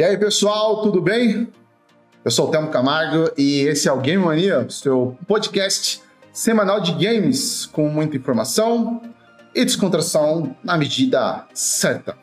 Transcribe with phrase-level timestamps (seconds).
[0.00, 1.52] E aí, pessoal, tudo bem?
[2.24, 6.00] Eu sou o Telmo Camargo e esse é o Game Mania, seu podcast
[6.32, 9.02] semanal de games com muita informação
[9.54, 12.16] e descontração na medida certa.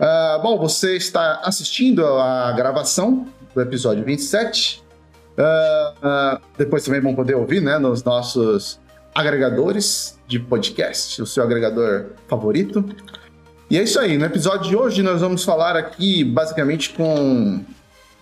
[0.00, 4.82] Uh, bom, você está assistindo a gravação do episódio 27.
[5.38, 8.80] Uh, uh, depois também vão poder ouvir né, nos nossos
[9.18, 12.84] agregadores de podcast, o seu agregador favorito.
[13.68, 17.64] E é isso aí, no episódio de hoje nós vamos falar aqui basicamente com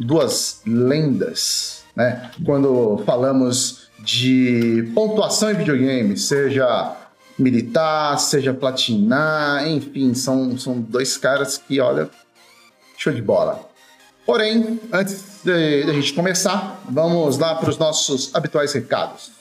[0.00, 2.30] duas lendas, né?
[2.44, 6.96] Quando falamos de pontuação em videogame, seja
[7.38, 12.08] militar, seja platinar, enfim, são, são dois caras que, olha,
[12.96, 13.68] show de bola.
[14.24, 19.36] Porém, antes de, de a gente começar, vamos lá para os nossos habituais recados.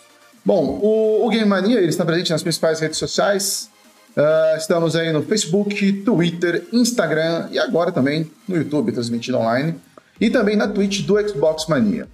[0.45, 3.71] Bom, o, o Game Mania ele está presente nas principais redes sociais.
[4.15, 9.75] Uh, estamos aí no Facebook, Twitter, Instagram e agora também no YouTube, transmitindo online.
[10.21, 12.07] E também na Twitch do Xbox Mania.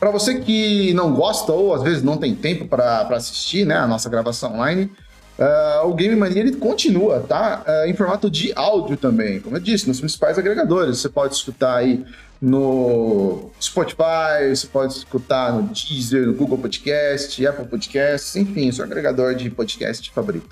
[0.00, 3.86] Para você que não gosta ou às vezes não tem tempo para assistir né, a
[3.86, 4.90] nossa gravação online,
[5.38, 7.62] uh, o Game Mania ele continua, tá?
[7.64, 10.98] Uh, em formato de áudio também, como eu disse, nos principais agregadores.
[10.98, 12.04] Você pode escutar aí
[12.40, 19.34] no Spotify, você pode escutar no Deezer, no Google Podcast, Apple Podcasts, enfim, seu agregador
[19.34, 20.48] de podcast favorito.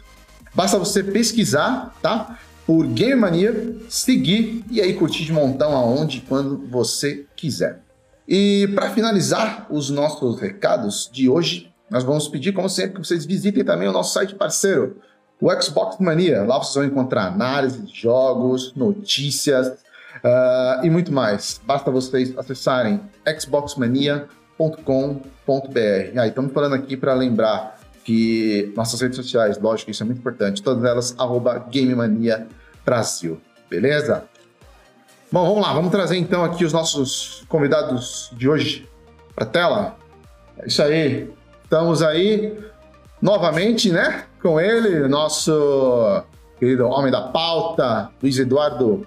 [0.54, 2.38] Basta você pesquisar, tá?
[2.66, 7.80] Por Game Mania, seguir e aí curtir de montão aonde e quando você quiser.
[8.26, 13.24] E para finalizar os nossos recados de hoje, nós vamos pedir, como sempre, que vocês
[13.24, 14.98] visitem também o nosso site parceiro,
[15.40, 16.42] o Xbox Mania.
[16.42, 19.72] Lá vocês vão encontrar análise de jogos, notícias,
[20.24, 21.60] uh, e muito mais.
[21.64, 23.00] Basta vocês acessarem
[23.40, 24.28] xboxmania.com.br.
[26.16, 30.62] Ah, estamos falando aqui para lembrar que nossas redes sociais, lógico, isso é muito importante,
[30.62, 32.48] todas elas, arroba GameMania
[32.82, 33.38] Brasil,
[33.68, 34.24] beleza?
[35.30, 38.88] Bom, vamos lá, vamos trazer então aqui os nossos convidados de hoje
[39.34, 39.96] para a tela.
[40.58, 41.30] É isso aí,
[41.62, 42.58] estamos aí
[43.20, 46.22] novamente, né, com ele, nosso
[46.58, 49.06] querido homem da pauta, Luiz Eduardo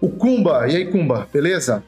[0.00, 0.66] o Kumba.
[0.68, 1.82] E aí, Kumba, beleza?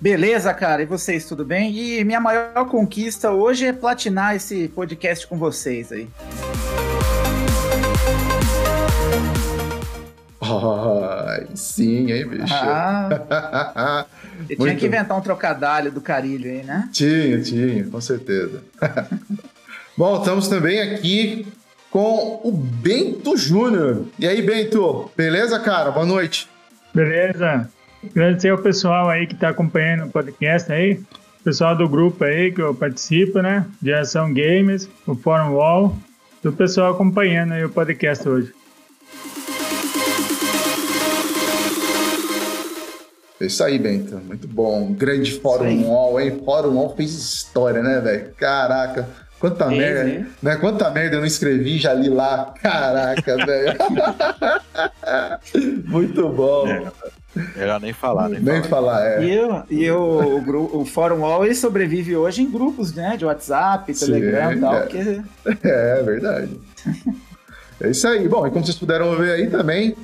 [0.00, 0.82] Beleza, cara.
[0.82, 1.76] E vocês, tudo bem?
[1.76, 6.08] E minha maior conquista hoje é platinar esse podcast com vocês aí.
[10.40, 12.54] Ai, sim, hein, bicho?
[12.54, 14.06] Ah,
[14.48, 16.88] eu tinha que inventar um trocadilho do carilho aí, né?
[16.90, 18.64] Tinha, tinha, com certeza.
[19.96, 21.46] Bom, estamos também aqui
[21.90, 24.06] com o Bento Júnior.
[24.18, 25.90] E aí, Bento, beleza, cara?
[25.90, 26.48] Boa noite.
[26.94, 27.70] Beleza.
[28.04, 31.00] Agradecer ao pessoal aí que está acompanhando o podcast aí.
[31.44, 33.66] Pessoal do grupo aí que eu participo, né?
[33.82, 35.96] Geração Games, o Fórum Wall.
[36.42, 38.52] Do pessoal acompanhando aí o podcast hoje.
[43.40, 44.16] É isso aí, Bento.
[44.16, 44.92] Muito bom.
[44.92, 46.42] Grande Fórum Wall, hein?
[46.44, 48.32] Fórum Wall fez história, né, velho?
[48.36, 49.08] Caraca.
[49.40, 50.26] Quanta merda, né?
[50.42, 50.56] né?
[50.56, 52.52] Quanta merda eu não escrevi, já li lá.
[52.62, 53.78] Caraca, velho.
[55.86, 56.68] Muito bom.
[56.68, 56.92] É,
[57.56, 58.98] melhor nem falar, nem, nem falar.
[58.98, 59.06] falar.
[59.06, 59.24] é.
[59.24, 63.16] E, eu, e o, o, o Fórum Wall ele sobrevive hoje em grupos, né?
[63.16, 64.74] De WhatsApp, Telegram e tal.
[64.74, 64.86] É.
[64.86, 65.22] Que...
[65.62, 66.60] é verdade.
[67.80, 68.28] é isso aí.
[68.28, 69.96] Bom, e como vocês puderam ver aí também,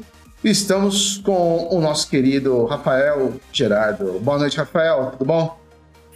[0.42, 4.18] estamos com o nosso querido Rafael Gerardo.
[4.18, 5.12] Boa noite, Rafael.
[5.18, 5.65] Tudo bom?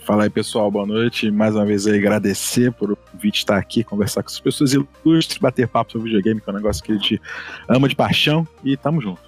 [0.02, 1.30] Fala aí, pessoal, boa noite.
[1.30, 5.38] Mais uma vez aí agradecer por o convite estar aqui, conversar com as pessoas ilustres,
[5.38, 7.20] bater papo sobre videogame, que é um negócio que a gente
[7.68, 9.20] ama de paixão, e tamo junto.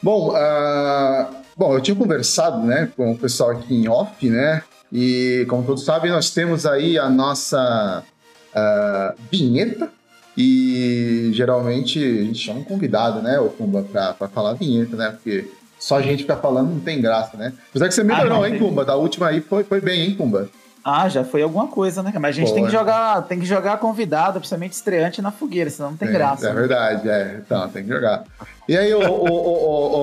[0.00, 4.62] Bom, uh, bom, eu tinha conversado né, com o pessoal aqui em off, né?
[4.90, 8.04] E como todos sabem, nós temos aí a nossa
[8.54, 9.90] uh, vinheta.
[10.36, 15.10] E geralmente a gente chama um convidado, né, o Kumba, pra, pra falar vinheta, né?
[15.10, 15.46] Porque
[15.82, 17.52] só a gente ficar falando não tem graça, né?
[17.70, 18.84] Apesar que você melhorou, ah, hein, Kumba?
[18.84, 20.48] Da última aí foi, foi bem, hein, Kumba?
[20.84, 22.12] Ah, já foi alguma coisa, né?
[22.20, 25.68] Mas a gente Pô, tem que jogar, tem que jogar convidado, principalmente estreante na fogueira,
[25.68, 26.46] senão não tem é, graça.
[26.46, 26.60] É né?
[26.60, 27.40] verdade, é.
[27.44, 28.22] Então, tem que jogar.
[28.68, 29.98] E aí, o, o, o,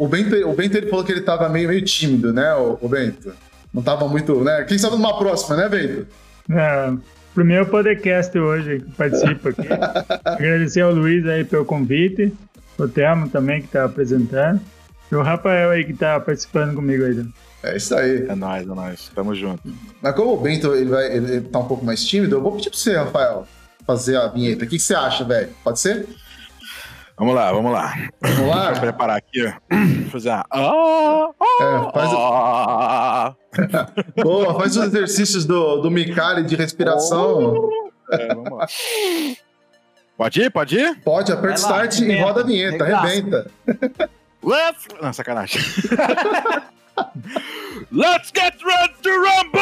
[0.00, 2.78] o, o, Bento, o Bento ele falou que ele tava meio, meio tímido, né, o,
[2.80, 3.34] o Bento?
[3.72, 4.64] Não tava muito, né?
[4.64, 6.06] Quem sabe numa próxima, né, Bento?
[6.50, 6.90] É,
[7.34, 9.68] primeiro podcast hoje que participo aqui.
[10.24, 12.32] Agradecer ao Luiz aí pelo convite
[12.78, 14.60] o Telmo também que tá apresentando.
[15.10, 17.24] E o Rafael aí que tá participando comigo aí.
[17.62, 18.26] É isso aí.
[18.28, 19.10] É nóis, é nóis.
[19.14, 19.62] Tamo junto.
[20.02, 22.70] Mas como o Bento ele vai, ele tá um pouco mais tímido, eu vou pedir
[22.70, 23.46] pra você, Rafael,
[23.86, 24.64] fazer a vinheta.
[24.64, 25.50] O que, que você acha, velho?
[25.62, 26.06] Pode ser?
[27.16, 27.94] Vamos lá, vamos lá.
[28.20, 28.72] Vamos lá?
[28.72, 29.52] Vou preparar aqui, ó.
[30.10, 30.44] Fazer a.
[30.50, 31.30] Ah,
[31.60, 33.36] é, faz o...
[34.22, 37.70] Boa, faz os exercícios do, do Mikali de respiração.
[38.10, 38.66] É, vamos lá.
[40.16, 40.50] Pode ir?
[40.50, 40.94] Pode ir?
[41.00, 43.50] Pode, aperta Vai lá, start e roda a vinheta, arrebenta.
[44.42, 44.86] Let's.
[45.02, 45.60] Não, sacanagem.
[47.90, 49.60] Let's get ready to rumble!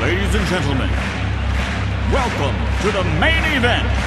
[0.00, 0.88] Ladies and gentlemen,
[2.12, 3.99] welcome to the main event.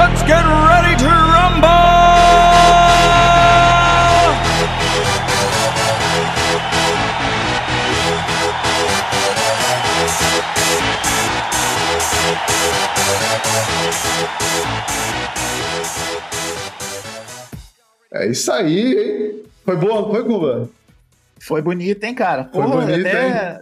[0.00, 1.68] Let's get ready to rumble!
[18.10, 19.42] É isso aí, hein?
[19.66, 20.70] Foi boa, foi, Cuba?
[21.38, 22.44] Foi bonito, hein, cara?
[22.44, 23.60] Foi Porra, bonito, até,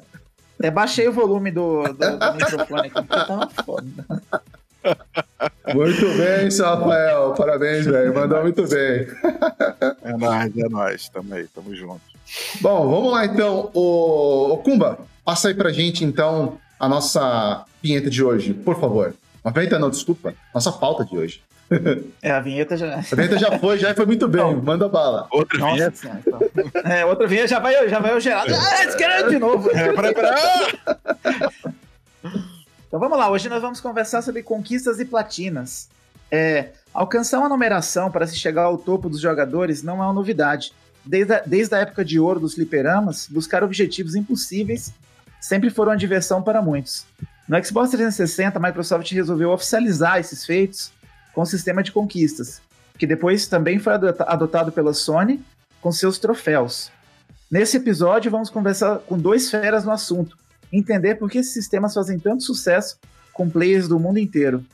[0.57, 4.07] até baixei o volume do, do, do microfone aqui, porque tava foda.
[5.75, 7.35] Muito bem, seu Rafael.
[7.35, 8.15] Parabéns, velho.
[8.15, 9.07] Mandou muito bem.
[10.03, 11.09] É nóis, é nóis.
[11.09, 12.01] Tamo aí, tamo junto.
[12.61, 13.71] Bom, vamos lá então.
[13.75, 19.15] O, o Kumba, passa aí pra gente então a nossa vinheta de hoje, por favor.
[19.45, 20.35] Uma vinheta não, desculpa.
[20.55, 21.43] Nossa pauta de hoje.
[22.23, 22.95] É, a vinheta já.
[22.95, 24.41] A vinheta já foi, já foi muito bem.
[24.41, 24.63] Não.
[24.63, 25.27] Manda bala.
[25.31, 25.97] Outra Nossa vinheta?
[25.97, 26.21] senhora.
[26.27, 26.41] então.
[26.91, 28.55] É, outra vinheta já vai, já vai o Geraldo.
[28.55, 29.71] Ah, esse cara de novo.
[29.71, 30.39] É, peraí, peraí.
[32.89, 35.89] Então vamos lá, hoje nós vamos conversar sobre conquistas e platinas.
[36.31, 40.73] É, alcançar uma numeração para se chegar ao topo dos jogadores não é uma novidade.
[41.05, 44.93] Desde a, desde a época de ouro dos fliperamas, buscar objetivos impossíveis
[45.41, 47.07] sempre foram uma diversão para muitos.
[47.47, 50.91] No Xbox 360, a Microsoft resolveu oficializar esses feitos
[51.35, 52.61] com o sistema de conquistas,
[52.99, 55.43] que depois também foi adota- adotado pela Sony
[55.81, 56.91] com seus troféus.
[57.51, 60.37] Nesse episódio, vamos conversar com dois feras no assunto,
[60.73, 62.99] entender por que esses sistemas fazem tanto sucesso
[63.33, 64.65] com players do mundo inteiro.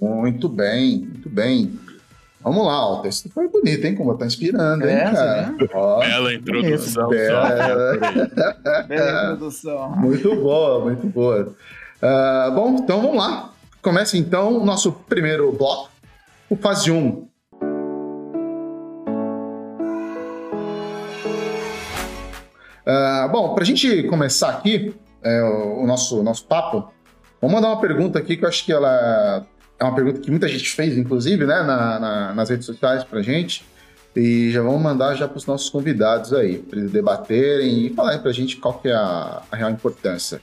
[0.00, 1.78] Muito bem, muito bem.
[2.42, 3.94] Vamos lá, o texto foi bonito, hein?
[3.94, 5.54] Como tá inspirando, hein, É, cara?
[5.72, 7.08] Ó, Bela introdução.
[7.08, 7.96] Bela.
[8.86, 9.96] Bela introdução.
[9.96, 11.54] muito boa, muito boa.
[12.02, 13.50] Ah, bom, então vamos lá.
[13.80, 15.90] Começa então o nosso primeiro bloco,
[16.50, 17.26] o fase 1.
[22.86, 24.94] Ah, bom, para a gente começar aqui
[25.24, 26.92] é, o, nosso, nosso papo,
[27.40, 29.46] vamos mandar uma pergunta aqui que eu acho que ela
[29.78, 33.20] é uma pergunta que muita gente fez, inclusive, né, na- na- nas redes sociais pra
[33.22, 33.64] gente.
[34.16, 38.20] E já vamos mandar já para os nossos convidados aí, para eles debaterem e falarem
[38.20, 40.40] para a gente qual que é a, a real importância.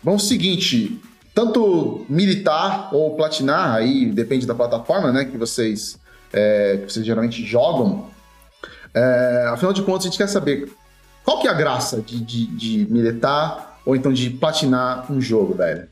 [0.00, 1.00] Bom, seguinte,
[1.34, 5.98] tanto militar ou platinar, aí depende da plataforma, né, que vocês,
[6.32, 8.06] é, que vocês geralmente jogam.
[8.94, 10.70] É, afinal de contas, a gente quer saber
[11.24, 15.54] qual que é a graça de, de, de militar ou então de platinar um jogo,
[15.54, 15.88] velho.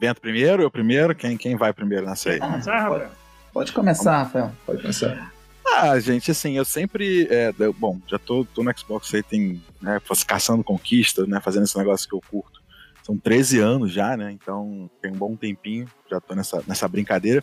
[0.00, 1.14] Bento primeiro, eu primeiro?
[1.14, 2.40] Quem, quem vai primeiro nessa aí?
[2.40, 3.10] Começar, Rafael?
[3.52, 4.52] Pode começar, Rafael.
[4.64, 5.32] Pode pensar.
[5.76, 7.26] Ah, gente, assim, eu sempre.
[7.30, 9.62] é, eu- bom, já tô, tô no Xbox aí, tem.
[9.80, 11.40] Né, caçando conquista, né?
[11.40, 12.60] Fazendo esse negócio que eu curto.
[13.02, 14.30] São 13 anos já, né?
[14.32, 17.42] Então tem um bom tempinho, já tô nessa, nessa brincadeira.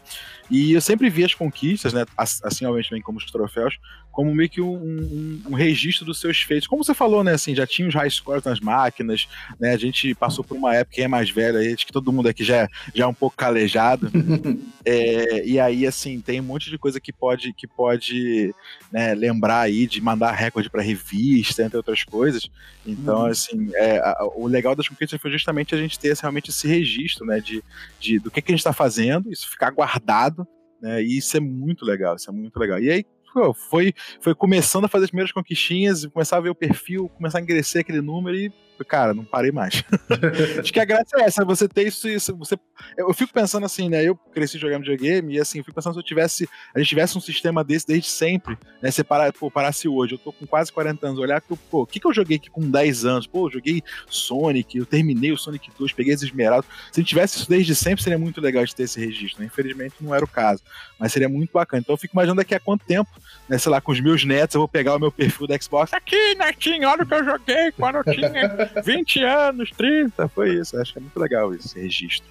[0.49, 2.05] E eu sempre vi as conquistas, né?
[2.17, 3.77] as- Assim, obviamente, também como os troféus,
[4.17, 6.65] como meio que um, um- um registro dos seus feitos.
[6.67, 7.33] Como você falou, né?
[7.33, 9.27] Assim, já tinha os high scores nas máquinas,
[9.59, 9.73] né?
[9.73, 12.27] A gente passou por uma época, quem é mais velho aí, acho que todo mundo
[12.27, 14.09] aqui já, é- já é um pouco calejado.
[14.89, 18.55] É, e aí, assim, tem um monte de coisa que pode, que pode
[18.89, 22.49] né, lembrar aí de mandar recorde para revista, entre outras coisas.
[22.85, 26.49] Então, assim, é, a- o legal das conquistas foi justamente a gente ter esse- realmente
[26.51, 27.61] esse registro, né, de,
[27.99, 30.47] de do que, que a gente está fazendo, isso ficar guardado,
[30.81, 32.79] né, e isso é muito legal, isso é muito legal.
[32.79, 33.05] E aí,
[33.53, 37.41] foi, foi começando a fazer as primeiras conquistinhas, começar a ver o perfil, começar a
[37.41, 38.51] engrecer aquele número e,
[38.85, 39.83] cara, não parei mais.
[40.59, 42.57] Acho que a graça é essa, você ter isso, isso você
[42.97, 44.03] eu fico pensando assim, né?
[44.03, 47.17] Eu cresci jogando videogame e assim, eu fico pensando se eu tivesse, a gente tivesse
[47.17, 48.91] um sistema desse desde sempre, né?
[48.91, 51.85] Você parar, pô, parasse hoje, eu tô com quase 40 anos, olhar que pô, o
[51.85, 53.27] que que eu joguei aqui com 10 anos?
[53.27, 56.69] Pô, eu joguei Sonic, eu terminei o Sonic 2, peguei as esmeraldas.
[56.91, 59.47] Se tivesse isso desde sempre, seria muito legal de ter esse registro, né?
[59.47, 60.61] Infelizmente não era o caso,
[60.99, 61.81] mas seria muito bacana.
[61.81, 63.09] Então eu fico imaginando daqui a quanto tempo,
[63.47, 65.93] né, sei lá, com os meus netos, eu vou pegar o meu perfil do Xbox,
[65.93, 70.77] aqui, netinho, olha o que eu joguei quando eu tinha 20 anos, 30, foi isso.
[70.77, 72.29] Acho que é muito legal isso, esse registro.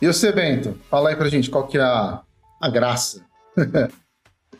[0.00, 0.78] E você, Bento?
[0.88, 2.20] Fala aí pra gente qual que é a,
[2.60, 3.24] a graça.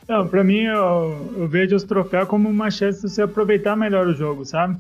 [0.09, 4.07] Não, pra mim, eu, eu vejo os troféus como uma chance de você aproveitar melhor
[4.07, 4.76] o jogo, sabe?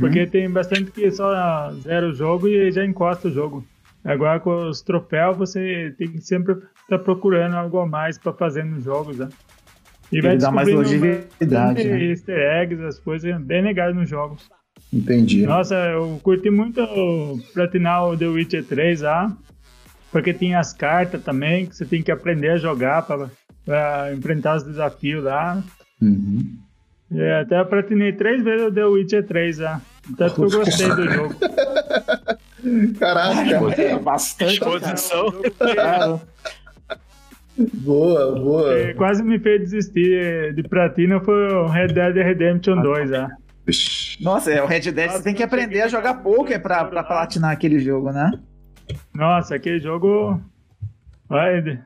[0.00, 3.64] Porque tem bastante que só zera o jogo e já encosta o jogo.
[4.04, 8.64] Agora com os troféus, você tem que sempre estar procurando algo a mais pra fazer
[8.64, 9.28] nos jogos, né?
[10.12, 12.04] E Ele dá mais longevidade, né?
[12.04, 14.48] easter eggs, as coisas bem legais nos jogos.
[14.92, 15.44] Entendi.
[15.46, 19.36] Nossa, eu curti muito o platinar o The Witcher 3 lá.
[20.12, 24.62] porque tinha as cartas também, que você tem que aprender a jogar para enfrentar os
[24.62, 25.62] desafios lá.
[26.00, 26.56] Uhum.
[27.12, 29.80] É, até eu platinei três vezes o The Witcher 3 já.
[30.16, 31.34] Tanto que eu gostei do jogo.
[32.98, 34.54] Caraca, É bastante.
[34.54, 35.32] Exposição.
[35.74, 36.20] Cara,
[37.74, 38.78] boa, boa.
[38.78, 43.28] É, quase me fez desistir de platina foi o Red Dead Redemption 2 já.
[44.20, 47.50] Nossa, é, o Red Dead você tem que aprender a jogar poker pra, pra platinar
[47.52, 48.30] aquele jogo, né?
[49.14, 50.40] Nossa, aquele jogo.
[51.28, 51.84] Olha,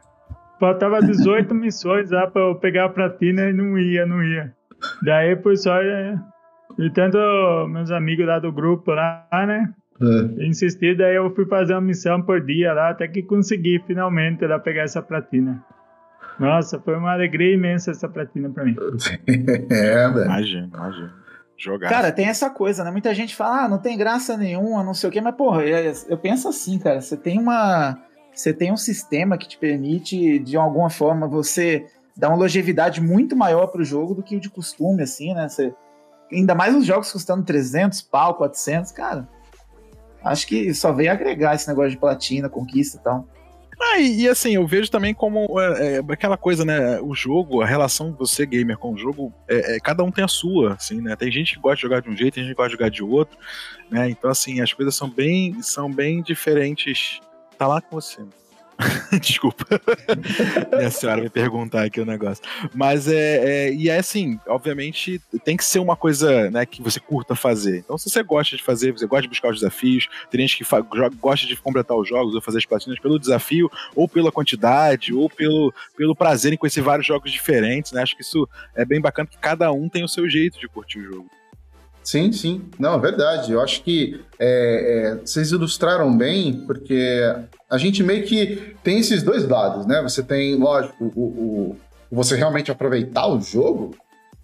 [0.59, 4.53] faltava 18 missões lá pra eu pegar a platina e não ia, não ia.
[5.03, 5.81] Daí por só.
[5.81, 6.19] é,
[6.79, 7.17] E tanto
[7.69, 9.73] meus amigos lá do grupo lá, né?
[10.03, 10.47] É.
[10.47, 14.59] Insisti, daí eu fui fazer uma missão por dia lá, até que consegui finalmente lá
[14.59, 15.63] pegar essa platina.
[16.39, 18.75] Nossa, foi uma alegria imensa essa platina pra mim.
[19.71, 20.25] É, velho.
[20.25, 21.20] Imagina, imagina.
[21.61, 21.91] Jogar.
[21.91, 22.91] Cara, tem essa coisa, né?
[22.91, 25.93] Muita gente fala, ah, não tem graça nenhuma, não sei o quê, mas, porra, eu,
[26.09, 27.99] eu penso assim, cara, você tem uma.
[28.33, 31.85] Você tem um sistema que te permite, de alguma forma, você
[32.17, 35.51] dar uma longevidade muito maior pro jogo do que o de costume, assim, né?
[35.51, 35.75] Você,
[36.33, 39.29] ainda mais os jogos custando 300 pau, 400, cara.
[40.25, 43.29] Acho que só veio agregar esse negócio de platina, conquista e tal.
[43.83, 47.01] Ah, e, e assim, eu vejo também como é, é, aquela coisa, né?
[47.01, 50.29] O jogo, a relação você gamer com o jogo, é, é, cada um tem a
[50.29, 51.17] sua, assim, né?
[51.17, 52.91] Tem gente que gosta de jogar de um jeito, tem gente que gosta de jogar
[52.91, 53.39] de outro,
[53.91, 54.11] né?
[54.11, 57.21] Então, assim, as coisas são bem, são bem diferentes.
[57.57, 58.21] Tá lá com você.
[59.21, 59.65] Desculpa.
[60.77, 62.43] Minha senhora me perguntar aqui o negócio.
[62.75, 63.75] Mas é, é.
[63.75, 67.79] E é assim, obviamente, tem que ser uma coisa né, que você curta fazer.
[67.79, 70.65] Então, se você gosta de fazer, você gosta de buscar os desafios, tem gente que
[71.21, 75.29] gosta de completar os jogos ou fazer as platinas pelo desafio, ou pela quantidade, ou
[75.29, 78.03] pelo, pelo prazer em conhecer vários jogos diferentes, né?
[78.03, 81.01] Acho que isso é bem bacana, que cada um tem o seu jeito de curtir
[81.01, 81.40] o jogo.
[82.03, 82.63] Sim, sim.
[82.79, 83.53] Não, é verdade.
[83.53, 87.21] Eu acho que é, é, vocês ilustraram bem, porque
[87.69, 90.03] a gente meio que tem esses dois lados, né?
[90.03, 91.77] Você tem, lógico, o, o-
[92.11, 93.95] você realmente aproveitar o jogo,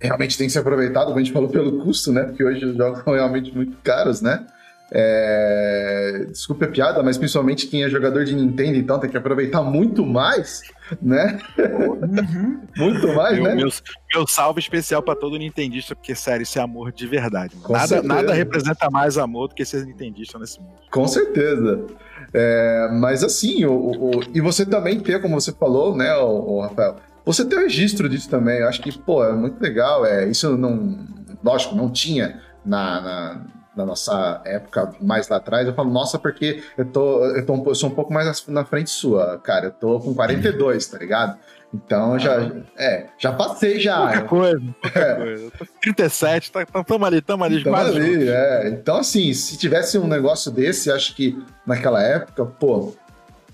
[0.01, 2.25] realmente tem que ser aproveitado, como a gente falou, pelo custo, né?
[2.25, 4.47] Porque hoje os jogos são realmente muito caros, né?
[4.93, 9.63] É, Desculpe a piada, mas principalmente quem é jogador de Nintendo, então tem que aproveitar
[9.63, 10.63] muito mais,
[11.03, 11.39] né?
[11.59, 12.61] Uhum.
[12.77, 13.55] Muito mais, Meu, né?
[13.55, 13.69] meu,
[14.15, 17.55] meu salve especial pra todo nintendista, porque, sério, isso é amor de verdade.
[17.69, 18.09] Nada, certeza.
[18.15, 20.75] nada representa mais amor do que ser nintendista nesse mundo.
[20.91, 21.85] Com certeza.
[22.33, 26.61] É, mas assim, o, o- o- e você também ter, como você falou, né, o,
[26.61, 30.05] Rafael, você ter o registro disso também, eu acho que, pô, é muito legal.
[30.07, 31.07] É, isso não,
[31.43, 33.41] lógico, não tinha na, na,
[33.77, 35.67] na nossa época mais lá atrás.
[35.69, 38.65] Eu falo, nossa, porque eu, tô, eu, tô, um eu sou um pouco mais na
[38.65, 39.67] frente sua, cara.
[39.67, 41.37] Eu tô com 42, tá ligado?
[41.75, 43.99] Então eu já, é, já passei já.
[44.07, 45.15] Pouca coisa, pouca É.
[45.17, 45.45] coisa.
[45.45, 48.69] Eu tô com 37, tá, tá, tamo ali, tamo ali, Então, quase ali, é.
[48.69, 52.95] então, assim, se tivesse um negócio desse, acho que naquela época, pô,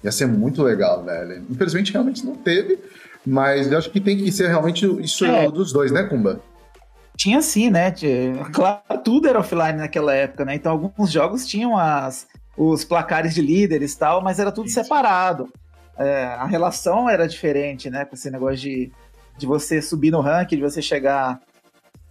[0.04, 1.44] ia ser muito legal, velho.
[1.50, 2.78] Infelizmente, realmente não teve,
[3.26, 5.50] mas eu acho que tem que ser realmente isso É.
[5.50, 6.38] dos dois, né, Kumba?
[7.22, 7.94] Tinha sim, né?
[8.52, 10.56] Claro, tudo era offline naquela época, né?
[10.56, 12.26] Então alguns jogos tinham as,
[12.56, 15.48] os placares de líderes e tal, mas era tudo separado.
[15.96, 18.04] É, a relação era diferente, né?
[18.04, 18.90] Com esse negócio de,
[19.38, 21.38] de você subir no ranking, de você chegar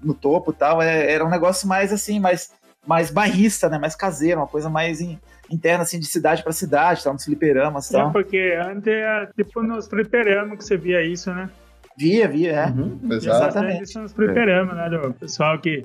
[0.01, 0.81] no topo e tal.
[0.81, 2.51] É, era um negócio mais assim, mais,
[2.87, 3.77] mais bairrista, né?
[3.77, 5.19] Mais caseiro, uma coisa mais in-
[5.51, 8.13] interna, assim, de cidade para cidade, tal, nos fliperamas e É, tal.
[8.13, 11.49] porque antes era tipo nos fliperamas que você via isso, né?
[11.97, 12.65] Via, via, é.
[12.67, 12.99] Uhum.
[13.11, 13.83] Exatamente.
[13.83, 14.89] isso nos fliperamas, né?
[14.89, 15.83] Do pessoal que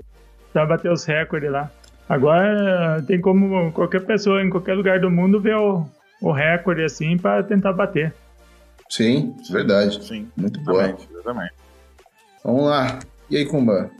[0.54, 1.70] vai bater os recordes lá.
[2.08, 5.84] Agora tem como qualquer pessoa em qualquer lugar do mundo ver o,
[6.22, 8.14] o recorde assim pra tentar bater.
[8.88, 10.02] Sim, verdade.
[10.04, 10.84] Sim, Muito boa.
[10.84, 11.54] exatamente, exatamente.
[12.44, 12.98] Vamos lá.
[13.28, 13.90] E aí, Kumba?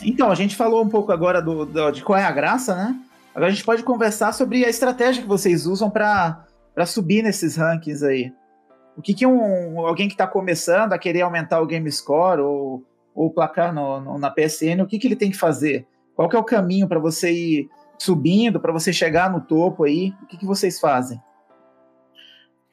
[0.00, 2.94] Então, a gente falou um pouco agora do, do- de qual é a graça, né?
[3.34, 6.44] Agora a gente pode conversar sobre a estratégia que vocês usam para
[6.86, 8.32] subir nesses rankings aí.
[8.98, 12.84] O que, que um, alguém que está começando a querer aumentar o game score ou,
[13.14, 15.86] ou o placar no, no- na PSN, o que, que ele tem que fazer?
[16.16, 20.12] Qual que é o caminho para você ir subindo, para você chegar no topo aí?
[20.22, 21.22] O que, que vocês fazem?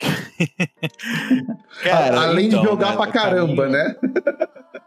[1.83, 3.95] Cara, Além então, de jogar né, pra caramba, caminho- né?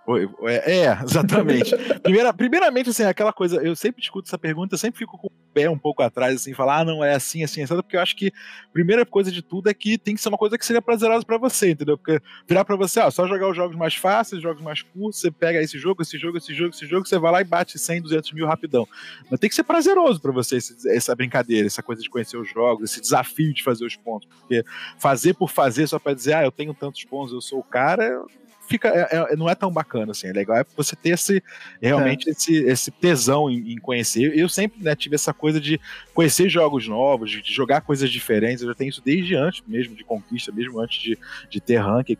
[0.07, 1.77] Oi, oi, É, exatamente.
[2.03, 5.69] Primeira, primeiramente, assim, aquela coisa, eu sempre escuto essa pergunta, eu sempre fico com pé
[5.69, 8.29] um pouco atrás, assim, falar, ah, não, é assim, assim, assim, porque eu acho que
[8.29, 11.25] a primeira coisa de tudo é que tem que ser uma coisa que seja prazerosa
[11.25, 11.97] pra você, entendeu?
[11.99, 15.31] Porque virar pra você, ó, só jogar os jogos mais fáceis, jogos mais curtos, você
[15.31, 18.01] pega esse jogo, esse jogo, esse jogo, esse jogo, você vai lá e bate 100,
[18.03, 18.87] 200 mil rapidão.
[19.31, 22.49] Mas tem que ser prazeroso pra você esse- essa brincadeira, essa coisa de conhecer os
[22.51, 24.65] jogos, esse desafio de fazer os pontos, porque
[24.99, 28.23] fazer por fazer só pra dizer, ah, eu tenho tantos pontos, eu sou o cara,
[28.69, 30.29] fica, é, é, não é tão bacana assim.
[30.29, 31.43] É legal é você ter esse,
[31.81, 34.37] realmente esse, esse tesão em, em conhecer.
[34.39, 35.81] Eu sempre né, tive essa coisa de
[36.15, 38.63] conhecer jogos novos, de, de, jogar coisas diferentes.
[38.63, 42.17] Eu já tenho isso desde antes mesmo de conquista, mesmo antes de, de ter ranking,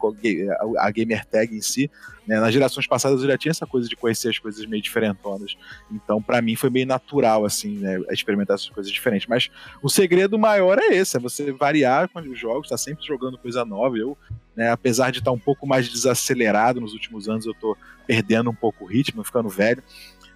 [0.77, 1.91] a, a gamer tag em si.
[2.29, 2.39] Né?
[2.39, 5.57] Nas gerações passadas eu já tinha essa coisa de conhecer as coisas meio diferentonas.
[5.91, 9.27] Então, para mim, foi meio natural, assim, né, experimentar essas coisas diferentes.
[9.27, 9.51] Mas
[9.83, 13.65] o segredo maior é esse: é você variar com os jogos, tá sempre jogando coisa
[13.65, 13.97] nova.
[13.97, 14.17] Eu,
[14.55, 17.75] né, apesar de estar tá um pouco mais desacelerado nos últimos anos, eu tô
[18.07, 19.83] perdendo um pouco o ritmo, ficando velho.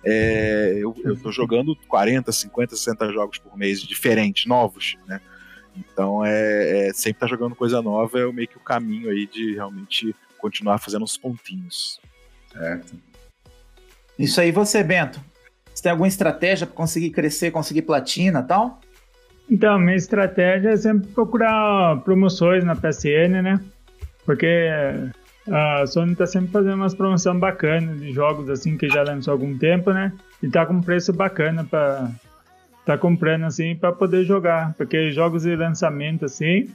[0.02, 5.20] É, eu, eu tô jogando 40, 50, 60 jogos por mês diferentes, novos, né?
[5.76, 9.54] Então é, é sempre tá jogando coisa nova é meio que o caminho aí de
[9.54, 12.00] realmente continuar fazendo uns pontinhos.
[12.52, 12.94] Certo.
[14.18, 15.20] Isso aí, você, Bento.
[15.72, 18.80] Você tem alguma estratégia para conseguir crescer, conseguir platina e tal?
[19.50, 23.60] Então, minha estratégia é sempre procurar promoções na PSN, né?
[24.24, 24.68] Porque
[25.50, 29.34] a Sony tá sempre fazendo umas promoções bacanas de jogos assim que já lançou há
[29.34, 30.12] algum tempo, né?
[30.42, 32.10] E tá com preço bacana para
[32.84, 36.68] tá comprando assim para poder jogar, porque jogos de lançamento assim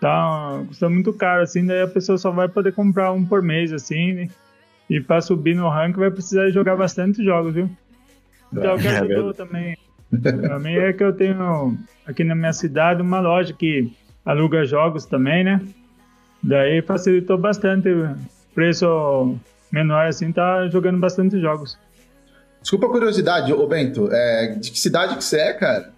[0.00, 3.72] tá custa muito caro assim, daí a pessoa só vai poder comprar um por mês
[3.72, 4.28] assim, né?
[4.88, 7.70] e para subir no rank vai precisar jogar bastante jogos, viu?
[8.52, 9.76] Então, o que ajudou é também
[10.48, 13.92] também é que eu tenho aqui na minha cidade uma loja que
[14.24, 15.64] aluga jogos também, né?
[16.42, 17.88] Daí facilitou bastante.
[18.52, 19.38] Preço
[19.70, 21.78] menor assim, tá jogando bastante jogos.
[22.60, 25.92] Desculpa a curiosidade, ô Bento, é, de que cidade que você é, cara?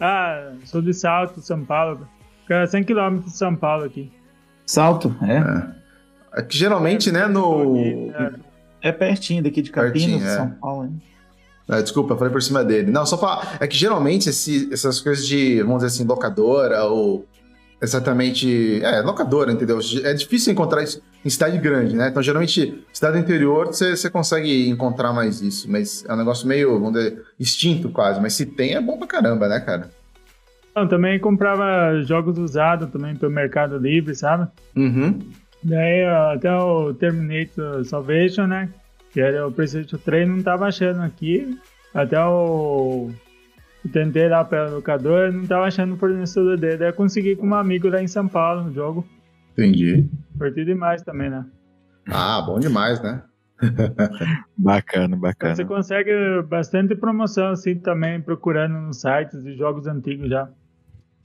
[0.00, 2.06] Ah, sou de Salto, São Paulo.
[2.46, 4.12] Fica 100 km de São Paulo aqui.
[4.64, 6.38] Salto, é.
[6.38, 6.40] é.
[6.40, 7.76] é que geralmente, é, né, no...
[8.80, 10.36] É, pertinho daqui de Campinas, é.
[10.36, 11.02] São Paulo, hein?
[11.68, 12.92] Ah, desculpa, falei por cima dele.
[12.92, 13.56] Não, só falar.
[13.58, 17.26] É que geralmente esse, essas coisas de, vamos dizer assim, locadora ou
[17.82, 18.80] exatamente.
[18.84, 19.80] É, locadora, entendeu?
[20.04, 22.08] É difícil encontrar isso em cidade grande, né?
[22.08, 25.68] Então, geralmente, cidade interior, você, você consegue encontrar mais isso.
[25.68, 28.20] Mas é um negócio meio, vamos dizer, extinto quase.
[28.20, 29.90] Mas se tem, é bom pra caramba, né, cara?
[30.76, 34.46] Eu também comprava jogos usados também pelo Mercado Livre, sabe?
[34.76, 35.18] Uhum.
[35.64, 38.68] Daí até o Terminator Salvation, né?
[39.10, 41.58] Que era o PlayStation 3, não tava achando aqui.
[41.94, 43.10] Até o
[43.90, 46.76] tentei lá pela locadora, não tava achando o fornecedor dele.
[46.76, 49.06] Daí eu consegui com um amigo lá em São Paulo no jogo.
[49.52, 50.06] Entendi.
[50.36, 51.46] Curti demais também, né?
[52.06, 53.22] Ah, bom demais, né?
[54.58, 55.54] bacana, bacana.
[55.54, 56.12] Você consegue
[56.42, 60.46] bastante promoção assim também, procurando nos sites de jogos antigos já.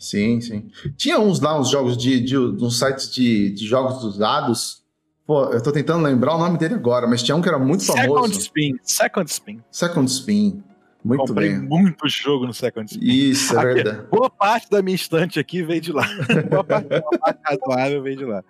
[0.01, 0.71] Sim, sim.
[0.97, 4.81] Tinha uns lá, uns jogos de, de uns sites de, de jogos usados.
[5.27, 7.83] Pô, eu tô tentando lembrar o nome dele agora, mas tinha um que era muito
[7.83, 8.23] Second famoso.
[8.23, 8.79] Second Spin.
[8.83, 9.63] Second Spin.
[9.69, 10.63] Second Spin.
[11.03, 11.59] Muito Comprei bem.
[11.59, 13.03] muito jogo no Second Spin.
[13.03, 14.07] Isso, é verdade.
[14.11, 16.07] Boa parte da minha estante aqui veio de lá.
[16.47, 17.01] boa parte da
[17.43, 18.43] razoável veio de lá.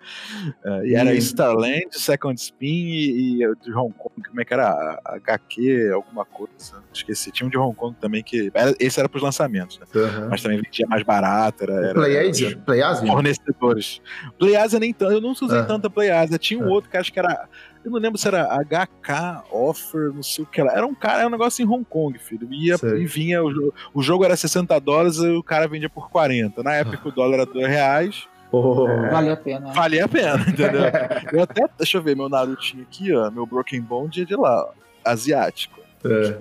[0.62, 5.00] Uh, e era Starland, Second Spin e, e, de Hong Kong, como é que era?
[5.02, 6.82] HQ, alguma coisa.
[6.92, 7.32] Esqueci.
[7.32, 8.50] Tinha um de Hong Kong também que.
[8.52, 9.86] Era, esse era pros lançamentos, né?
[9.94, 10.28] uhum.
[10.28, 11.64] Mas também vendia mais barato.
[11.64, 12.56] Era, era, Playasia?
[12.58, 13.06] Playasia?
[13.06, 14.02] Fornecedores.
[14.38, 15.12] Playasia nem tanto.
[15.12, 16.36] Eu não usei tanta Playasia.
[16.38, 17.48] Tinha um outro que acho que era
[17.84, 20.72] eu não lembro se era HK Offer, não sei o que lá.
[20.72, 22.46] Era um cara, era um negócio em Hong Kong, filho.
[22.52, 26.62] Ia e vinha, o, o jogo era 60 dólares e o cara vendia por 40.
[26.62, 28.28] Na época o dólar era 2 reais.
[28.52, 28.86] Oh.
[28.86, 29.72] É, valia a pena.
[29.72, 30.82] Valia a pena, entendeu?
[31.32, 33.30] eu até, deixa eu ver, meu Narutinho aqui, ó.
[33.30, 34.70] Meu Broken Bond é de lá, ó,
[35.04, 35.80] asiático.
[36.04, 36.36] É.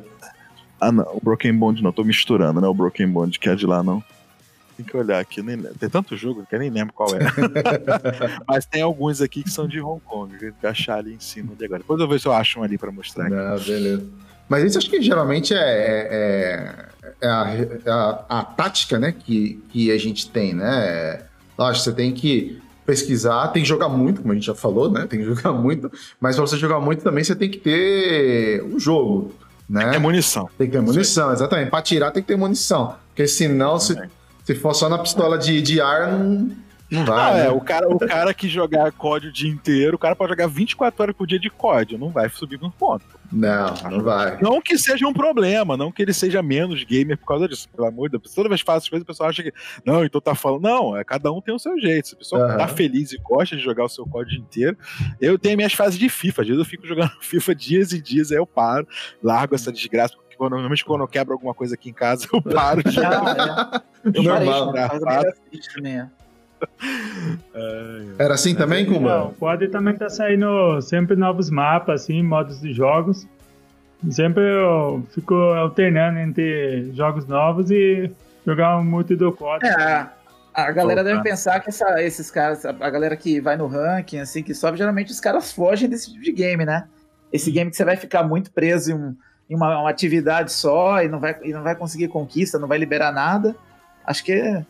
[0.79, 2.67] Ah, não, o Broken Bond não, tô misturando, né?
[2.67, 4.03] O Broken Bond que é de lá, não.
[4.81, 7.19] Tem que olhar aqui, nem tem tanto jogo que eu nem lembro qual é.
[8.47, 11.53] Mas tem alguns aqui que são de Hong Kong, que eu achar ali em cima
[11.55, 11.79] de agora.
[11.79, 13.29] Depois eu ver se eu acho um ali pra mostrar.
[13.29, 14.03] Não, beleza.
[14.49, 16.85] Mas isso acho que geralmente é, é,
[17.21, 17.47] é, a,
[17.85, 21.21] é a, a, tática né, que, que a gente tem, né?
[21.57, 25.05] Lógico, você tem que pesquisar, tem que jogar muito, como a gente já falou, né?
[25.07, 28.79] Tem que jogar muito, mas para você jogar muito também você tem que ter um
[28.79, 29.31] jogo.
[29.69, 29.81] Né?
[29.81, 30.49] Tem que ter munição.
[30.57, 31.69] Tem que ter munição, exatamente.
[31.69, 32.95] Para tirar tem que ter munição.
[33.07, 33.95] Porque senão, se,
[34.43, 36.49] se for só na pistola de, de ar, não,
[36.91, 37.31] não vai.
[37.31, 37.45] Ah, né?
[37.45, 40.47] é, o cara, o cara que jogar COD o dia inteiro, o cara pode jogar
[40.47, 43.05] 24 horas por dia de COD, não vai subir no ponto.
[43.31, 44.37] Não, não vai.
[44.41, 47.87] Não que seja um problema, não que ele seja menos gamer por causa disso, pelo
[47.87, 48.33] amor de Deus.
[48.33, 49.53] Toda vez que faz essas coisas, o pessoal acha que,
[49.85, 50.63] não, então tá falando.
[50.63, 52.09] Não, é, cada um tem o seu jeito.
[52.09, 52.57] Se a pessoa uhum.
[52.57, 54.77] tá feliz e gosta de jogar o seu COD inteiro,
[55.21, 56.41] eu tenho minhas fases de FIFA.
[56.41, 58.85] Às vezes eu fico jogando FIFA dias e dias, aí eu paro,
[59.23, 62.81] largo essa desgraça, quando, normalmente quando eu quebro alguma coisa aqui em casa, eu paro
[62.83, 63.83] de jogar.
[64.03, 64.09] é.
[64.17, 64.73] Eu Normal.
[68.17, 69.17] Era assim também, Kuma?
[69.19, 73.27] Não, o Quad também tá saindo sempre novos mapas, assim, modos de jogos.
[74.09, 78.09] Sempre eu fico alternando entre jogos novos e
[78.43, 79.63] jogar um multi do Quad.
[79.63, 80.07] É,
[80.55, 81.03] A galera Voltar.
[81.03, 84.75] deve pensar que essa- esses caras, a galera que vai no ranking, assim, que sobe,
[84.79, 86.87] geralmente os caras fogem desse tipo de game, né?
[87.31, 89.15] Esse game que você vai ficar muito preso em, um-
[89.51, 92.77] em uma, uma atividade só e não, vai, e não vai conseguir conquista, não vai
[92.77, 93.53] liberar nada.
[94.07, 94.63] Acho que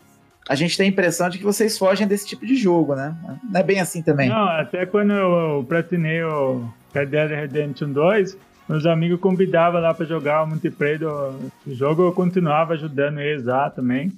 [0.48, 3.14] a gente tem a impressão de que vocês fogem desse tipo de jogo, né?
[3.48, 4.28] Não é bem assim também.
[4.28, 8.36] Não, até quando eu platinei o Red Dead Redemption 2,
[8.68, 13.70] meus amigos convidavam lá pra jogar o multiplayer do jogo, eu continuava ajudando eles lá
[13.70, 14.12] também.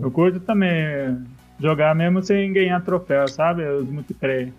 [0.00, 1.18] Eu curto também
[1.60, 3.66] jogar mesmo sem ganhar troféu, sabe?
[3.68, 4.50] Os multiplayer.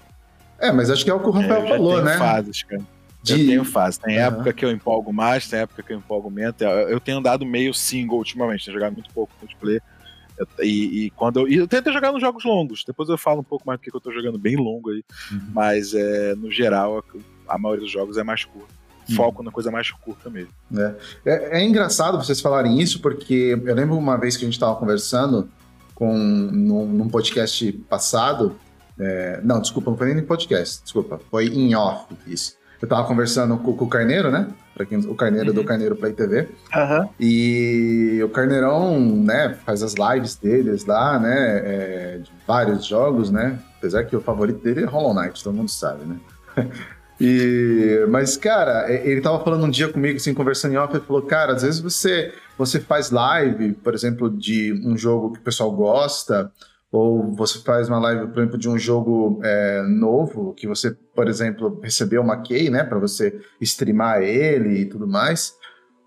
[0.60, 2.18] É, mas acho que é o que o É, Rafael já falou, né?
[2.20, 2.84] fases, cara.
[3.24, 4.00] De- Eu tenho fase.
[4.00, 4.28] Tem Aham.
[4.36, 6.56] época que eu empolgo mais, tem época que eu empolgo menos.
[6.90, 9.82] Eu, tenho andado meio single ultimamente, tenho jogado muito pouco multiplayer.
[10.38, 12.84] Eu- E, e quando eu, e eu tento jogar nos jogos longos.
[12.86, 15.04] Depois eu falo um pouco mais do que eu tô jogando bem longo aí.
[15.32, 15.42] Uhum.
[15.54, 17.04] Mas é, no geral,
[17.48, 18.74] a maioria dos jogos é mais curto.
[19.10, 19.16] Uhum.
[19.16, 20.52] Foco na coisa mais curta mesmo.
[21.26, 24.76] É, é engraçado vocês falarem isso, porque eu lembro uma vez que a gente estava
[24.76, 25.50] conversando
[25.94, 28.56] com, num, num podcast passado.
[29.00, 31.20] é, não, desculpa, não foi nem em podcast, desculpa.
[31.30, 32.56] Foi em off isso.
[32.82, 34.48] Eu tava conversando com, com o Carneiro, né?
[34.74, 36.50] Pra quem, o Carneiro do Carneiro Play TV.
[36.74, 37.10] Aham.
[37.20, 43.60] E o Carneirão, né, faz as lives deles lá, né, é, de vários jogos, né,
[43.78, 46.20] apesar que o favorito dele é Hollow Knight, todo mundo sabe, né.
[47.24, 51.22] E, mas, cara, ele tava falando um dia comigo, assim, conversando em off, ele falou,
[51.22, 55.72] cara, às vezes você, você faz live, por exemplo, de um jogo que o pessoal
[55.72, 56.52] gosta,
[56.92, 61.28] ou você faz uma live, por exemplo, de um jogo é, novo, que você, por
[61.28, 65.56] exemplo, recebeu uma key, né, para você streamar ele e tudo mais.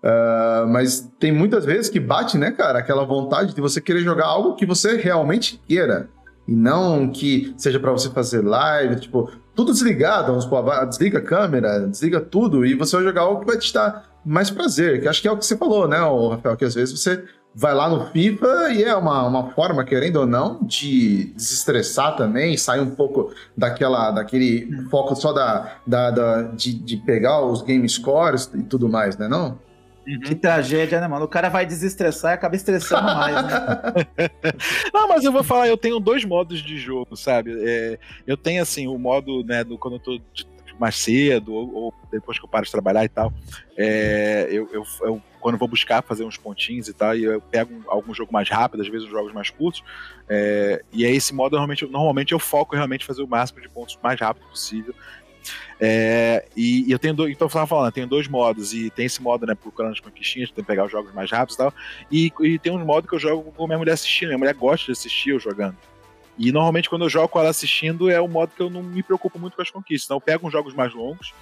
[0.05, 4.27] Ah, mas tem muitas vezes que bate, né, cara, aquela vontade de você querer jogar
[4.27, 6.09] algo que você realmente queira.
[6.47, 11.21] E não que seja para você fazer live, tipo, tudo desligado, vamos supor, desliga a
[11.21, 15.01] câmera, desliga tudo, e você vai jogar algo que vai te dar mais prazer.
[15.01, 17.23] Que acho que é o que você falou, né, Rafael, que às vezes você
[17.55, 22.57] vai lá no FIFA e é uma, uma forma, querendo ou não, de desestressar também,
[22.57, 27.87] sair um pouco daquela, daquele foco só da, da, da- de, de pegar os game
[27.87, 29.57] scores e tudo mais, né, não?
[30.23, 31.25] Que tragédia, né, mano?
[31.25, 33.59] O cara vai desestressar e acaba estressando mais, né?
[34.93, 37.55] Não, mas eu vou falar, eu tenho dois modos de jogo, sabe?
[37.59, 40.19] É, eu tenho, assim, o modo, né, do quando eu tô
[40.79, 43.33] mais cedo, ou, ou depois que eu paro de trabalhar e tal.
[43.75, 47.71] É, eu, eu- eu- quando vou buscar fazer uns pontinhos e tal, e eu pego
[47.71, 49.83] um- algum jogo mais rápido, às vezes uns jogos mais curtos.
[50.27, 53.95] é, e é esse modo, normalmente, normalmente eu foco realmente fazer o máximo de pontos
[54.01, 54.95] mais rápido possível.
[55.79, 59.05] É, e, e eu tenho dois, então eu tava falando, tenho dois modos, e tem
[59.05, 61.73] esse modo, né, procurando as conquistinhas, tem que pegar os jogos mais rápidos e tal.
[62.11, 64.29] E, e tem um modo que eu jogo com minha mulher assistindo.
[64.29, 65.77] Minha mulher gosta de assistir eu jogando.
[66.39, 69.03] E normalmente quando eu jogo com ela assistindo é o modo que eu não me
[69.03, 70.07] preocupo muito com as conquistas.
[70.07, 71.35] Então eu pego uns jogos mais longos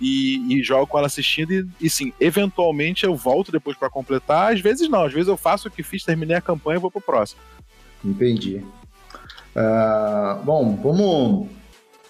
[0.00, 4.52] e, e jogo com ela assistindo e, e sim, eventualmente eu volto depois pra completar.
[4.52, 6.90] Às vezes não, às vezes eu faço o que fiz, terminei a campanha e vou
[6.90, 7.40] pro próximo.
[8.04, 8.62] Entendi.
[9.54, 11.48] Ah, bom, vamos.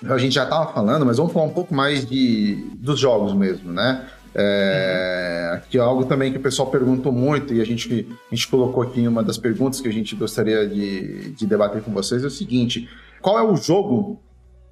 [0.04, 3.72] A gente já estava falando, mas vamos falar um pouco mais de, dos jogos mesmo,
[3.72, 4.06] né?
[4.34, 8.48] É, Que é algo também que o pessoal perguntou muito e a gente, a gente
[8.48, 12.22] colocou aqui em uma das perguntas que a gente gostaria de, de debater com vocês:
[12.22, 12.88] é o seguinte:
[13.22, 14.20] qual é o jogo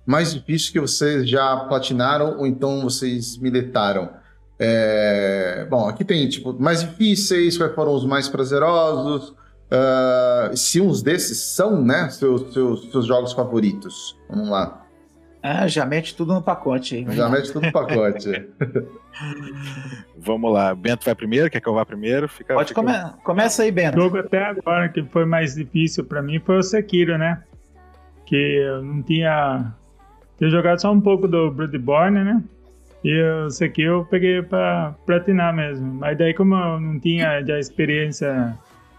[0.06, 4.10] mais difícil que vocês já platinaram ou então vocês miletaram?
[4.58, 9.34] É, bom, aqui tem tipo mais difíceis, quais foram os mais prazerosos?
[9.70, 14.16] Ah, se uns desses são, né, seus, seus, seus jogos favoritos.
[14.28, 14.80] Vamos lá.
[15.42, 17.16] Ah, já mete tudo no pacote aí.
[17.16, 18.30] Já mete tudo no pacote.
[20.16, 22.28] Vamos lá, Bento vai primeiro, quer que eu vá primeiro?
[22.28, 22.92] Fica, Pode fica- come...
[23.22, 24.00] Começa aí, O Bento.
[24.00, 27.42] jogo até agora que foi mais difícil pra mim foi o Sekiro, né?
[28.26, 29.74] Que eu não tinha.
[30.44, 32.42] Tinha jogado só um pouco do Bloodborne, né?
[33.02, 35.94] E o Sekiro eu peguei pra platinar mesmo.
[35.94, 38.54] Mas daí, como eu não tinha já experiência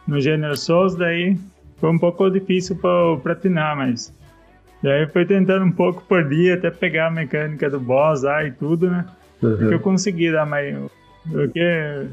[0.08, 1.38] no gênero Souls, daí
[1.78, 4.12] foi um pouco difícil pra eu platinar, mas.
[4.82, 8.52] Daí fui tentando um pouco por dia até pegar a mecânica do boss lá e
[8.52, 9.06] tudo, né?
[9.40, 10.76] que eu consegui dar, mas
[11.28, 12.08] o que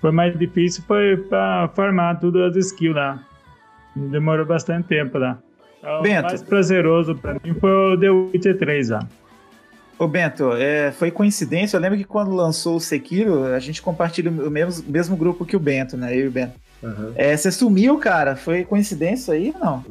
[0.00, 3.22] foi mais difícil foi para formar tudo as skills lá.
[3.94, 5.38] Demorou bastante tempo lá.
[5.82, 6.24] O Bento.
[6.24, 9.08] mais prazeroso para mim foi o The Witcher 3 lá.
[9.98, 11.76] Ô, Bento, é, foi coincidência.
[11.76, 15.56] Eu lembro que quando lançou o Sekiro, a gente compartilha o mesmo, mesmo grupo que
[15.56, 16.16] o Bento, né?
[16.16, 16.54] Eu e o Bento.
[16.82, 17.12] Uhum.
[17.14, 18.34] É, você sumiu, cara.
[18.34, 19.54] Foi coincidência aí?
[19.60, 19.84] Não.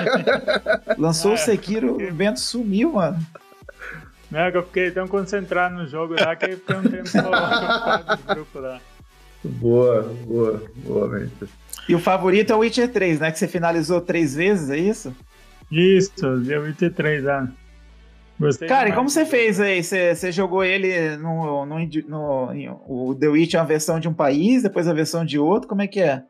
[0.96, 3.18] Lançou o Sekiro, o Bento sumiu, mano.
[4.30, 8.16] Não é que eu fiquei tão concentrado no jogo lá que fiquei um tempo fora
[8.16, 8.80] do grupo lá.
[9.44, 11.48] Boa, boa, boa, Mendes.
[11.88, 13.30] E o favorito é o Witcher 3, né?
[13.32, 15.14] Que você finalizou três vezes, é isso?
[15.70, 16.12] Isso,
[16.44, 17.48] The Witcher 3 lá.
[18.38, 18.96] Gostei Cara, e demais.
[18.96, 19.82] como você fez aí?
[19.82, 24.14] Você, você jogou ele no, no, no- o The Witch é uma versão de um
[24.14, 26.22] país, depois a versão de outro, como é que é?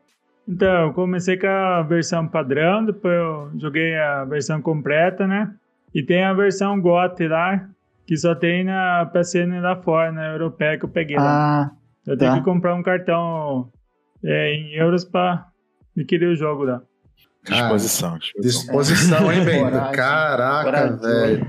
[0.47, 5.53] Então, eu comecei com a versão padrão, depois eu joguei a versão completa, né?
[5.93, 7.65] E tem a versão GOT lá,
[8.05, 11.71] que só tem na PSN lá fora, na europeia que eu peguei lá.
[12.07, 12.25] Eu tá.
[12.25, 13.69] tenho que comprar um cartão
[14.23, 15.47] é, em euros pra
[15.97, 16.81] adquirir o jogo lá.
[17.43, 18.17] Disposição.
[18.17, 18.41] disposição.
[18.81, 19.71] Disposição, hein, Bento?
[19.93, 21.47] Caraca, velho.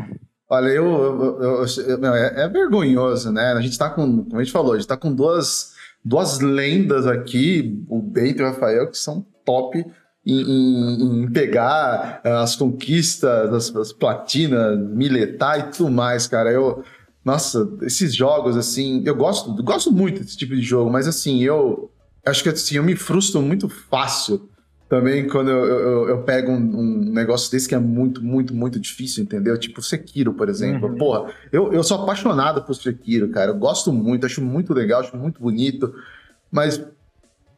[0.49, 3.53] Olha, eu, eu- eu- eu- meu, é, é vergonhoso, né?
[3.53, 5.73] A gente tá com, como a gente falou, a gente tá com duas,
[6.05, 9.85] duas lendas aqui, o Bento e o Rafael, que são top
[10.27, 16.51] em, em- em pegar ah, as conquistas, as, as platinas, miletar e tudo mais, cara.
[16.51, 16.85] Eu,
[17.25, 21.91] nossa, esses jogos, assim, eu gosto, gosto muito desse tipo de jogo, mas assim, eu
[22.27, 24.49] acho que assim, eu me frustro muito fácil
[24.93, 28.79] também quando eu, eu, eu pego um, um negócio desse que é muito, muito, muito
[28.79, 29.57] difícil, entendeu?
[29.57, 30.91] Tipo Sekiro, por exemplo.
[30.91, 30.99] Uhum.
[30.99, 33.53] Porra, eu, eu sou apaixonado por Sekiro, cara.
[33.53, 35.95] Eu gosto muito, acho muito legal, acho muito bonito.
[36.51, 36.79] Mas,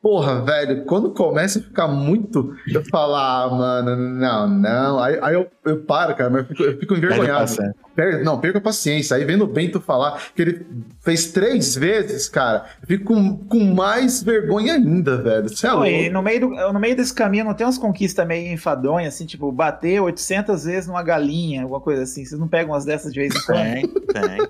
[0.04, 5.02] porra, velho, quando começa a ficar muito, eu falo, ah, mano, não, não.
[5.02, 7.40] Aí, aí eu, eu paro, cara, mas eu fico, eu fico envergonhado.
[7.40, 7.74] paciência.
[7.96, 9.16] Per- não, perca a paciência.
[9.16, 10.66] Aí vendo o Bento falar que ele
[11.00, 15.48] fez três vezes, cara, eu fico com, com mais vergonha ainda, velho.
[15.48, 15.86] Você é louco.
[15.86, 19.24] e no meio, do- no meio desse caminho não tem umas conquistas meio enfadonhas, assim,
[19.24, 22.26] tipo, bater 800 vezes numa galinha, alguma coisa assim.
[22.26, 23.58] Vocês não pegam umas dessas de vez em quando?
[23.62, 24.48] Tem, tem, tem,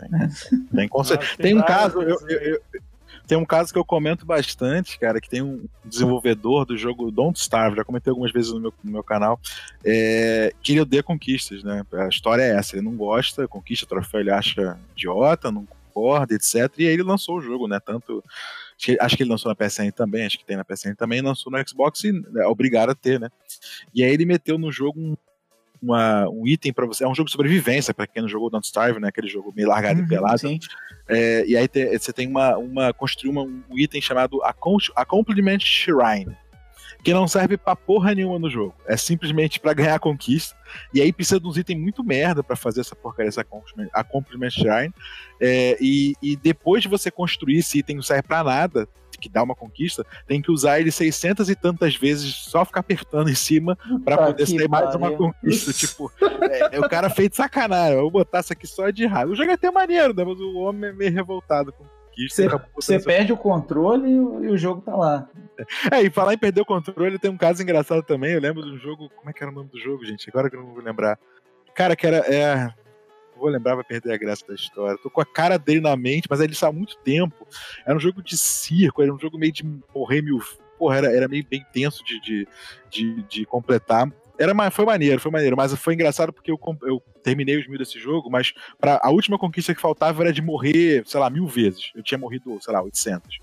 [0.00, 0.30] tem.
[0.74, 0.88] Tem.
[0.92, 2.60] Nossa, Tem um caso, eu, eu- eu-
[3.26, 7.38] tem um caso que eu comento bastante, cara, que tem um desenvolvedor do jogo Don't
[7.38, 9.40] Starve, já comentei algumas vezes no meu, no meu canal,
[9.84, 11.84] é, que ele odeia conquistas, né?
[11.92, 16.54] A história é essa, ele não gosta, conquista troféu, ele acha idiota, não concorda, etc.
[16.78, 17.78] E aí ele lançou o jogo, né?
[17.80, 18.22] Tanto.
[19.00, 21.68] Acho que, ele lançou na PSN também, acho que tem na PSN também, lançou no
[21.68, 23.30] Xbox e é obrigado a ter, né?
[23.94, 25.16] E aí ele meteu no jogo um,
[25.80, 27.04] uma- um item pra você.
[27.04, 29.08] É um jogo de sobrevivência, pra quem não jogou Don't Starve, né?
[29.08, 30.38] Aquele jogo meio largado e Uhum, pelado.
[30.40, 30.58] sim.
[31.08, 35.58] É, e aí te- você tem uma, uma construir uma- um item chamado Accom- Accomplishment
[35.60, 36.34] Shrine,
[37.02, 38.74] que não serve pra porra nenhuma no jogo.
[38.86, 40.56] É simplesmente pra ganhar conquista.
[40.94, 43.44] E aí precisa de uns itens muito merda pra fazer essa porcaria, essa
[43.92, 44.94] Accomplishment Shrine.
[45.40, 49.42] É, e, e depois de você construir esse item, não serve pra nada, que dá
[49.42, 53.76] uma conquista, tem que usar ele 600 e tantas vezes, só ficar apertando em cima
[54.04, 55.72] pra Puta poder sair mais uma conquista.
[55.72, 57.94] tipo, é, é o cara feito sacanagem.
[57.94, 59.32] Eu vou botar isso aqui só de raiva.
[59.32, 60.24] O jogo é até maneiro, né?
[60.24, 62.70] Mas o homem é meio revoltado com conquista.
[62.74, 65.28] Você, perde o controle e o, jogo tá lá.
[65.90, 68.32] É, e falar em perder o controle, tem um caso engraçado também.
[68.32, 69.10] Eu lembro de um jogo.
[69.10, 70.28] Como é que era o nome do jogo, gente?
[70.30, 71.18] Agora que eu não vou lembrar.
[71.74, 72.18] Cara, que era.
[72.18, 72.72] É,
[73.44, 74.98] vou lembrar, vai perder a graça da história.
[75.02, 77.46] Tô com a cara dele na mente, mas ele saiu há muito tempo.
[77.84, 79.62] Era um jogo de circo, era um jogo meio de
[79.94, 80.40] morrer mil.
[80.78, 82.48] Porra, era, era meio bem tenso de, de,
[82.90, 84.10] de, de completar.
[84.38, 87.98] Era, foi maneiro, foi maneiro, mas foi engraçado porque eu, eu terminei os mil desse
[87.98, 91.90] jogo, mas pra, a última conquista que faltava era de morrer, sei lá, mil vezes.
[91.94, 93.38] Eu tinha morrido, sei lá, 800.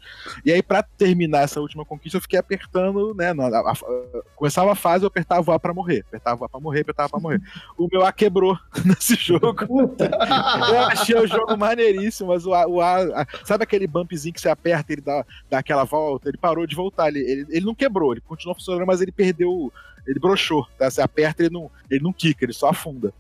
[0.46, 3.34] E aí, pra terminar essa última conquista, eu fiquei apertando, né?
[3.34, 6.04] na- a- a- começava a fase, eu apertava o A pra morrer.
[6.08, 7.42] Apertava o A pra morrer, apertava pra morrer.
[7.78, 9.56] O meu A quebrou nesse jogo.
[10.72, 14.50] Eu achei o jogo maneiríssimo, mas o A, o A- sabe aquele bumpzinho que você
[14.50, 16.30] aperta e ele dá, dá aquela volta?
[16.30, 17.08] Ele parou de voltar.
[17.08, 19.72] Ele, ele, ele não quebrou, ele continuou funcionando, mas ele perdeu.
[20.08, 20.68] Ele broxou.
[20.78, 20.90] Tá?
[20.90, 23.14] Você aperta, ele não, ele não quica, ele só afunda.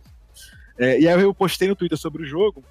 [0.77, 2.63] É, e aí eu postei no Twitter sobre o jogo,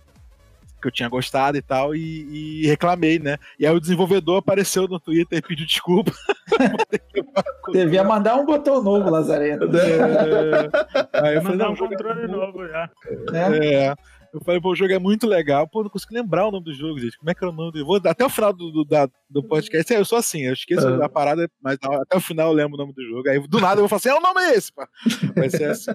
[0.81, 3.37] que eu tinha gostado e tal, e, e reclamei, né?
[3.59, 6.12] E aí o desenvolvedor apareceu no Twitter e pediu desculpa.
[7.73, 9.66] devia mandar um botão novo, Lazareno.
[9.77, 12.90] É, aí eu falei, mandar não, um é controle novo já.
[13.31, 13.66] né?
[13.66, 13.94] É.
[14.32, 15.68] Eu falei, pô, o jogo é muito legal.
[15.68, 17.16] Pô, não consigo lembrar o nome do jogo, gente.
[17.18, 19.42] Como é que era o nome do Vou até o final do, do, da- do
[19.42, 19.92] podcast.
[19.92, 20.98] É, eu sou assim, eu esqueço Uhum.
[20.98, 23.28] da parada, mas até o final eu lembro o nome do jogo.
[23.28, 24.88] Aí do nada eu vou falar assim: é o nome é esse, pá.
[25.34, 25.90] Vai ser assim.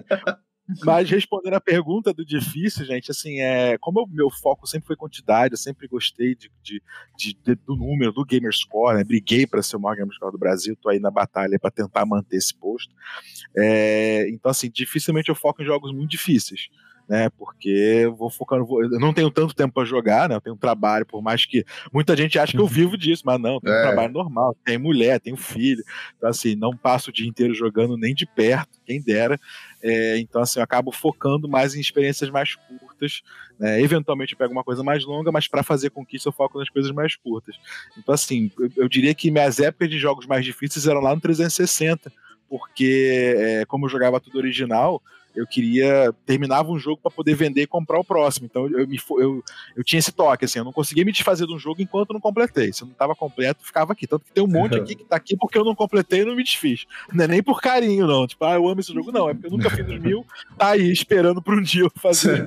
[0.84, 4.96] Mas respondendo a pergunta do difícil, gente, assim, é, como o meu foco sempre foi
[4.96, 6.82] quantidade, eu sempre gostei de, de-
[7.16, 9.04] de- de- do número, do gamer score, né?
[9.04, 12.04] Briguei para ser o maior gamer score do Brasil, tô aí na batalha para tentar
[12.04, 12.92] manter esse posto.
[13.56, 16.68] É, então, assim, dificilmente eu foco em jogos muito difíceis.
[17.08, 20.34] Né, porque eu vou focando, vou- eu não tenho tanto tempo para jogar, né?
[20.34, 23.54] Eu tenho trabalho, por mais que muita gente acha que eu vivo disso, mas não,
[23.54, 23.82] eu tenho um É.
[23.82, 25.84] trabalho normal, tenho mulher, tenho filho,
[26.16, 29.38] então assim, não passo o dia inteiro jogando nem de perto, quem dera.
[29.80, 33.22] É, então, assim, eu acabo focando mais em experiências mais curtas.
[33.56, 33.80] Né?
[33.80, 36.90] Eventualmente eu pego uma coisa mais longa, mas para fazer conquista eu foco nas coisas
[36.90, 37.54] mais curtas.
[37.96, 41.20] Então, assim, eu, eu diria que minhas épocas de jogos mais difíceis eram lá no
[41.20, 42.12] 360,
[42.48, 45.00] porque é, como eu jogava tudo original,
[45.36, 48.46] eu queria terminava um jogo para poder vender e comprar o próximo.
[48.46, 49.44] Então eu, me, eu,
[49.76, 52.14] eu tinha esse toque, assim, eu não conseguia me desfazer de um jogo enquanto eu
[52.14, 52.72] não completei.
[52.72, 54.06] Se eu não estava completo, ficava aqui.
[54.06, 56.34] Tanto que tem um monte aqui que tá aqui porque eu não completei e não
[56.34, 56.86] me desfiz.
[57.12, 58.26] Não é nem por carinho, não.
[58.26, 59.28] Tipo, ah, eu amo esse jogo, não.
[59.28, 62.44] É porque eu nunca fiz os mil, tá aí esperando para um dia eu fazer.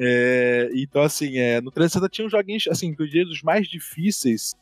[0.00, 3.66] É, então, assim, é, no 360 tinha uns joguinhos, assim, que eu diria dos mais
[3.66, 4.54] difíceis.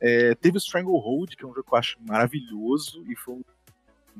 [0.00, 3.42] É, teve o Stranglehold, que é um jogo que eu acho maravilhoso, e foi um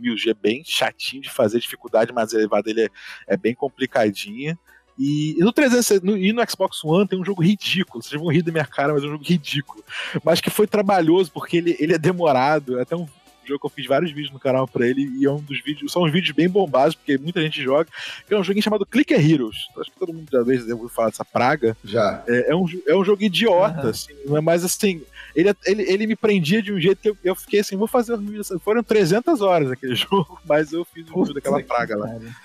[0.01, 4.59] 1000G bem chatinho de fazer, dificuldade mais elevada dele é, é bem complicadinha.
[4.99, 8.03] E, e, no 300 no, e no Xbox One tem um jogo ridículo.
[8.03, 9.83] Vocês vão rir da minha cara, mas é um jogo ridículo.
[10.23, 12.79] Mas que foi trabalhoso, porque ele, ele é demorado.
[12.79, 13.09] É até um
[13.49, 15.11] jogo que eu fiz vários vídeos no canal pra ele.
[15.19, 15.93] E é um dos vídeos.
[15.93, 17.89] São uns vídeos bem bombados, porque muita gente joga.
[18.27, 19.69] Que é um joguinho chamado Clicker Heroes.
[19.79, 21.77] Acho que todo mundo já vez ouviu falar dessa praga.
[21.85, 22.23] Já.
[22.27, 23.91] É, é, um, é um jogo idiota, uhum.
[23.91, 24.13] assim.
[24.43, 25.03] Mas assim,
[25.35, 28.19] ele, ele, ele me prendia de um jeito que eu, eu fiquei assim, vou fazer
[28.61, 32.07] Foram 300 horas aquele jogo, mas eu fiz um vídeo daquela praga lá.
[32.07, 32.37] Cara.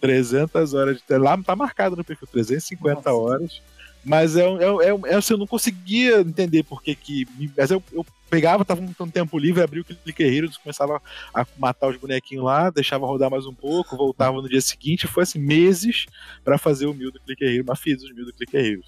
[0.00, 3.14] 300 horas de Lá tá marcado no perfil, 350 Nossa.
[3.14, 3.62] horas.
[4.04, 7.26] Mas é, é, é, é, assim, eu não conseguia entender por que que.
[7.56, 11.00] Mas eu, eu pegava, tava um, tempo livre, abria o Clicker Heroes, começava
[11.32, 15.06] a matar os bonequinhos lá, deixava rodar mais um pouco, voltava no dia seguinte.
[15.06, 16.06] Foi assim, meses
[16.44, 18.86] para fazer o mil do Clicker Heroes, mas fiz os mil do Clicker Heroes.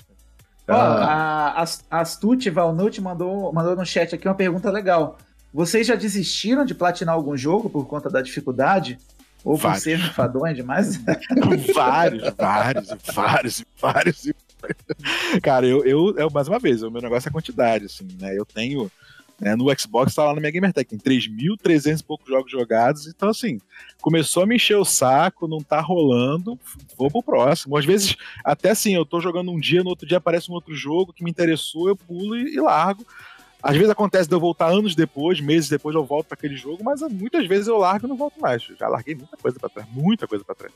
[0.69, 1.65] Ó, ah.
[1.91, 5.17] a Astute Valnut mandou, mandou no chat aqui uma pergunta legal.
[5.55, 8.99] Vocês já desistiram de platinar algum jogo por conta da dificuldade?
[9.45, 9.85] Ou vários.
[9.85, 10.97] por ser enfadonho demais?
[11.73, 14.33] vários, vários, vários, vários.
[15.43, 18.37] Cara, eu, eu, mais uma vez, o meu negócio é quantidade, assim, né?
[18.37, 18.91] Eu tenho.
[19.39, 23.29] Né, no Xbox tá lá na minha Gamertag, tem 3.300 e poucos jogos jogados, então
[23.29, 23.61] assim,
[24.01, 26.59] começou a me encher o saco, não tá rolando,
[26.97, 27.77] vou pro próximo.
[27.77, 30.75] Às vezes, até assim, eu tô jogando um dia, no outro dia aparece um outro
[30.75, 33.05] jogo que me interessou, eu pulo e, e largo.
[33.63, 36.85] Às vezes acontece de eu voltar anos depois, meses depois eu volto para aquele jogo,
[36.85, 38.63] mas muitas vezes eu largo e não volto mais.
[38.63, 40.73] Já larguei muita coisa para trás, muita coisa para trás.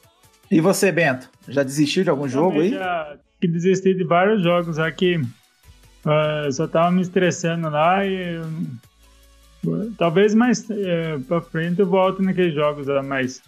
[0.51, 1.31] E você, Bento?
[1.49, 2.71] Já desistiu de algum eu jogo aí?
[2.71, 5.17] Já que desisti de vários jogos aqui.
[5.17, 12.23] Uh, só tava me estressando lá e uh, talvez mais uh, pra frente eu volto
[12.23, 13.43] naqueles jogos lá, mas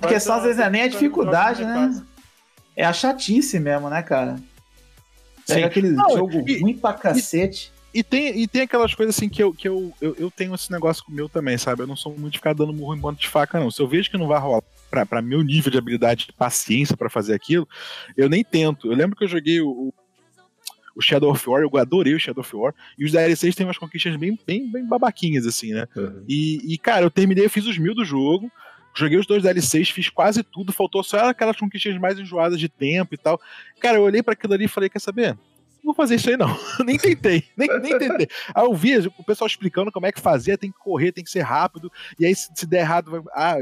[0.00, 2.00] a questão às vezes é nem a dificuldade, né?
[2.76, 4.36] É a chatice mesmo, né, cara?
[5.46, 7.72] Pega aquele Não, jogo e, ruim pra cacete.
[7.92, 10.70] E tem, e tem aquelas coisas assim que, eu, que eu, eu, eu tenho esse
[10.70, 11.82] negócio com o meu também, sabe?
[11.82, 13.70] Eu não sou muito de ficar dando murro em ponto de faca, não.
[13.70, 14.62] Se eu vejo que não vai rolar
[15.06, 17.66] para meu nível de habilidade, de paciência para fazer aquilo,
[18.16, 18.90] eu nem tento.
[18.90, 19.92] Eu lembro que eu joguei o,
[20.94, 23.78] o Shadow of War, eu adorei o Shadow of War, e os DLCs têm umas
[23.78, 25.86] conquistas bem, bem, bem babaquinhas, assim, né?
[25.96, 26.24] Uhum.
[26.28, 28.50] E, e, cara, eu terminei, eu fiz os mil do jogo,
[28.94, 33.14] joguei os dois DLCs, fiz quase tudo, faltou só aquelas conquistas mais enjoadas de tempo
[33.14, 33.40] e tal.
[33.80, 35.36] Cara, eu olhei para aquilo ali e falei, quer saber?
[35.84, 36.48] Vou fazer isso aí não.
[36.84, 38.28] nem tentei, nem, nem tentei.
[38.54, 41.30] Aí eu vi o pessoal explicando como é que fazia, tem que correr, tem que
[41.30, 43.56] ser rápido, e aí se, se der errado, vai, ah,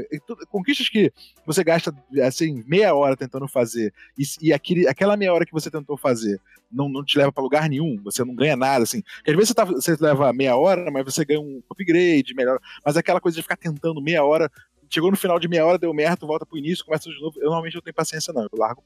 [0.49, 1.11] conquistas que
[1.45, 1.93] você gasta,
[2.25, 6.39] assim, meia hora tentando fazer, e, e aquele, aquela meia hora que você tentou fazer
[6.71, 9.03] não, não te leva para lugar nenhum, você não ganha nada, assim.
[9.17, 12.59] Porque às vezes você, tá, você leva meia hora, mas você ganha um upgrade, melhor,
[12.83, 14.49] mas aquela coisa de ficar tentando meia hora,
[14.89, 17.45] chegou no final de meia hora, deu merda, volta pro início, começa de novo, eu
[17.45, 18.83] normalmente não tenho paciência não, eu largo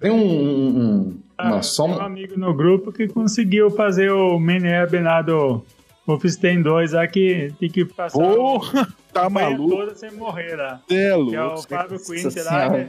[0.00, 4.68] tem um, um, uma ah, Tem um amigo no grupo que conseguiu fazer o mini
[5.02, 5.64] lá do
[6.06, 8.18] Wolfenstein 2 aqui, tem que passar.
[8.18, 9.76] Porra, tá maluco.
[9.76, 10.80] toda sem morrer lá.
[10.90, 11.30] É louco.
[11.30, 12.88] Que é o Fábio Quint lá, né?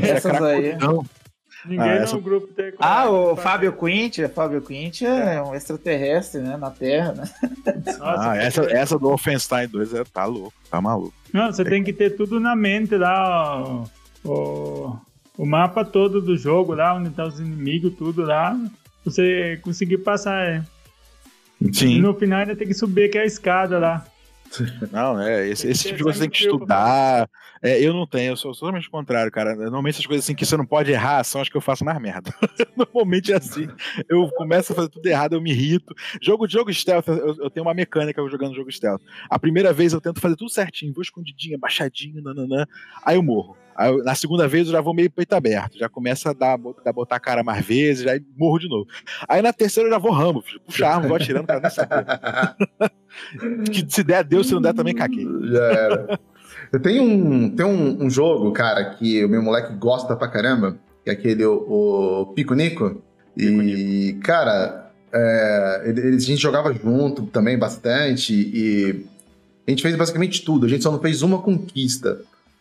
[0.00, 0.78] Essas é aí.
[1.64, 2.16] Ninguém ah, essa...
[2.16, 7.12] no grupo tem Ah, o Fábio Quint, Fábio Quint é um extraterrestre, né, na Terra,
[7.12, 7.24] né?
[7.98, 11.14] Nossa, ah, essa, essa do Wolfenstein 2 é, tá louco, tá maluco.
[11.32, 13.84] Não, você tem que ter tudo na mente lá, ó,
[14.24, 14.96] ó,
[15.36, 18.58] o mapa todo do jogo lá, onde tá os inimigos, tudo lá,
[19.04, 20.44] você conseguir passar.
[20.46, 20.62] É.
[21.72, 21.96] Sim.
[21.96, 24.04] E no final ainda tem que subir aqui a escada lá.
[24.92, 27.28] Não, é, esse, esse tipo de coisa você tem que estudar.
[27.62, 29.54] É, eu não tenho, eu sou totalmente o contrário, cara.
[29.54, 31.98] Normalmente essas coisas assim que você não pode errar são as que eu faço mais
[32.00, 32.34] merda.
[32.76, 33.68] Normalmente é assim.
[34.08, 35.94] Eu começo a fazer tudo errado, eu me irrito.
[36.20, 39.00] Jogo de jogo stealth, eu, eu, tenho uma mecânica jogando jogo stealth.
[39.30, 42.66] A primeira vez eu tento fazer tudo certinho, vou escondidinho, baixadinho, nananã.
[43.04, 43.56] Aí eu morro.
[43.76, 46.92] Aí, na segunda vez eu já vou meio peito aberto, já começa a dar, a
[46.92, 48.86] botar a cara mais vezes, aí morro de novo.
[49.28, 52.04] Aí na terceira eu já vou ramo, filho, puxa arma, vou atirando nem saber.
[53.70, 55.26] que se der, Deus, se não der, também caguei.
[55.44, 56.20] Já era.
[56.72, 60.78] Eu tenho um, tem um, um, jogo, cara, que o meu moleque gosta pra caramba,
[61.04, 63.02] que é aquele, o, o Pico Nico.
[63.36, 69.06] E, cara, é, ele, a gente jogava junto também bastante e
[69.66, 70.66] a gente fez basicamente tudo.
[70.66, 72.20] A gente só não fez uma conquista.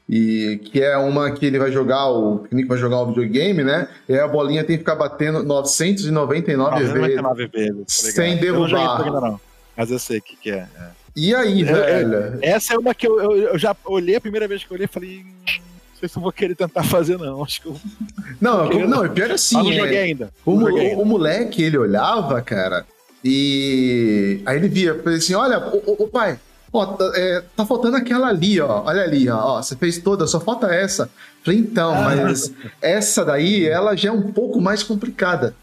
[0.09, 3.87] E que é uma que ele vai jogar, o Pico vai jogar o videogame, né?
[4.09, 9.07] E a bolinha tem que ficar batendo 999, 999 vezes, vezes sem derrubar.
[9.07, 9.41] Eu não, não,
[9.75, 10.67] mas eu sei o que, que é.
[10.77, 11.01] é.
[11.15, 12.39] E aí, velho?
[12.41, 14.87] essa é uma que eu, eu, eu, já olhei, a primeira vez que eu olhei,
[14.87, 15.23] falei.
[15.23, 17.43] Não sei se eu vou querer tentar fazer, não.
[17.43, 17.75] Acho que eu.
[18.39, 19.55] Não, não, não, pior é assim.
[19.55, 20.31] Ah, não joguei ainda.
[20.43, 21.01] O, joguei ainda.
[21.01, 22.87] o, moleque, ele olhava, cara,
[23.23, 24.41] e.
[24.47, 26.39] Aí ele via, falei assim: olha, o, o pai,
[26.71, 28.83] ó, tá, é, tá, faltando aquela ali, ó.
[28.85, 29.61] Olha ali, ó, ó.
[29.61, 31.09] Você fez toda, só falta essa.
[31.43, 32.01] Falei, então, ah.
[32.01, 32.51] mas
[32.81, 35.55] essa daí, ela já é um pouco mais complicada.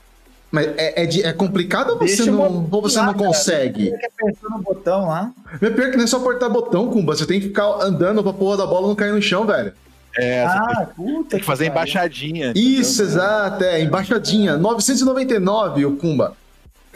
[0.51, 3.91] Mas é, é, de- é complicado ou você não, ou você não consegue?
[3.91, 5.31] Fica apertando o botão lá.
[5.61, 7.15] É pior que não é só apertar botão, Kumba.
[7.15, 9.73] Você tem que ficar andando pra porra da bola não cair no chão, velho.
[10.17, 12.53] É, você tem, Ah, puta tem que fazer embaixadinha.
[12.57, 13.21] Isso, entendeu?
[13.21, 14.57] exato, é, embaixadinha.
[14.57, 16.35] 999, o Kumba.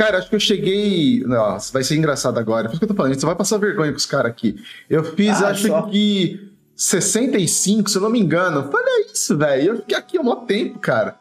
[0.04, 1.20] Cara, acho que eu cheguei.
[1.24, 2.64] Nossa, vai ser engraçado agora.
[2.68, 4.56] Por isso que eu tô falando, você vai passar vergonha com os caras aqui.
[4.90, 5.82] Eu fiz, Ah, acho só.
[5.82, 8.68] que 65, se eu não me engano.
[8.72, 9.72] Olha isso, velho.
[9.72, 11.14] Eu fiquei aqui há mó tempo, cara.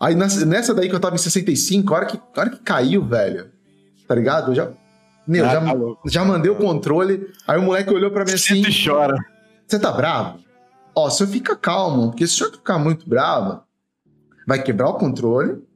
[0.00, 3.04] Aí nessa, daí que eu tava em 65, a hora que, a hora que caiu,
[3.04, 3.50] velho.
[4.06, 4.52] Tá ligado?
[4.52, 4.68] Eu já.
[5.26, 5.76] Meu, Ah, já, tá
[6.06, 7.28] já mandei o controle.
[7.46, 8.62] Aí o moleque olhou pra mim assim.
[8.62, 9.16] E chora.
[9.66, 10.38] Você tá bravo?
[10.94, 13.62] Ó, se eu ficar calmo, porque se o senhor ficar muito bravo,
[14.46, 15.66] vai quebrar o controle.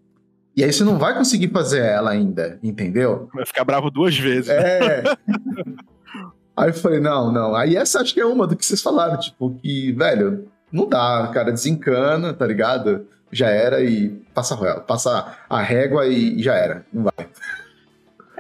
[0.57, 3.29] E aí você não vai conseguir fazer ela ainda, entendeu?
[3.35, 4.51] Vai ficar bravo duas vezes.
[4.51, 5.03] É.
[6.57, 7.55] aí eu falei, não, não.
[7.55, 11.31] Aí essa acho que é uma do que vocês falaram, tipo, que, velho, não dá,
[11.33, 13.07] cara, desencana, tá ligado?
[13.31, 16.85] Já era e passa a régua, passa a régua e e já era.
[16.93, 17.29] Não vai.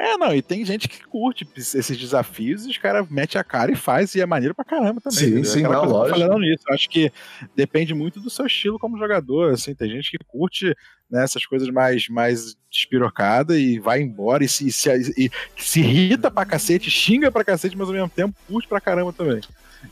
[0.04, 3.70] É, não, e tem gente que curte esses desafios e os caras metem a cara
[3.70, 5.16] e faz, e é maneiro pra caramba também.
[5.16, 5.44] Sim, entendeu?
[5.44, 6.18] sim, Aquela não, lógico.
[6.18, 6.64] falando nisso.
[6.68, 7.12] Eu acho que
[7.54, 10.74] depende muito do seu estilo como jogador, assim, tem gente que curte
[11.08, 16.32] né, essas coisas mais, mais despirocada e vai embora e se, se, e se irrita
[16.32, 19.40] pra cacete, xinga pra cacete, mas ao mesmo tempo curte pra caramba também.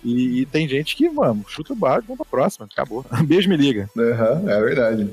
[0.03, 3.07] E, e tem gente que, vamos, chuta o balde, vamos pra próxima, acabou.
[3.27, 3.89] Beijo, me liga.
[3.97, 5.09] Aham, é verdade.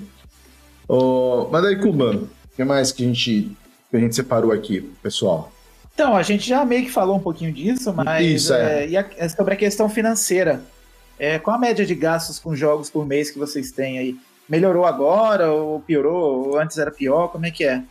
[0.87, 3.51] Ô, mas aí, Kuba, o que mais que a gente,
[3.89, 5.51] que a gente separou aqui, pessoal?
[5.93, 8.83] Então, a gente já meio que falou um pouquinho disso, mas Isso, é.
[8.83, 10.61] é, e a- é sobre a questão financeira.
[11.17, 14.15] É, qual a média de gastos com jogos por mês que vocês têm aí?
[14.47, 16.49] Melhorou agora ou piorou?
[16.49, 17.29] Ou antes era pior?
[17.29, 17.81] Como é que é?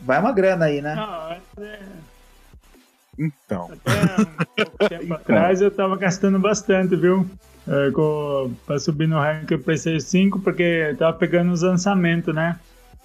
[0.00, 0.94] Vai uma grana aí, né?
[0.96, 1.78] Não, é-
[3.18, 4.24] Então, até um
[4.64, 7.28] pouco tempo atrás eu tava gastando bastante, viu?
[7.68, 12.34] É, com, pra subir no rank do PlayStation 5, porque eu tava pegando os lançamentos,
[12.34, 12.58] né?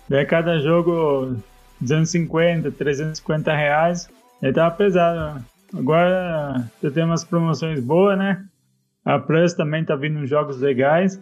[0.10, 1.38] Daí cada jogo
[1.82, 4.10] 250, 350 reais.
[4.42, 5.44] Aí tava pesado.
[5.74, 8.46] Agora eu tenho umas promoções boas, né?
[9.04, 11.20] A Plus também tá vindo jogos legais.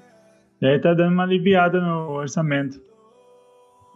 [0.62, 2.82] Daí tá dando uma aliviada no orçamento.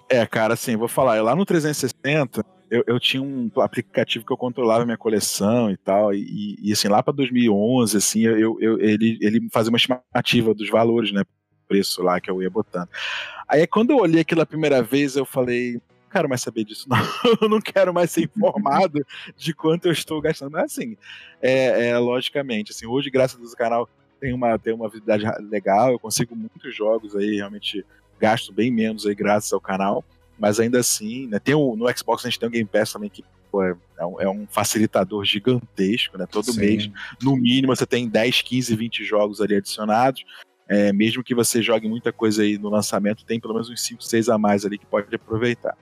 [0.10, 4.38] É, cara, assim, vou falar, lá no 360, eu, eu tinha um aplicativo que eu
[4.38, 9.18] controlava minha coleção e tal, e, e, assim, lá para 2011, assim, eu, eu, ele,
[9.22, 11.24] ele fazia uma estimativa dos valores, né,
[11.68, 12.88] preço lá que eu ia botando.
[13.48, 15.82] Aí quando eu olhei aquilo a primeira vez, eu falei,
[16.14, 16.98] quero mais saber disso, não,
[17.42, 19.06] eu não quero mais ser informado
[19.36, 20.96] de quanto eu estou gastando, mas assim,
[21.42, 23.90] é, é, logicamente, assim, hoje, graças a Deus, o canal
[24.20, 27.86] tem uma, tem uma visibilidade legal, eu consigo muitos jogos aí, realmente
[28.20, 30.06] gasto bem menos aí graças ao canal,
[30.40, 33.10] mas ainda assim, né, tem o, no Xbox a gente tem o Game Pass também
[33.10, 36.26] que pô, é, é um, é um facilitador gigantesco, né?
[36.26, 36.60] Todo Sim.
[36.60, 36.90] mês,
[37.22, 40.26] no mínimo, você tem 10, 15, 20 jogos ali adicionados.
[40.68, 44.04] É, mesmo que você jogue muita coisa aí no lançamento, tem pelo menos uns 5,
[44.04, 45.78] 6 a mais ali que pode aproveitar.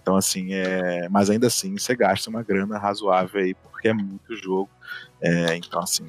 [0.00, 4.34] Então, assim, é, mas ainda assim, você gasta uma grana razoável aí, porque é muito
[4.36, 4.70] jogo.
[5.20, 6.04] É, então, assim,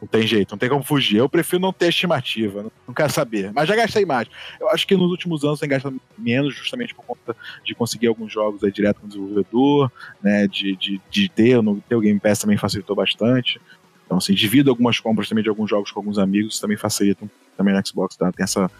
[0.00, 1.16] não tem jeito, não tem como fugir.
[1.16, 3.52] Eu prefiro não ter estimativa, não, não quero saber.
[3.52, 4.28] Mas já gastei mais.
[4.60, 8.32] Eu acho que nos últimos anos tem gastado menos, justamente por conta de conseguir alguns
[8.32, 9.90] jogos aí direto com o desenvolvedor,
[10.22, 10.46] né?
[10.46, 13.60] De, de, de ter, no, ter o Game Pass também facilitou bastante.
[14.08, 17.74] Então, assim, divido algumas compras também de alguns jogos com alguns amigos, também facilita também
[17.74, 18.32] no Xbox, tá?
[18.32, 18.70] Tem essa.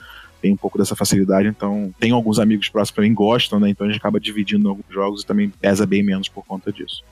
[0.41, 3.68] Tem um pouco dessa facilidade, então tem alguns amigos próximos que também gostam, né?
[3.68, 7.03] Então a gente acaba dividindo alguns jogos e também pesa bem menos por conta disso.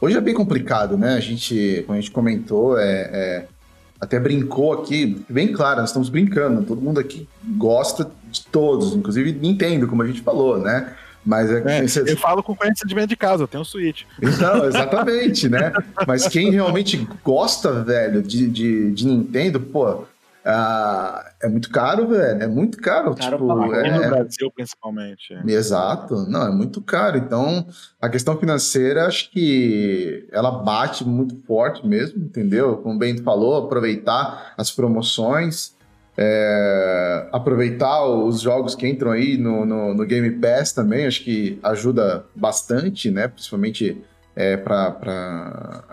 [0.00, 1.14] Hoje é bem complicado, né?
[1.14, 3.46] A gente, como a gente comentou, é, é,
[4.00, 9.30] até brincou aqui, bem claro, nós estamos brincando, todo mundo aqui gosta de todos, inclusive
[9.32, 10.92] Nintendo, como a gente falou, né?
[11.24, 14.02] Mas é, É, cê- eu falo com conhecimento de casa, eu tenho um Switch.
[14.20, 15.72] Então, exatamente, né?
[16.06, 20.04] Mas quem realmente gosta, velho, de, de, de Nintendo, pô,
[20.46, 22.42] ah, é muito caro, velho.
[22.42, 23.14] É muito caro.
[23.14, 25.32] Caro tipo, é, no Brasil, principalmente.
[25.32, 25.50] é.
[25.50, 27.16] Exato, não, é muito caro.
[27.16, 27.66] Então,
[28.00, 32.76] a questão financeira, acho que ela bate muito forte mesmo, entendeu?
[32.76, 35.73] Como o Bento falou, aproveitar as promoções,
[36.16, 41.58] é, aproveitar os jogos que entram aí no, no, no Game Pass também, acho que
[41.62, 43.28] ajuda bastante, né?
[43.28, 44.00] Principalmente
[44.36, 45.84] é, para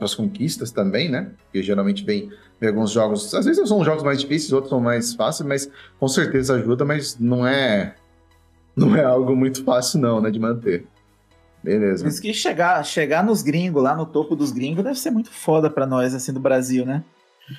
[0.00, 1.30] as conquistas também, né?
[1.44, 5.14] Porque geralmente vem, vem alguns jogos, às vezes são jogos mais difíceis, outros são mais
[5.14, 7.94] fáceis, mas com certeza ajuda, mas não é
[8.74, 10.86] não é algo muito fácil não, né, de manter.
[11.62, 12.04] Beleza.
[12.04, 15.30] Por isso que chegar, chegar nos gringos, lá no topo dos gringos, deve ser muito
[15.30, 17.04] foda pra nós, assim, do Brasil, né?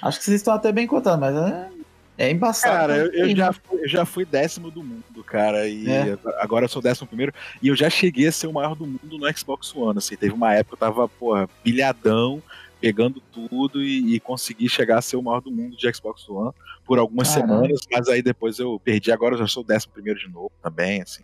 [0.01, 1.69] Acho que vocês estão até bem contando, mas é,
[2.17, 2.73] é embaçado.
[2.75, 6.17] Cara, eu, eu Tem- já fui, eu já fui décimo do mundo, cara, e É.
[6.39, 9.17] agora eu sou décimo primeiro, e eu já cheguei a ser o maior do mundo
[9.17, 12.41] no Xbox One, assim, teve uma época que eu tava, porra, pilhadão,
[12.79, 16.51] pegando tudo e, e consegui chegar a ser o maior do mundo de Xbox One
[16.83, 17.53] por algumas Caramba.
[17.55, 19.11] semanas, mas aí depois eu perdi.
[19.11, 21.23] Agora eu já sou o décimo primeiro de novo também, assim.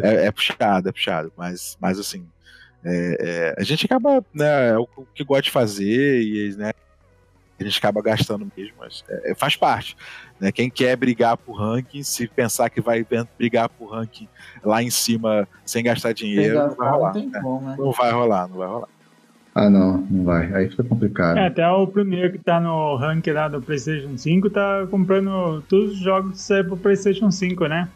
[0.00, 2.24] É, é puxado, é puxado, mas, mas assim.
[2.84, 6.72] é- é, a gente acaba, né, é o que gosta de fazer e, né,
[7.62, 9.96] a gente acaba gastando mesmo, mas é, é, faz parte.
[10.40, 10.52] Né?
[10.52, 13.06] Quem quer brigar por ranking, se pensar que vai
[13.38, 14.28] brigar por ranking
[14.62, 17.12] lá em cima sem gastar dinheiro, não vai não rolar.
[17.12, 17.40] tem né?
[17.40, 17.76] como, né?
[17.78, 18.88] Não vai rolar, não vai rolar.
[19.54, 20.52] Ah, não, não vai.
[20.54, 21.36] Aí fica complicado.
[21.36, 25.92] É, até o primeiro que tá no ranking lá do PlayStation 5 tá comprando todos
[25.92, 27.88] os jogos que saem pro PlayStation 5, né?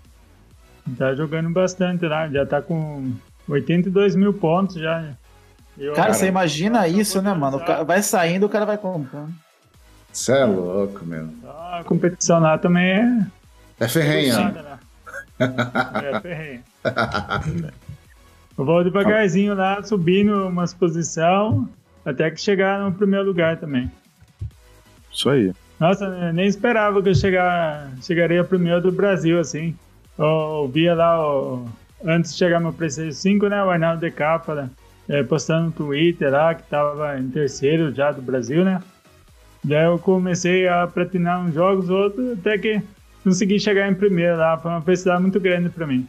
[0.98, 3.12] Tá jogando bastante lá, já tá com
[3.48, 5.14] 82 mil pontos já.
[5.78, 7.58] Eu- Cara, você imagina isso, né, mano?
[7.60, 9.32] Cara vai saindo, o cara vai comprando.
[10.16, 11.28] Você é louco, meu.
[11.46, 13.26] A competição lá também é.
[13.80, 14.34] É ferrenha.
[14.34, 14.78] puxada, né?
[16.02, 16.62] É, ferrenha.
[18.56, 21.68] Eu vou devagarzinho lá, subindo umas posição
[22.04, 23.90] até que chegar no primeiro lugar também.
[25.12, 25.52] Isso aí.
[25.78, 29.76] Nossa, eu nem esperava que eu chegar, chegaria primeiro do Brasil, assim.
[30.16, 31.68] Eu via lá, o-
[32.02, 34.54] antes de chegar no PlayStation 5, né, o Arnaldo de Capa,
[35.06, 38.80] né, postando no Twitter lá, que tava em terceiro já do Brasil, né.
[39.68, 42.80] Daí eu comecei a platinar uns jogos, outros, até que
[43.24, 44.56] consegui chegar em primeiro lá.
[44.56, 46.06] Foi uma felicidade muito grande pra mim.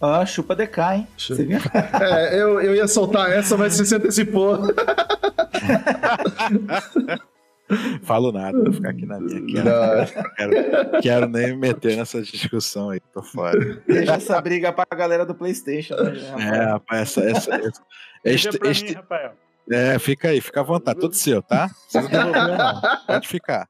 [0.00, 1.06] Ó, chupa DK, hein?
[1.16, 1.58] Você viu?
[2.00, 4.58] É, eu, eu ia soltar essa, mas você se antecipou.
[8.02, 9.42] Falo nada, vou ficar aqui na minha.
[9.44, 13.82] Quero, Não, quero, quero nem me meter nessa discussão aí, tô fora.
[13.88, 15.96] Deixa essa briga pra galera do Playstation.
[15.96, 16.46] Né, rapaz?
[16.46, 17.24] É, rapaz, essa.
[17.24, 17.82] essa, essa
[18.24, 19.32] Deixa este, pra este- mim, Rafael.
[19.70, 21.70] É, fica aí, fica à vontade, tudo seu, tá?
[21.94, 22.80] Não precisa devolver, não.
[23.06, 23.68] Pode ficar.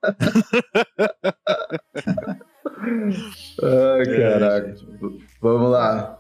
[3.63, 4.75] Ai, caraca.
[5.41, 6.19] Vamos lá.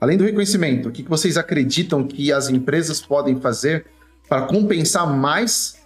[0.00, 3.86] Além do reconhecimento, o que que vocês acreditam que as empresas podem fazer
[4.28, 5.80] para compensar mais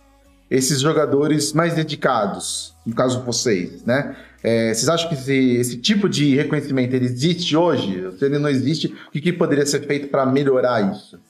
[0.51, 2.75] esses jogadores mais dedicados?
[2.85, 4.17] No caso, vocês, né?
[4.43, 8.11] É, vocês acham que esse, esse tipo de reconhecimento ele existe hoje?
[8.19, 11.21] Se ele não existe, o que, que poderia ser feito para melhorar isso?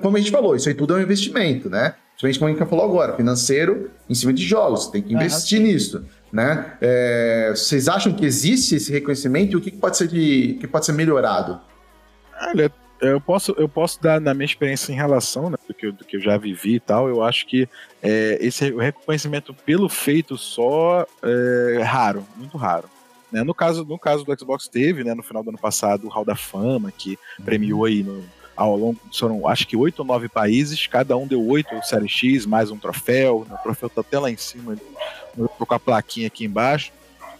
[0.00, 1.94] Como a gente falou, isso aí tudo é um investimento, né?
[2.18, 5.60] Principalmente como a gente falou agora, financeiro em cima de jogos, tem que Ah, investir
[5.60, 6.76] nisso, né?
[6.80, 10.66] É, vocês acham que existe esse reconhecimento e o que, que pode ser de, que
[10.66, 11.60] pode ser melhorado?
[12.40, 15.92] Olha, eu posso, eu posso dar na minha experiência em relação, né, do que, eu,
[15.92, 17.68] do que eu já vivi e tal, eu acho que
[18.02, 22.88] é, esse reconhecimento pelo feito só é raro, muito raro.
[23.30, 23.42] Né?
[23.42, 26.24] No, caso, no caso do Xbox teve, né, no final do ano passado, o Hall
[26.24, 28.24] da Fama, que premiou aí no,
[28.56, 32.46] ao longo, foram acho que oito ou nove países, cada um deu oito Série X,
[32.46, 34.76] mais um troféu, né, o troféu tá até lá em cima,
[35.36, 36.92] tô com a plaquinha aqui embaixo,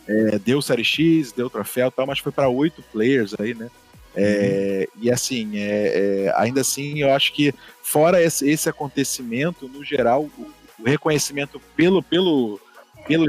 [0.08, 3.68] É, deu Série X, deu troféu tal, mas foi para oito players aí, né,
[4.14, 7.52] é, e assim, é, é, ainda assim, eu acho que
[7.82, 12.60] fora esse, esse acontecimento, no geral, o, o reconhecimento pelo, pelo,
[13.06, 13.26] pelo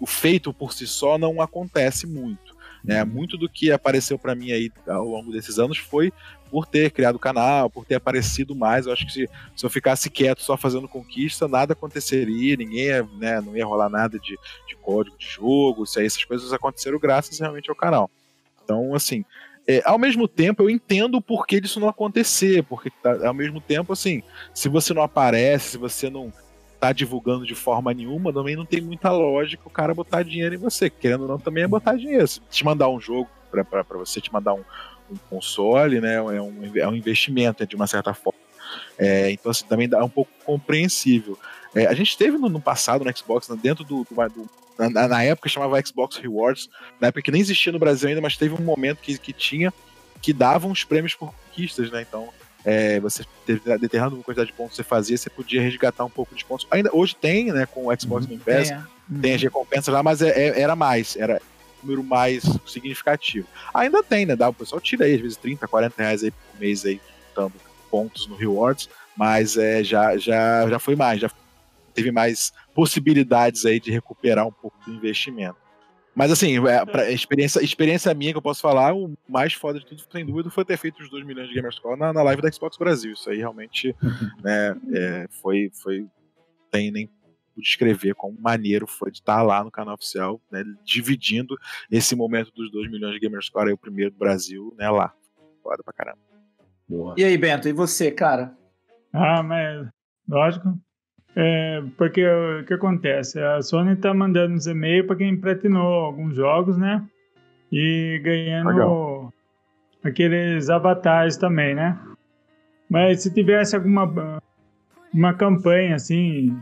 [0.00, 2.56] o feito por si só não acontece muito.
[2.84, 3.02] Né?
[3.04, 6.12] Muito do que apareceu para mim aí ao longo desses anos foi
[6.48, 8.86] por ter criado o canal, por ter aparecido mais.
[8.86, 12.88] Eu acho que se, se eu ficasse quieto só fazendo conquista, nada aconteceria, ninguém
[13.18, 14.36] né, não ia rolar nada de,
[14.66, 18.10] de código de jogo, se aí essas coisas aconteceram graças realmente ao canal.
[18.64, 19.24] Então, assim,
[19.66, 23.60] é, ao mesmo tempo, eu entendo o porquê disso não acontecer, porque tá- ao mesmo
[23.60, 24.22] tempo, assim,
[24.54, 26.32] se você não aparece, se você não
[26.80, 30.58] tá divulgando de forma nenhuma, também não tem muita lógica o cara botar dinheiro em
[30.58, 30.88] você.
[30.88, 32.26] Querendo ou não, também é botar dinheiro.
[32.26, 34.62] Se te mandar um jogo pra você, te mandar um,
[35.10, 38.38] um console, né, é um, é um investimento, de uma certa forma.
[38.98, 41.38] É, então, assim, também dá um pouco compreensível.
[41.74, 44.50] É, a gente teve no, no passado no Xbox, né, dentro do, do- do-
[44.90, 46.68] na, na época chamava Xbox Rewards,
[47.00, 49.72] na época que nem existia no Brasil ainda, mas teve um momento que, que tinha
[50.22, 52.04] que davam os prêmios por conquistas, né?
[52.08, 52.28] Então,
[52.64, 56.34] é, você teve determinada quantidade de pontos que você fazia, você podia resgatar um pouco
[56.34, 56.66] de pontos.
[56.70, 59.20] Ainda hoje tem, né, com o Xbox Game Pass, Tem, é.
[59.22, 61.40] tem as recompensas lá, mas é- é- era mais, era
[61.82, 63.46] número mais significativo.
[63.72, 64.36] Ainda tem, né?
[64.36, 67.00] Dá, o pessoal tira aí, às vezes, 30, 40 reais aí por mês aí,
[67.34, 67.54] dando
[67.90, 71.30] pontos no Rewards, mas é, já, já, já foi mais, já
[71.94, 75.56] teve mais possibilidades aí de recuperar um pouco do investimento.
[76.14, 80.02] Mas assim, é, experiência, experiência minha que eu posso falar, o mais foda de tudo,
[80.10, 82.76] sem dúvida, foi ter feito os 2 milhões de Gamerscore na, na live da Xbox
[82.76, 83.12] Brasil.
[83.12, 83.94] Isso aí realmente
[84.42, 86.06] né, é, foi, foi.
[86.72, 87.08] Tem nem
[87.60, 91.56] descrever como maneiro foi de estar lá no canal oficial, né, dividindo
[91.90, 95.12] esse momento dos 2 milhões de Gamerscore aí, o primeiro do Brasil, né, lá.
[95.62, 96.18] Foda pra caramba.
[96.88, 97.14] Boa.
[97.18, 98.56] E aí, Bento, e você, cara?
[99.12, 99.86] Ah, mas
[100.26, 100.78] lógico.
[101.36, 103.38] É, porque o que acontece?
[103.40, 107.06] A Sony tá mandando os e-mails para quem platinou alguns jogos, né?
[107.70, 109.34] E ganhando Legal.
[110.02, 111.98] aqueles avatares também, né?
[112.88, 114.40] Mas se tivesse alguma
[115.12, 116.56] uma campanha assim.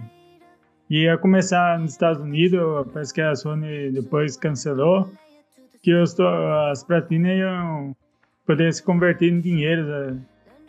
[0.88, 2.60] Ia começar nos Estados Unidos,
[2.92, 5.10] parece que a Sony depois cancelou,
[5.82, 6.18] que os,
[6.70, 7.96] as platinas iam
[8.46, 9.84] poder se converter em dinheiro.
[9.84, 10.16] Né?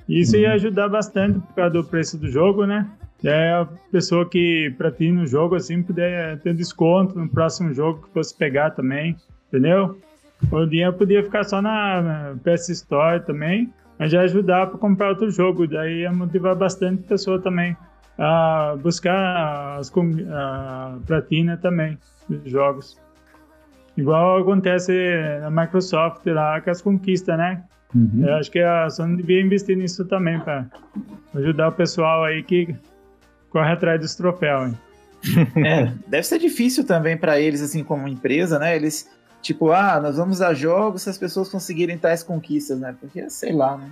[0.10, 2.90] Isso ia ajudar bastante por causa do preço do jogo, né?
[3.24, 8.04] E aí a pessoa que platina o jogo assim puder ter desconto no próximo jogo
[8.04, 9.16] que fosse pegar também,
[9.48, 10.00] entendeu?
[10.52, 15.10] O dinheiro podia ficar só na, na PS Store também, mas já ajudar para comprar
[15.10, 15.68] outro jogo.
[15.68, 17.76] Daí ia motivar bastante a pessoa também
[18.18, 19.92] a buscar as,
[20.32, 21.98] a platina também
[22.28, 22.98] dos jogos.
[23.96, 24.94] Igual acontece
[25.42, 27.64] na Microsoft lá com as conquistas, né?
[27.96, 28.26] Uhum.
[28.28, 30.68] Eu acho que a Sony devia investir nisso também para
[31.36, 32.76] ajudar o pessoal aí que
[33.50, 34.70] corre atrás dos troféus.
[34.70, 34.78] Hein?
[35.66, 38.76] É, deve ser difícil também para eles, assim, como empresa, né?
[38.76, 39.10] Eles
[39.42, 42.96] Tipo, ah, nós vamos a jogos se as pessoas conseguirem tais conquistas, né?
[43.00, 43.92] Porque, sei lá, né?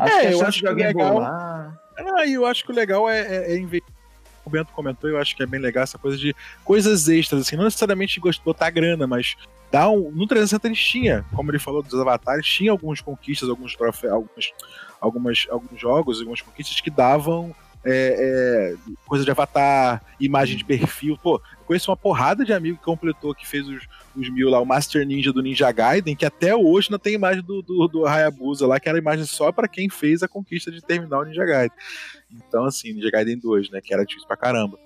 [0.00, 1.12] Acho é, eu acho que alguém legal...
[1.12, 1.78] bolar...
[1.98, 3.96] Ah, eu acho que o legal é, é, é investir
[4.46, 6.34] o Bento comentou, eu acho que é bem legal essa coisa de
[6.64, 9.36] coisas extras, assim, não necessariamente botar grana, mas
[9.72, 10.12] dar um.
[10.12, 14.52] No 360 eles tinha, como ele falou dos avatares, tinha algumas conquistas, alguns troféus, algumas,
[15.00, 17.54] algumas, alguns jogos, algumas conquistas que davam
[17.86, 18.74] é, é,
[19.06, 21.16] coisa de avatar, imagem de perfil.
[21.16, 24.66] Pô, conheço uma porrada de amigo que completou, que fez os, os mil lá, o
[24.66, 28.66] Master Ninja do Ninja Gaiden, que até hoje não tem imagem do, do, do Hayabusa
[28.66, 31.76] lá, que era imagem só para quem fez a conquista de terminar o Ninja Gaiden.
[32.30, 34.78] Então, assim, Ninja Gaiden 2, né, que era difícil pra caramba.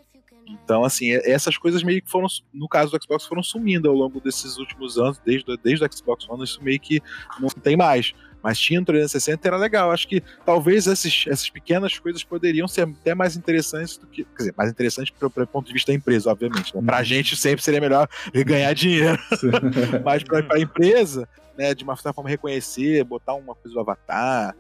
[0.47, 4.21] Então, assim, essas coisas meio que foram, no caso do Xbox, foram sumindo ao longo
[4.21, 7.01] desses últimos anos, desde, desde o Xbox One, isso meio que
[7.39, 8.13] não tem mais.
[8.43, 9.91] Mas tinha no 360 era legal.
[9.91, 14.25] Acho que talvez esses, essas pequenas coisas poderiam ser até mais interessantes do que.
[14.25, 16.75] Quer dizer, mais interessantes do ponto de vista da empresa, obviamente.
[16.75, 16.83] Né?
[16.85, 17.05] Pra uhum.
[17.05, 18.09] gente sempre seria melhor
[18.47, 19.19] ganhar dinheiro.
[20.05, 24.55] Mas pra, pra empresa, né, de uma certa forma reconhecer, botar uma coisa do avatar,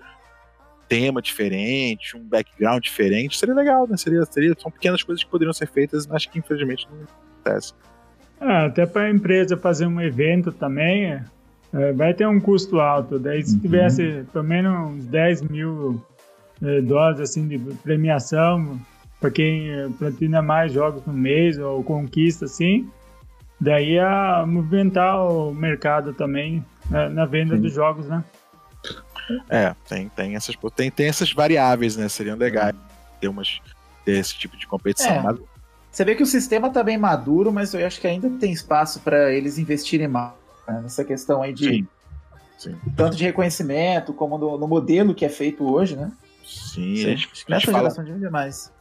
[0.90, 3.96] tema diferente, um background diferente, seria legal, né?
[3.96, 7.72] Seria, seria, são pequenas coisas que poderiam ser feitas, mas que infelizmente não acontece.
[8.40, 11.22] Ah, até para a empresa fazer um evento também,
[11.72, 13.18] é, vai ter um custo alto.
[13.18, 13.60] Daí se uhum.
[13.60, 16.04] tivesse pelo menos uns 10 mil
[16.62, 18.78] é, dólares assim, de premiação
[19.20, 22.88] para quem é, platina mais jogos no mês ou conquista assim,
[23.60, 27.62] daí a movimentar o mercado também na, na venda Sim.
[27.62, 28.24] dos jogos, né?
[29.48, 32.08] É, tem, tem, essas, tem, tem essas variáveis, né?
[32.08, 32.74] Seriam legais
[33.20, 33.60] ter, umas,
[34.04, 35.12] ter esse tipo de competição.
[35.12, 35.22] É.
[35.22, 35.38] Mas...
[35.92, 39.00] Você vê que o sistema tá bem maduro, mas eu acho que ainda tem espaço
[39.00, 40.39] para eles investirem mais
[40.72, 40.80] né?
[40.82, 41.88] nessa questão aí de Sim.
[42.58, 42.76] Sim.
[42.96, 46.12] tanto de reconhecimento como no, no, modelo que é feito hoje, né?
[46.44, 47.04] Sim, Sim.
[47.04, 48.18] A gente, nessa geração fala...
[48.18, 48.72] de mais.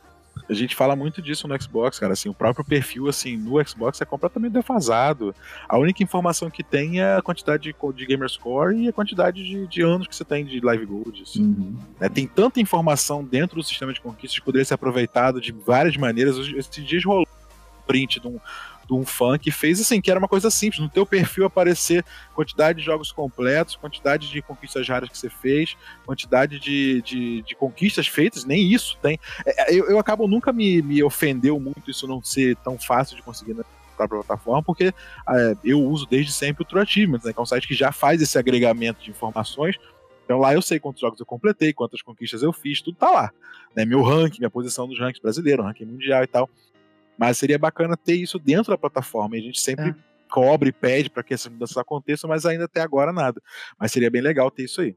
[0.49, 2.13] A gente fala muito disso no Xbox, cara.
[2.13, 5.35] Assim, o próprio perfil assim no Xbox é completamente defasado.
[5.67, 9.43] A única informação que tem é a quantidade de, de gamer score e a quantidade
[9.43, 11.21] de, de anos que você tem de live gold.
[11.21, 11.43] Assim.
[11.43, 11.77] Uhum.
[11.99, 15.95] É, tem tanta informação dentro do sistema de conquistas que poderia ser aproveitado de várias
[15.97, 16.37] maneiras.
[16.37, 18.39] Esses dias rolou um print de um,
[18.89, 22.03] de um fã que fez assim, que era uma coisa simples, no teu perfil aparecer
[22.33, 27.55] quantidade de jogos completos, quantidade de conquistas raras que você fez, quantidade de, de, de
[27.55, 29.19] conquistas feitas, nem isso tem.
[29.45, 33.15] É, é, eu, eu acabo nunca me, me ofendeu muito isso não ser tão fácil
[33.15, 34.93] de conseguir na plataforma, porque
[35.29, 37.91] é, eu uso desde sempre o True Achievements, né, que é um site que já
[37.91, 39.75] faz esse agregamento de informações,
[40.25, 43.31] então lá eu sei quantos jogos eu completei, quantas conquistas eu fiz, tudo tá lá.
[43.75, 43.85] Né?
[43.85, 46.49] Meu ranking, minha posição nos rankings brasileiros, ranking mundial e tal.
[47.19, 49.35] Mas seria bacana ter isso dentro da plataforma.
[49.35, 49.95] E a gente sempre é.
[50.29, 53.41] cobre e pede para que essas mudanças aconteçam, mas ainda até agora nada.
[53.77, 54.95] Mas seria bem legal ter isso aí.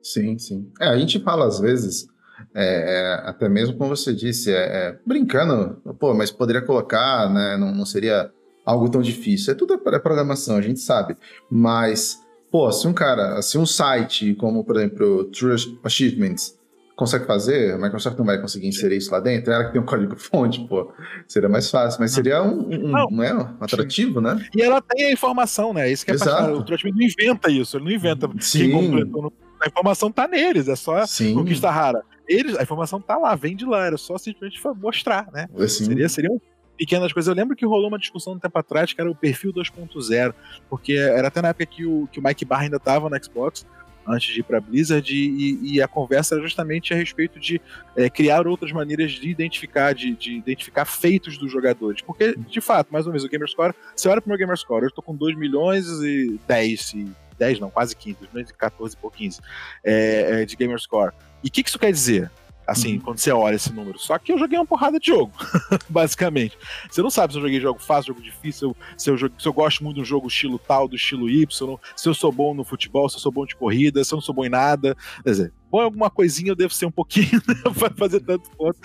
[0.00, 0.70] Sim, sim.
[0.80, 2.06] É, a gente fala às vezes,
[2.54, 7.56] é, é até mesmo como você disse, é, é, brincando, pô, mas poderia colocar, né?
[7.56, 8.30] Não, não seria
[8.64, 9.52] algo tão difícil.
[9.52, 11.16] É tudo é programação, a gente sabe.
[11.50, 12.20] Mas,
[12.52, 16.57] pô, se um cara, se um site como, por exemplo, True Achievements,
[16.98, 19.86] consegue fazer, a Microsoft não vai conseguir inserir isso lá dentro, ela que tem um
[19.86, 20.92] código-fonte, pô,
[21.28, 24.44] seria mais fácil, mas seria um, um, não, não é, um atrativo, né?
[24.52, 25.88] E ela tem a informação, né?
[25.88, 26.54] Isso que é Exato.
[26.54, 28.72] O Trotman não inventa isso, ele não inventa Sim.
[28.72, 29.32] completou.
[29.62, 31.34] A informação tá neles, é só Sim.
[31.34, 32.02] conquista rara.
[32.28, 35.48] Eles, a informação tá lá, vem de lá, era só simplesmente mostrar, né?
[35.56, 35.84] Assim.
[35.84, 36.40] Seria, seria um
[36.76, 37.28] pequenas coisas.
[37.28, 40.34] Eu lembro que rolou uma discussão um tempo atrás que era o perfil 2.0,
[40.70, 43.66] porque era até na época que o, que o Mike Barr ainda estava no Xbox,
[44.08, 47.60] antes de ir para Blizzard e, e, a conversa era justamente a respeito de
[47.94, 52.92] é, criar outras maneiras de identificar, de, de, identificar feitos dos jogadores, porque de fato,
[52.92, 55.36] mais ou menos o Gamerscore, você olha para o meu Gamerscore, eu estou com 2
[55.36, 56.94] milhões e 10,
[57.38, 59.40] 10 não, quase 15, 2 milhões e 14 por 15
[59.84, 61.12] é, é, de Gamerscore.
[61.44, 62.30] E o que, que isso quer dizer?
[62.68, 63.00] Assim, uhum.
[63.00, 63.98] quando você olha esse número.
[63.98, 65.32] Só que eu joguei uma porrada de jogo,
[65.88, 66.58] basicamente.
[66.90, 69.82] Você não sabe se eu joguei jogo fácil, jogo difícil, se eu, se eu gosto
[69.82, 73.16] muito do jogo estilo tal, do estilo Y, se eu sou bom no futebol, se
[73.16, 74.94] eu sou bom de corrida, se eu não sou bom em nada.
[75.24, 78.50] Quer dizer, bom em alguma coisinha eu devo ser um pouquinho, né, pra fazer tanto
[78.50, 78.78] ponto.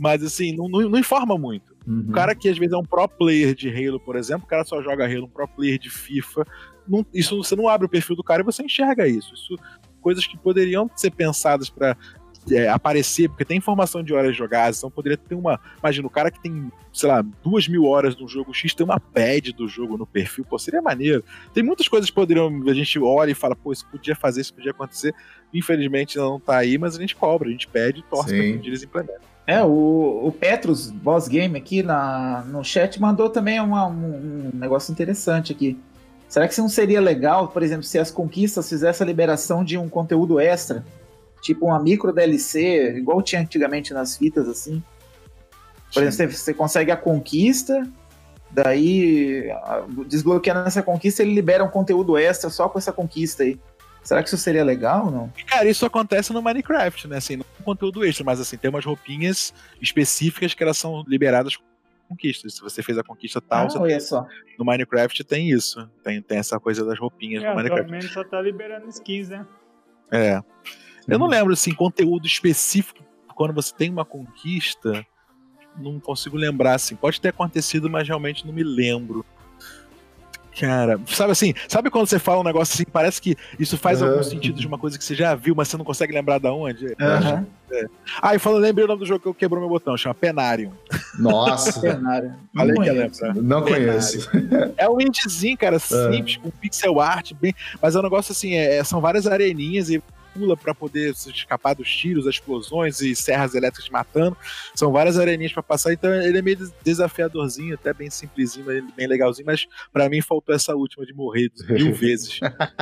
[0.00, 1.76] Mas assim, não, não, não informa muito.
[1.86, 2.06] Uhum.
[2.08, 4.64] O cara que às vezes é um pro player de Halo, por exemplo, o cara
[4.64, 6.44] só joga Halo, um pro player de FIFA.
[6.88, 9.32] Não, isso você não abre o perfil do cara e você enxerga isso.
[9.32, 9.54] Isso
[10.00, 11.96] coisas que poderiam ser pensadas para
[12.50, 15.60] é, aparecer, porque tem informação de horas jogadas, então poderia ter uma.
[15.78, 19.00] Imagina, o cara que tem, sei lá, duas mil horas no jogo X, tem uma
[19.00, 21.24] pad do jogo no perfil, pô, seria maneiro.
[21.52, 22.62] Tem muitas coisas que poderiam.
[22.66, 25.14] A gente olha e fala, pô, isso podia fazer, isso podia acontecer.
[25.52, 28.52] Infelizmente não tá aí, mas a gente cobra, a gente pede e torce Sim.
[28.52, 29.28] pra que eles implementem.
[29.46, 34.58] É, o, o Petrus, Boss Game, aqui na, no chat, mandou também uma, um, um
[34.58, 35.78] negócio interessante aqui.
[36.28, 39.88] Será que não seria legal, por exemplo, se as conquistas fizessem a liberação de um
[39.88, 40.84] conteúdo extra?
[41.40, 44.82] Tipo uma micro DLC, igual tinha antigamente nas fitas, assim.
[45.92, 46.08] Por Sim.
[46.08, 47.88] exemplo, você consegue a conquista,
[48.50, 49.50] daí
[50.06, 53.58] desbloqueando essa conquista, ele libera um conteúdo extra só com essa conquista aí.
[54.02, 55.32] Será que isso seria legal ou não?
[55.46, 57.18] Cara, isso acontece no Minecraft, né?
[57.18, 61.58] Assim, não é conteúdo extra, mas assim, tem umas roupinhas específicas que elas são liberadas
[62.08, 62.54] conquistas.
[62.54, 64.26] Se você fez a conquista tal, ah, olha só.
[64.58, 65.88] no Minecraft tem isso.
[66.02, 67.84] Tem, tem essa coisa das roupinhas é, no Minecraft.
[67.84, 69.46] Atualmente só tá liberando skins, né?
[70.10, 70.42] É.
[71.08, 73.02] Eu não lembro, assim, conteúdo específico
[73.34, 75.04] quando você tem uma conquista.
[75.76, 76.94] Não consigo lembrar, assim.
[76.94, 79.24] Pode ter acontecido, mas realmente não me lembro.
[80.58, 84.08] Cara, sabe assim, sabe quando você fala um negócio assim, parece que isso faz uhum.
[84.08, 86.52] algum sentido de uma coisa que você já viu, mas você não consegue lembrar da
[86.52, 86.86] onde?
[86.86, 87.46] Uhum.
[87.70, 87.86] É.
[88.20, 90.72] Ah, e falando, lembrei o nome do jogo que eu quebrou meu botão, chama Penarium.
[91.16, 91.78] Nossa.
[91.80, 92.34] Penarium.
[92.52, 93.34] Falei que lembra.
[93.34, 94.28] Não conheço.
[94.76, 98.82] É um indiezinho, cara, simples, com pixel art, bem, mas é um negócio assim, é,
[98.82, 100.02] são várias areninhas e
[100.38, 104.36] pula para poder escapar dos tiros, das explosões e serras elétricas matando.
[104.74, 109.46] São várias areninhas para passar, então ele é meio desafiadorzinho, até bem simplesinho, bem legalzinho,
[109.46, 112.38] mas para mim faltou essa última de morrer mil vezes.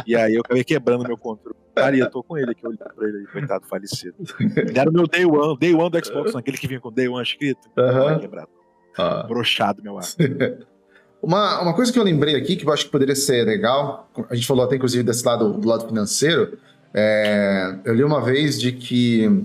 [0.07, 1.57] e aí eu acabei quebrando meu controle.
[1.75, 4.15] Cara, eu tô com ele aqui olhando pra ele, coitado, falecido.
[4.57, 7.09] Ele era o meu Day One, Day One do Xbox, aquele que vinha com Day
[7.09, 7.69] One escrito.
[7.77, 8.19] Uhum.
[8.19, 8.49] Quebrado.
[8.97, 9.25] Ah.
[9.25, 10.05] Brochado, meu ar.
[11.23, 14.35] Uma, uma coisa que eu lembrei aqui, que eu acho que poderia ser legal, a
[14.35, 16.59] gente falou até inclusive desse lado, do lado financeiro,
[16.95, 19.45] é, eu li uma vez de que,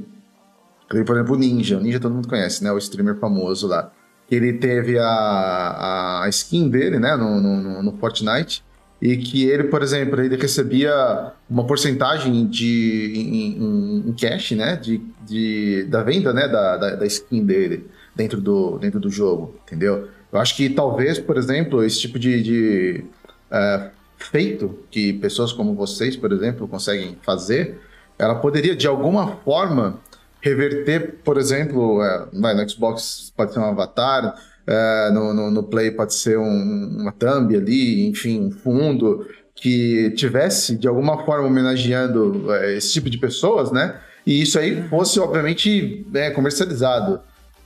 [0.90, 2.72] por exemplo, o Ninja, o Ninja todo mundo conhece, né?
[2.72, 3.92] O streamer famoso lá.
[4.30, 8.64] Ele teve a, a skin dele, né, no, no, no Fortnite,
[9.02, 15.02] e que ele, por exemplo, ele recebia uma porcentagem de, em, em cash, né, de,
[15.26, 20.08] de, da venda, né, da, da, da, skin dele dentro do, dentro do jogo, entendeu?
[20.32, 23.06] Eu acho que talvez, por exemplo, esse tipo de, de
[23.52, 23.90] uh,
[24.24, 27.80] feito que pessoas como vocês, por exemplo, conseguem fazer,
[28.18, 30.00] ela poderia de alguma forma
[30.42, 35.92] reverter, por exemplo, é, no Xbox pode ser um avatar, é, no, no, no, Play
[35.92, 42.54] pode ser um, uma thumb ali, enfim, um fundo que tivesse de alguma forma homenageando
[42.54, 44.00] é, esse tipo de pessoas, né?
[44.26, 47.20] E isso aí fosse, obviamente, é, comercializado.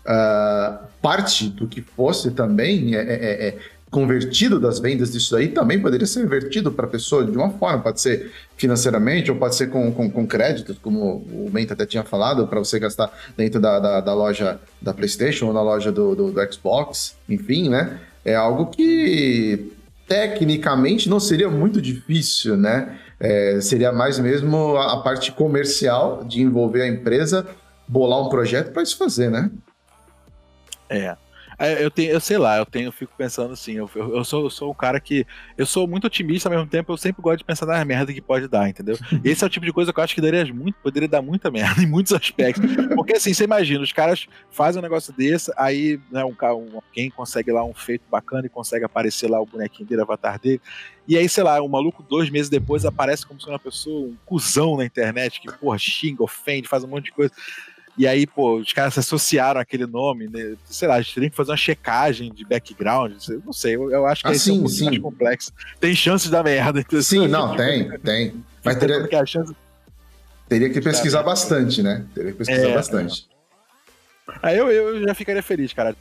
[0.06, 3.58] Uh, parte do que fosse também é, é, é
[3.96, 7.82] convertido das vendas disso aí também poderia ser invertido para a pessoa de uma forma,
[7.82, 12.04] pode ser financeiramente ou pode ser com, com, com créditos, como o Menta até tinha
[12.04, 16.14] falado, para você gastar dentro da, da, da, loja da PlayStation ou na loja do,
[16.14, 17.98] do, do Xbox, enfim, né?
[18.26, 19.72] É algo que
[20.10, 23.00] tecnicamente não seria muito difícil, né?
[23.18, 27.48] É, seria mais mesmo a, a parte comercial de envolver a empresa,
[27.88, 29.50] bolar um projeto para isso fazer, né?
[30.90, 31.16] É.
[31.58, 34.44] É, eu tenho, eu sei lá, eu tenho, eu fico pensando assim, eu, eu, sou,
[34.44, 35.26] eu sou um cara que.
[35.58, 38.22] Eu sou muito otimista ao mesmo tempo, eu sempre gosto de pensar na merda que
[38.22, 38.98] pode dar, entendeu?
[39.24, 41.50] Esse é o tipo de coisa que eu acho que daria muito, poderia dar muita
[41.50, 42.64] merda em muitos aspectos.
[42.96, 47.10] Porque assim, você imagina, os caras fazem um negócio desse, aí né, um, um, alguém
[47.10, 50.62] consegue lá um feito bacana e consegue aparecer lá o bonequinho dele, o avatar dele.
[51.08, 54.18] E aí, sei lá, um maluco dois meses depois aparece como se uma pessoa, um
[54.26, 57.32] cuzão na internet, que, porra, xinga, ofende, faz um monte de coisa.
[57.98, 60.56] E aí, pô, os caras se associaram àquele nome, né?
[60.66, 63.14] Sei lá, a gente teria que fazer uma checagem de background.
[63.46, 64.86] Não sei, eu, eu acho que ah, sim, é um sim.
[64.86, 65.54] mais complexo.
[65.80, 66.82] Tem chances da merda.
[66.82, 68.44] Então, sim, não, tem, tem.
[68.64, 69.56] Mas teria, que chance...
[70.50, 72.06] teria que pesquisar bastante, né?
[72.14, 73.28] Teria que pesquisar é, bastante.
[74.44, 75.96] Aí eu, eu já ficaria feliz, cara.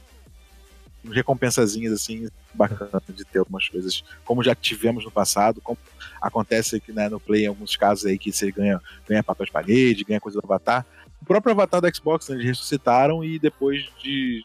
[1.04, 5.78] Recompensazinhas assim, bacana de ter algumas coisas, como já tivemos no passado, como
[6.18, 9.52] acontece aqui né, no Play em alguns casos aí que você ganha, ganha papel de
[9.52, 10.86] parede, ganha coisa do Avatar
[11.24, 14.44] o próprio avatar da Xbox, né, eles ressuscitaram e depois de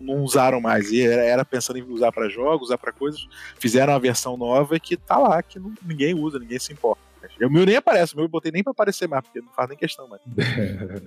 [0.00, 0.92] não usaram mais.
[0.92, 3.26] E era, era pensando em usar para jogos, usar para coisas.
[3.58, 7.02] Fizeram a versão nova que tá lá, que não, ninguém usa, ninguém se importa.
[7.42, 9.68] O meu nem aparece, o meu eu botei nem para aparecer mais, porque não faz
[9.68, 10.22] nem questão mais.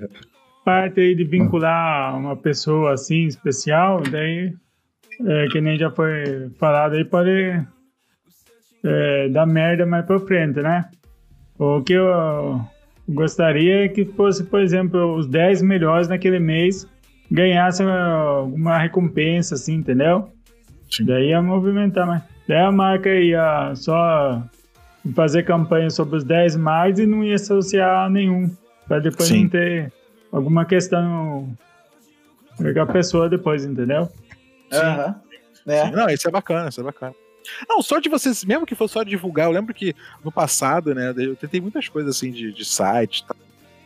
[0.66, 4.53] parte aí de vincular uma pessoa assim especial, daí,
[5.26, 7.64] é, que nem já foi falado aí, pode
[8.84, 10.89] é, dar merda mais pra frente, né?
[11.58, 12.60] O que eu
[13.08, 16.88] gostaria que fosse, por exemplo, os 10 melhores naquele mês
[17.30, 20.30] ganhassem alguma recompensa, assim, entendeu?
[20.89, 21.05] Sim.
[21.05, 22.24] Daí ia movimentar mais.
[22.47, 24.41] Daí a marca ia só
[25.14, 28.49] fazer campanha sobre os 10 mais e não ia associar nenhum.
[28.88, 29.43] Pra depois Sim.
[29.43, 29.91] não ter
[30.32, 31.49] alguma questão
[32.58, 34.10] com a pessoa depois, entendeu?
[34.72, 35.16] Aham.
[35.68, 35.91] É.
[35.91, 37.14] Não, isso é bacana, isso é bacana.
[37.67, 41.13] Não, só de vocês, mesmo que fosse só divulgar, eu lembro que no passado, né,
[41.17, 43.35] eu tentei muitas coisas assim de, de site, tá?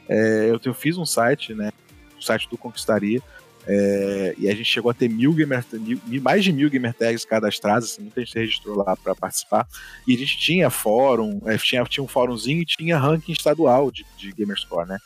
[0.10, 1.72] É, eu, eu fiz um site, né,
[2.18, 3.22] o site do Conquistaria,
[3.68, 7.24] é, e a gente chegou a ter mil gamer, mil- mais de mil gamer tags
[7.24, 9.68] cadastrados, assim, muita gente se registrou lá para participar,
[10.08, 14.06] e a gente tinha fórum, é, tinha, tinha um fórumzinho e tinha ranking estadual de,
[14.18, 14.98] de Gamerscore, né,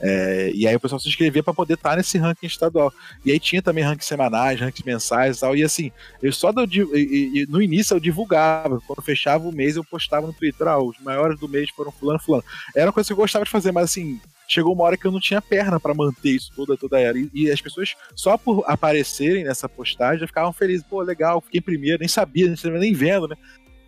[0.00, 2.92] é, e aí o pessoal se inscrevia para poder estar nesse ranking estadual.
[3.24, 5.54] E aí tinha também rankings semanais, rankings mensais e tal.
[5.56, 5.92] E assim,
[6.22, 8.80] eu só do, e- e- no início eu divulgava.
[8.86, 10.66] Quando fechava o mês, eu postava no Twitter.
[10.68, 12.44] Ah, os maiores do mês foram fulano, fulano.
[12.74, 15.12] Era uma coisa que eu gostava de fazer, mas assim, chegou uma hora que eu
[15.12, 17.18] não tinha perna para manter isso toda, toda era.
[17.18, 20.84] E, e as pessoas, só por aparecerem nessa postagem, já ficavam felizes.
[20.88, 23.36] Pô, legal, fiquei primeiro, nem sabia, nem nem vendo, né?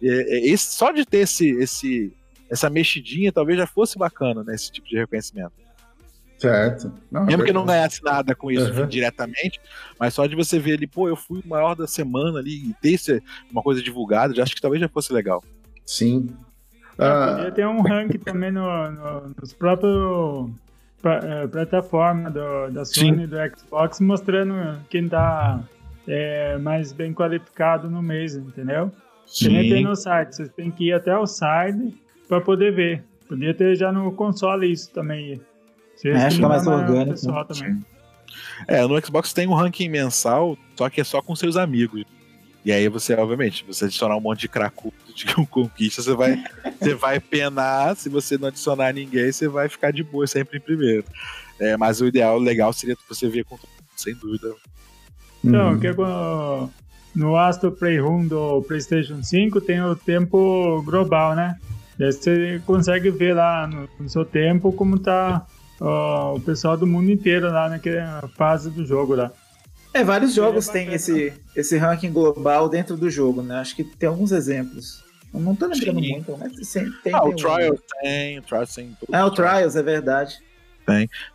[0.03, 2.13] É, é, esse, só de ter esse, esse,
[2.51, 4.55] essa mexidinha, talvez já fosse bacana, né?
[4.55, 5.62] Esse tipo de reconhecimento.
[6.43, 6.93] Certo.
[7.11, 8.87] Não, é Mesmo que não ganhasse nada com isso Uhum.
[8.87, 9.61] diretamente,
[9.99, 12.75] mas só de você ver ali, pô, eu fui o maior da semana ali e
[12.83, 15.43] ter esse- uma coisa divulgada, já acho que talvez já fosse legal.
[15.87, 16.31] Sim.
[16.99, 20.51] É, Ah, podia ter um ranking também no, no- nos próprios
[21.01, 25.61] pra- é, plataforma do, da Sony e do Xbox mostrando quem tá
[26.09, 28.91] é, mais bem qualificado no mês, entendeu?
[29.27, 31.95] Que nem tem no site, vocês têm que ir até o site
[32.29, 33.05] para poder ver.
[33.29, 35.41] Podia ter já no console isso também.
[36.03, 37.81] Se É, fica mais orgânico, pessoal também.
[38.67, 42.05] É, no Xbox tem um ranking mensal, só que é só com seus amigos.
[42.65, 46.43] E aí você, obviamente, você adicionar um monte de cracudo de conquista, você vai,
[46.81, 47.95] você vai penar.
[47.95, 51.05] Se você não adicionar ninguém, você vai ficar de boa sempre em primeiro.
[51.61, 54.53] É, mas o ideal, legal seria você ver com todo mundo, sem dúvida.
[55.45, 55.79] Então, uhum.
[55.79, 56.71] que é quando-
[57.15, 61.59] no Astro Playroom do PlayStation 5 tem o tempo global, né?
[61.99, 65.47] Daí você consegue ver lá no, no seu tempo como tá
[65.83, 69.33] ó, o pessoal do mundo inteiro lá naquela fase do jogo lá.
[69.93, 73.57] É, vários jogos É têm esse, esse ranking global dentro do jogo, né?
[73.57, 75.05] Acho que tem alguns exemplos.
[75.35, 76.13] Eu não tô lembrando Sim.
[76.13, 77.37] muito, mas tem, tem, ah, tem o.
[77.37, 78.97] Trials tem, o Trials tem.
[78.99, 80.39] todos É, o Trials, é verdade.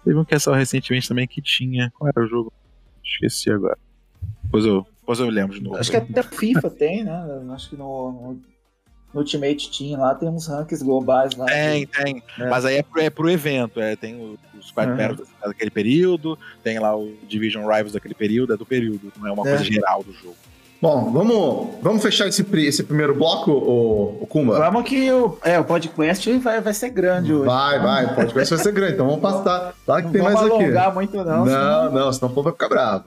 [0.04, 1.91] Teve um que saiu recentemente também que tinha.
[1.98, 2.52] Qual era o jogo?
[3.04, 3.78] Esqueci agora.
[4.43, 5.78] Depois eu, depois eu lembro de novo.
[5.78, 7.14] Acho que até o FIFA tem, né?
[7.54, 8.39] Acho que no,
[9.18, 11.45] no- Ultimate Team lá tem uns rankings globais lá.
[11.45, 12.24] Tem, tem.
[12.39, 12.49] É.
[12.49, 13.80] Mas aí é pro, é pro evento.
[13.80, 14.15] É, tem
[14.57, 14.97] os Squad Uhum.
[14.97, 19.32] Battles daquele período, tem lá o Division Rivals daquele período, é do período, não é
[19.32, 19.49] uma É.
[19.49, 20.36] coisa geral do jogo.
[20.80, 24.59] Bom, vamos, vamos fechar esse, esse primeiro bloco, o, o Kumba?
[24.59, 27.45] Vamos que o, é, o podcast vai, vai ser grande hoje.
[27.45, 29.74] Vai, vai, o podcast vai ser grande, então vamos passar.
[29.88, 30.63] Lá que Não tem vamos mais aqui.
[30.63, 31.24] alongar muito não.
[31.26, 33.05] Não, senão- não, senão o povo vai ficar bravo.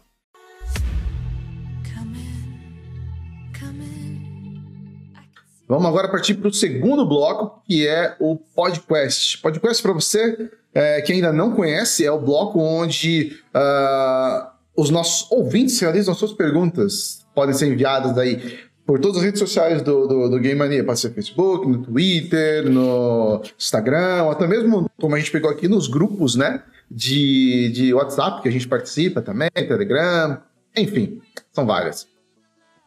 [5.71, 9.39] Vamos agora partir para o segundo bloco, que é o podcast.
[9.39, 15.31] Podcast, para você é, que ainda não conhece, é o bloco onde ah, os nossos
[15.31, 17.25] ouvintes realizam suas perguntas.
[17.37, 20.83] Podem ser enviadas aí por todas as redes sociais do, do, do Game Mania.
[20.83, 25.69] Pode ser Facebook, no Twitter, no Instagram, ou até mesmo, como a gente pegou aqui,
[25.69, 26.65] nos grupos, né?
[26.91, 30.43] De, de WhatsApp, que a gente participa também, Telegram,
[30.77, 31.21] enfim,
[31.53, 32.09] são várias.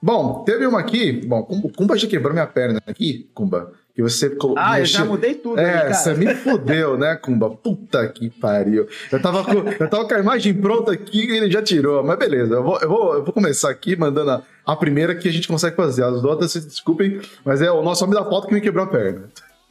[0.06, 1.14] Bom, teve uma aqui.
[1.26, 3.72] Bom, o Kumba já quebrou minha perna aqui, Kumba.
[3.95, 4.62] Que você colocou.
[4.62, 5.93] Ah, eu já mudei tudo aí, É, cara.
[5.93, 7.49] você me fudeu, né, Kumba?
[7.51, 8.86] Puta que pariu.
[9.10, 12.04] Eu tava, com, eu tava com a imagem pronta aqui e ele já tirou.
[12.04, 15.30] Mas beleza, eu vou, eu vou, eu vou começar aqui mandando a, a primeira que
[15.30, 16.04] a gente consegue fazer.
[16.04, 18.88] As outras, se desculpem, mas é o nosso homem da foto que me quebrou a
[18.88, 19.30] perna.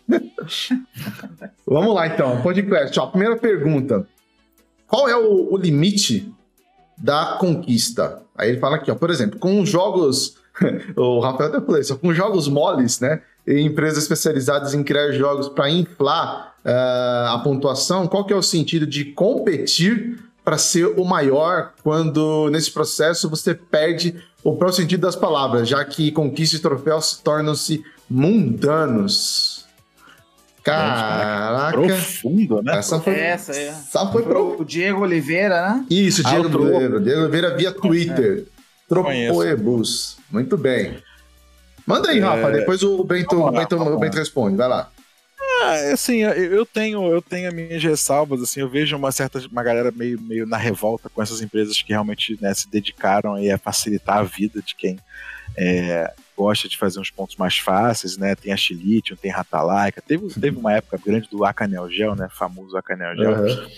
[1.66, 2.40] Vamos lá, então.
[2.40, 2.98] Podcast.
[2.98, 4.06] Ó, primeira pergunta.
[4.86, 6.32] Qual é o, o limite
[6.96, 8.22] da conquista?
[8.36, 10.36] Aí ele fala aqui, ó, por exemplo, com jogos.
[10.96, 13.22] o Rafael até falou isso, com jogos moles, né?
[13.46, 18.86] Empresas especializadas em criar jogos para inflar ah, a pontuação, qual que é o sentido
[18.86, 24.14] de competir para ser o maior quando nesse processo você perde
[24.44, 29.51] o próprio sentido das palavras, já que conquistas e troféus tornam-se mundanos?
[30.62, 32.76] Caraca, Profundo, né?
[32.78, 33.66] essa foi, Essa é.
[33.68, 35.86] essa foi pro O Diego Oliveira, né?
[35.90, 36.66] isso, Ah, Diego Tropo.
[36.66, 37.00] Oliveira.
[37.00, 38.46] Diego Oliveira via Twitter.
[38.88, 39.32] Conheço.
[39.34, 40.16] Tropoebus.
[40.30, 40.98] Muito bem.
[41.86, 42.50] Manda aí, Rafa.
[42.52, 44.20] Depois o Bento, Vamos o lá, Bento, o Bento lá.
[44.20, 44.56] responde.
[44.56, 44.90] Vai lá.
[45.64, 49.38] Ah, assim, eu eu tenho, eu tenho as minhas ressalvas, assim, eu vejo uma certa,
[49.50, 53.50] uma galera meio, meio na revolta com essas empresas que realmente né, se dedicaram aí
[53.50, 54.98] a facilitar a vida de quem
[55.56, 56.12] é,
[56.42, 58.34] gosta de fazer uns pontos mais fáceis, né?
[58.34, 62.28] Tem a Xilitium, tem Ratalaika, teve, teve uma época grande do Acanel Gel, né?
[62.30, 63.32] Famoso Acanel Gel.
[63.32, 63.68] Aham.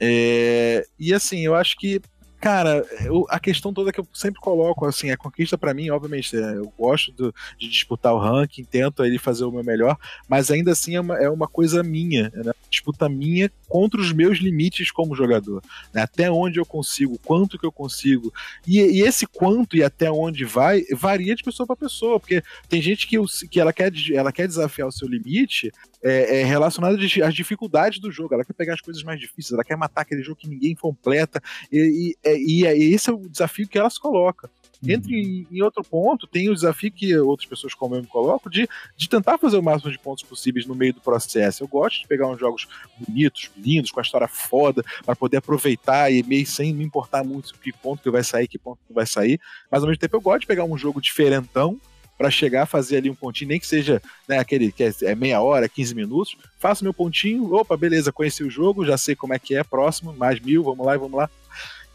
[0.00, 2.00] É, e assim, eu acho que,
[2.40, 6.36] cara, eu- a questão toda que eu sempre coloco, assim, a conquista pra mim, obviamente,
[6.36, 9.96] é, eu gosto do- de disputar o ranking, tento ele fazer o meu melhor,
[10.28, 12.52] mas ainda assim é uma, é uma coisa minha, né?
[12.70, 15.62] disputa minha contra os meus limites como jogador,
[15.92, 16.02] né?
[16.02, 18.32] até onde eu consigo, quanto que eu consigo,
[18.66, 22.80] e, e esse quanto e até onde vai varia de pessoa para pessoa, porque tem
[22.80, 23.16] gente que,
[23.48, 25.70] que ela, quer, ela quer desafiar o seu limite
[26.02, 29.64] é, é relacionado às dificuldades do jogo, ela quer pegar as coisas mais difíceis, ela
[29.64, 33.68] quer matar aquele jogo que ninguém completa, e, e, e, e esse é o desafio
[33.68, 34.50] que ela se coloca.
[34.86, 38.68] Entre em outro ponto, tem o desafio que outras pessoas como eu me coloco de,
[38.96, 41.64] de tentar fazer o máximo de pontos possíveis no meio do processo.
[41.64, 42.68] Eu gosto de pegar uns jogos
[42.98, 47.54] bonitos, lindos, com a história foda, para poder aproveitar e meio sem me importar muito
[47.54, 49.40] que ponto que vai sair, que ponto que vai sair.
[49.70, 51.80] Mas ao mesmo tempo eu gosto de pegar um jogo diferentão
[52.18, 55.14] para chegar a fazer ali um pontinho, nem que seja né, aquele que é, é
[55.14, 59.32] meia hora, 15 minutos, faço meu pontinho, opa, beleza, conheci o jogo, já sei como
[59.32, 61.30] é que é, próximo, mais mil, vamos lá e vamos lá.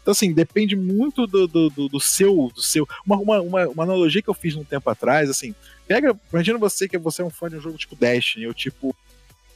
[0.04, 2.52] Então, assim, depende muito do, do, do, do seu.
[2.54, 5.54] Do seu uma, uma, uma, analogia que eu fiz um tempo atrás, assim,
[5.88, 6.14] pega.
[6.30, 8.94] Imagina você que você é um fã de um jogo tipo Destiny, ou tipo.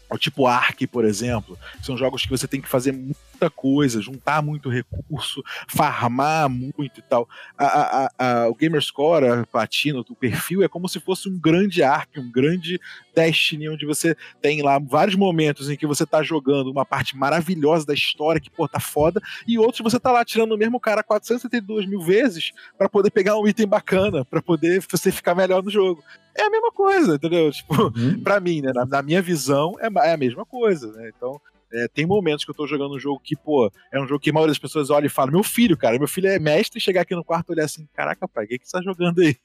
[0.09, 1.59] Ou tipo Ark, por exemplo.
[1.83, 2.99] São jogos que você tem que fazer
[3.39, 7.29] muita coisa, juntar muito recurso, farmar muito e tal.
[7.57, 11.83] A, a, a, o Gamerscore, a platina, o perfil, é como se fosse um grande
[11.83, 12.81] Ark, um grande
[13.15, 17.87] Destiny, onde você tem lá vários momentos em que você tá jogando uma parte maravilhosa
[17.87, 21.03] da história, que, pô, tá foda, e outros você tá lá tirando o mesmo cara
[21.03, 25.71] 472 mil vezes para poder pegar um item bacana, para poder você ficar melhor no
[25.71, 26.03] jogo.
[26.37, 27.51] É a mesma coisa, entendeu?
[27.51, 27.69] Tipo,
[27.99, 28.21] Uhum.
[28.23, 28.71] pra mim, né?
[28.75, 31.11] Na, na minha visão, é, é a mesma coisa, né?
[31.17, 31.41] Então,
[31.73, 34.31] é, tem momentos que eu tô jogando um jogo que, pô, é um jogo que
[34.31, 37.03] a maioria das pessoas olha e fala: Meu filho, cara, meu filho é mestre, chegar
[37.03, 39.37] aqui no quarto e olhar assim: Caraca, pai, o que, que você tá jogando aí?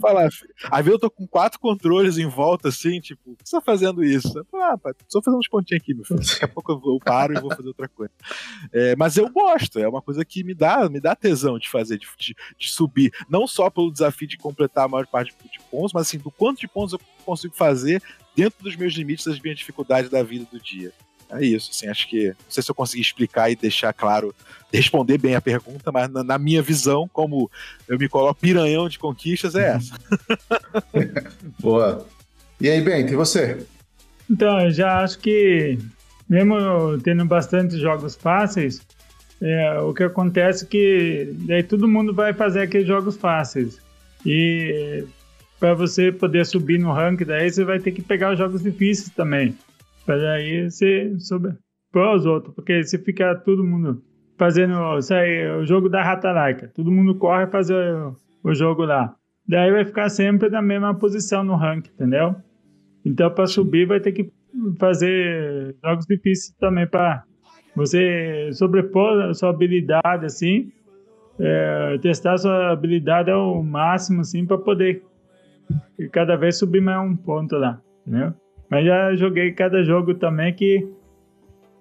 [0.00, 0.52] Falar, filho.
[0.70, 3.60] Aí vezes eu tô com quatro controles em volta, assim, tipo, por que você tá
[3.62, 4.36] fazendo isso?
[4.38, 6.20] Eu falo, ah, pai, só fazendo uns pontinhos aqui, meu filho.
[6.20, 8.12] Daqui a pouco eu, vou- eu paro e vou fazer outra coisa.
[8.72, 11.98] É, mas eu gosto, é uma coisa que me dá, me dá tesão de fazer,
[11.98, 13.12] de, de- de subir.
[13.28, 16.60] Não só pelo desafio de completar a maior parte de pontos, mas assim, do quanto
[16.60, 18.02] de pontos eu consigo fazer
[18.36, 20.92] dentro dos meus limites, das minhas dificuldades da vida do dia.
[21.30, 22.28] É isso, assim, acho que.
[22.28, 24.34] Não sei se eu consegui explicar e deixar claro,
[24.72, 27.50] responder bem a pergunta, mas na, na minha visão, como
[27.88, 29.94] eu me coloco piranhão de conquistas, é essa.
[31.58, 32.06] Boa.
[32.60, 33.66] E aí, Bento, e você?
[34.30, 35.78] Então, eu já acho que,
[36.28, 38.80] mesmo tendo bastante jogos fáceis,
[39.40, 43.78] é, o que acontece é que daí todo mundo vai fazer aqueles jogos fáceis.
[44.24, 45.04] E
[45.58, 49.10] para você poder subir no ranking, daí você vai ter que pegar os jogos difíceis
[49.10, 49.56] também.
[50.04, 51.12] Para daí você
[51.90, 52.54] para os outros.
[52.54, 54.02] Porque se ficar todo mundo
[54.36, 59.14] fazendo sai, o jogo da Ratalaika, todo mundo corre fazer o, o jogo lá.
[59.46, 62.34] Daí vai ficar sempre na mesma posição no ranking, entendeu?
[63.04, 64.32] Então, para subir, vai ter que
[64.78, 67.22] fazer jogos difíceis também para
[67.76, 70.72] você sobrepor a sua habilidade, assim,
[71.38, 75.02] é, testar a sua habilidade ao máximo, assim, para poder
[76.12, 78.32] cada vez subir mais um ponto lá, entendeu?
[78.70, 80.88] Mas já joguei cada jogo também que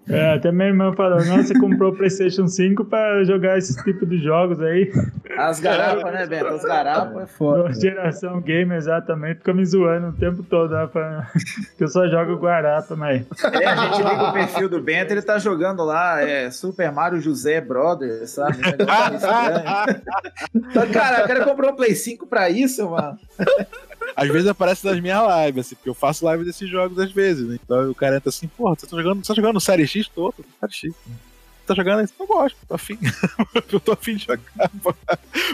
[0.09, 4.07] é, até minha irmã falou, nossa, você comprou o PlayStation 5 para jogar esses tipos
[4.09, 4.91] de jogos aí.
[5.37, 6.47] As garapas, né, Beto?
[6.47, 7.73] As garapas é foda.
[7.73, 11.27] Geração game, exatamente, fica me zoando o tempo todo, né, pra-
[11.77, 13.25] que eu só jogo Guarapa, mas.
[13.53, 17.21] É, a gente liga o perfil do Bento, ele tá jogando lá é, Super Mario
[17.21, 18.57] José Brother, sabe?
[20.55, 23.17] Um Cara, o cara comprou um Play 5 pra isso, mano.
[24.15, 27.47] Às vezes aparece nas minhas lives, assim, porque eu faço live desses jogos às vezes,
[27.47, 27.59] né?
[27.63, 30.07] Então o cara entra assim, porra, você tá jogando, você tá jogando Série X?
[30.07, 30.93] Tô, Série X.
[31.65, 32.13] Tá jogando isso?
[32.19, 32.97] Eu gosto, tô afim.
[33.71, 34.69] eu tô afim de jogar.
[34.81, 34.93] pô.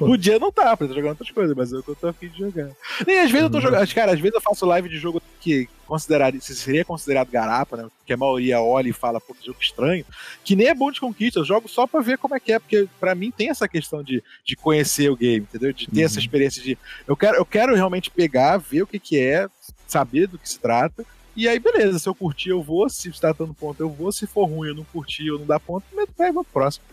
[0.02, 2.40] O dia não tá, porque eu tô jogando outras coisas, mas eu tô afim de
[2.40, 2.72] jogar.
[3.08, 3.94] E às vezes eu tô jogando.
[3.94, 7.88] Cara, às vezes eu faço live de jogo que consideraria, se seria considerado garapa, né?
[8.06, 10.06] Que a maioria olha e fala, pô, que jogo estranho,
[10.44, 12.60] que nem é bom de conquista, eu jogo só pra ver como é que é,
[12.60, 15.74] porque pra mim tem essa questão de, de conhecer o game, entendeu?
[15.74, 16.78] De ter essa experiência de.
[17.08, 19.48] Eu quero, eu quero realmente pegar, ver o que, que é,
[19.88, 21.06] saber do que se trata.
[21.40, 22.90] E aí, beleza, se eu curtir, eu vou.
[22.90, 24.12] Se está dando ponto, eu vou.
[24.12, 26.84] Se for ruim, eu não curti, eu não dá ponto, eu vou pro próximo.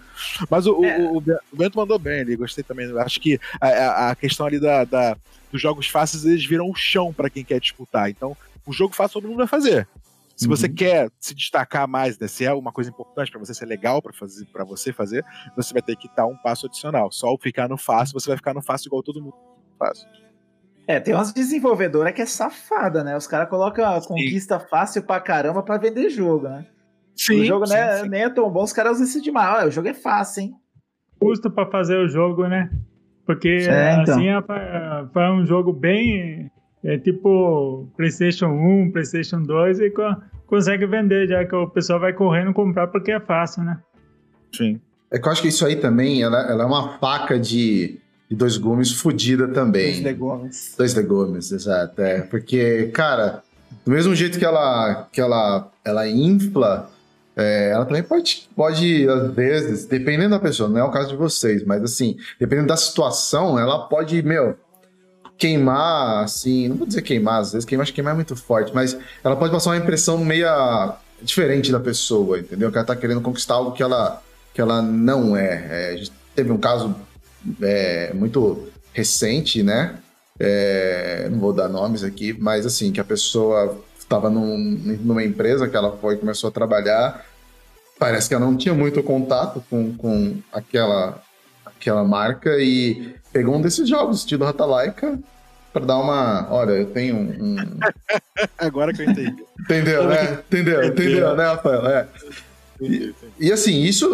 [0.49, 0.99] Mas o, É.
[0.99, 2.87] o, o o Bento mandou bem ali, gostei também.
[2.99, 5.17] Acho que a, a- questão ali da, da-
[5.51, 8.09] dos jogos fáceis, eles viram um chão para quem quer disputar.
[8.09, 9.89] Então, o jogo fácil todo mundo vai fazer.
[10.37, 13.65] Se você quer se destacar mais, né, se é uma coisa importante para você, se
[13.65, 15.25] é legal para fazer, para você fazer,
[15.57, 17.11] você vai ter que dar um passo adicional.
[17.11, 19.35] Só o ficar no fácil, você vai ficar no fácil igual todo mundo
[19.79, 20.07] faz.
[20.87, 23.17] É, tem umas desenvolvedoras que é safada, né?
[23.17, 26.65] Os caras colocam a conquista fácil pra caramba pra vender jogo, né?
[27.17, 28.09] Sim, o jogo sim, né, sim.
[28.09, 29.57] nem é tão bom, os caras usam isso demais.
[29.59, 30.55] Olha, o jogo é fácil, hein?
[31.19, 32.71] Custo pra fazer o jogo, né?
[33.25, 34.15] Porque É, então.
[34.15, 36.51] assim é, pra- pra um jogo bem.
[36.85, 40.17] É tipo PlayStation 1, PlayStation 2 e co-
[40.47, 43.79] consegue vender, já que o pessoal vai correndo comprar porque é fácil, né?
[44.55, 44.81] Sim.
[45.11, 47.99] É que eu acho que isso aí também, ela, ela é uma faca de,
[48.29, 49.93] de dois gumes fodida também.
[49.93, 50.75] Os legumes.
[50.77, 52.01] Dois legumes, exato.
[52.03, 53.43] É, porque, cara,
[53.85, 56.91] do mesmo jeito que ela, que ela, ela infla,
[57.37, 61.17] é, ela também pode, pode, às vezes, dependendo da pessoa, não é o caso de
[61.17, 64.57] vocês, mas assim, dependendo da situação, ela pode, meu,
[65.39, 68.75] queimar, assim, não vou dizer queimar, às vezes queimar, acho que queimar é muito forte,
[68.75, 72.71] mas ela pode passar uma impressão meia diferente da pessoa, entendeu?
[72.71, 74.23] Que ela tá querendo conquistar algo que ela,
[74.55, 75.67] que ela não é.
[75.71, 76.95] É, a gente teve um caso
[77.63, 79.97] é, muito recente, né?
[80.39, 85.77] É, não vou dar nomes aqui, mas assim, que a pessoa estava numa empresa que
[85.77, 87.25] ela foi e começou a trabalhar.
[87.99, 91.23] Parece que ela não tinha muito contato com, com aquela,
[91.65, 95.19] aquela marca e pegou um desses jogos, estilo Ratalaika,
[95.73, 96.47] para dar uma.
[96.51, 97.57] Olha, eu tenho um.
[98.57, 99.45] Agora que eu entendi.
[99.61, 100.43] Entendeu, né?
[100.47, 101.87] Entendeu, entendeu, né, Rafael?
[101.87, 102.09] É.
[102.81, 103.15] Entendi.
[103.39, 104.07] E assim, isso,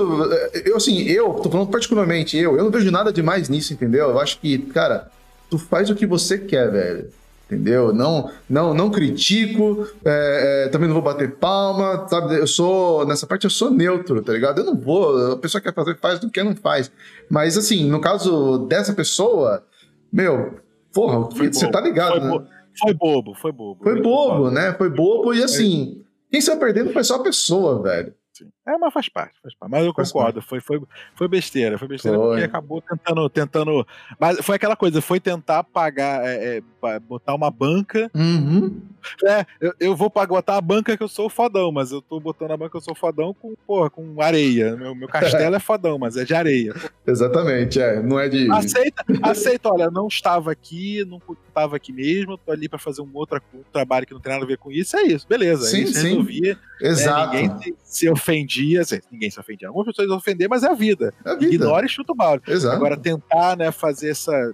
[0.65, 4.11] eu assim, eu, tô falando particularmente eu, eu não vejo nada demais nisso, entendeu?
[4.11, 5.11] Eu acho que, cara,
[5.51, 7.09] tu faz o que você quer, velho.
[7.47, 7.93] Entendeu?
[7.93, 12.37] Não, não, não critico, é, é, também não vou bater palma, sabe?
[12.39, 14.61] Eu sou, nessa parte eu sou neutro, tá ligado?
[14.61, 16.91] Eu não vou, a pessoa quer fazer, faz, não quer, não faz.
[17.29, 19.63] Mas assim, no caso dessa pessoa,
[20.11, 20.55] meu,
[20.95, 22.31] porra, você bobo, tá ligado, foi, né?
[22.31, 22.45] bo-
[22.81, 23.83] foi bobo, foi bobo.
[23.83, 24.73] Foi bobo, né?
[24.73, 26.01] Foi bobo e assim,
[26.31, 28.15] quem saiu perdendo foi só a pessoa, velho.
[28.33, 28.51] Sim.
[28.67, 29.71] É, mas faz parte, faz parte.
[29.71, 30.81] Mas eu concordo, foi, foi,
[31.15, 32.29] foi besteira, foi besteira Foi.
[32.29, 33.87] porque acabou tentando, tentando.
[34.19, 38.11] Mas foi aquela coisa, foi tentar pagar, é, é, botar uma banca.
[38.15, 38.81] Uhum.
[39.25, 42.19] É, eu, eu vou pagar, botar a banca que eu sou fodão, mas eu tô
[42.19, 44.77] botando a banca que eu sou fodão com, porra, com areia.
[44.77, 46.75] Meu, meu castelo é fodão, mas é de areia.
[47.07, 48.03] Exatamente, é.
[48.03, 48.51] Não é de.
[48.51, 53.11] Aceita, aceita, olha, não estava aqui, não estava aqui mesmo, tô ali pra fazer um
[53.15, 53.41] outro
[53.73, 55.67] trabalho que não tem nada a ver com isso, é isso, beleza.
[55.67, 56.09] Sim, isso sim.
[56.09, 56.59] resolvia.
[56.81, 57.37] né, Exato.
[57.37, 59.69] ninguém se, ofendia, assim, ninguém se ofendia.
[59.69, 61.15] Algumas pessoas ofender, mas é a vida.
[61.25, 61.55] É a vida.
[61.55, 62.51] Ignora e chuta o balde.
[62.51, 62.75] Exato.
[62.75, 64.53] Agora, tentar, né, fazer essa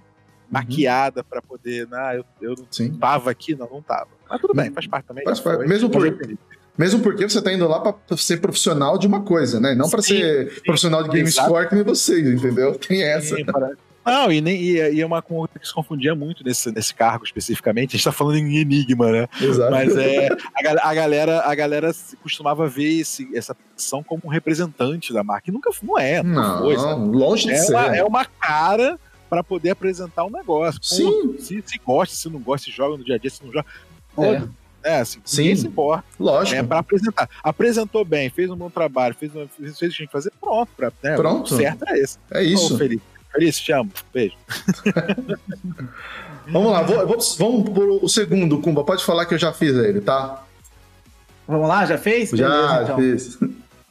[0.51, 2.91] maquiada pra poder, ah, eu, eu não Sim.
[2.93, 4.07] tava aqui, não, não tava.
[4.29, 5.23] Mas tudo bem, faz parte também.
[5.23, 5.57] Faz parte.
[5.59, 5.67] foi.
[5.67, 6.17] Mesmo por-.
[6.77, 9.75] Mesmo porque você tá indo lá pra ser profissional de uma coisa, né?
[9.75, 11.49] Não pra Sim, ser profissional de game Exato.
[11.49, 12.75] score que nem vocês, entendeu?
[12.79, 13.35] Tem essa.
[13.37, 13.71] Sim, para-
[14.05, 17.25] Não, e, nem, e, e é uma coisa que se confundia muito nesse, nesse cargo
[17.25, 17.89] especificamente.
[17.89, 19.27] A gente tá falando em enigma, né?
[19.41, 19.71] Exato.
[19.71, 24.29] Mas é, a, a galera, a galera se- costumava ver esse, essa profissão como um
[24.29, 25.49] representante da marca.
[25.49, 26.77] E nunca não é, nunca Não, foi.
[26.77, 27.01] sabe?
[27.17, 27.73] longe de É ser.
[27.73, 28.97] uma, é uma cara
[29.29, 30.79] para poder apresentar um negócio.
[30.83, 31.35] Sim.
[31.39, 33.65] Se, se gosta, se não gosta, se joga no dia a dia, se não joga.
[34.17, 34.59] É.
[34.81, 35.53] É, assim, Sim.
[35.57, 36.05] se importa.
[36.17, 36.57] Lógico.
[36.57, 37.29] É para apresentar.
[37.43, 40.31] Apresentou bem, fez um bom trabalho, fez, uma- fez, fez o que tinha que fazer,
[40.39, 40.69] pronto.
[40.75, 41.53] Pra, né, Pronto.
[41.53, 42.17] O certo é esse.
[42.31, 42.75] É isso.
[42.75, 43.03] Ô, Felipe.
[43.31, 43.91] Felipe, te amo.
[44.13, 44.35] Beijo.
[46.51, 48.83] Vamos lá, vou- vamos, vamos pro o segundo, Kumba.
[48.83, 50.43] Pode falar que eu já fiz ele, tá?
[51.47, 52.29] Vamos lá, já fez?
[52.31, 52.97] já Beleza, então.
[52.97, 53.37] fiz.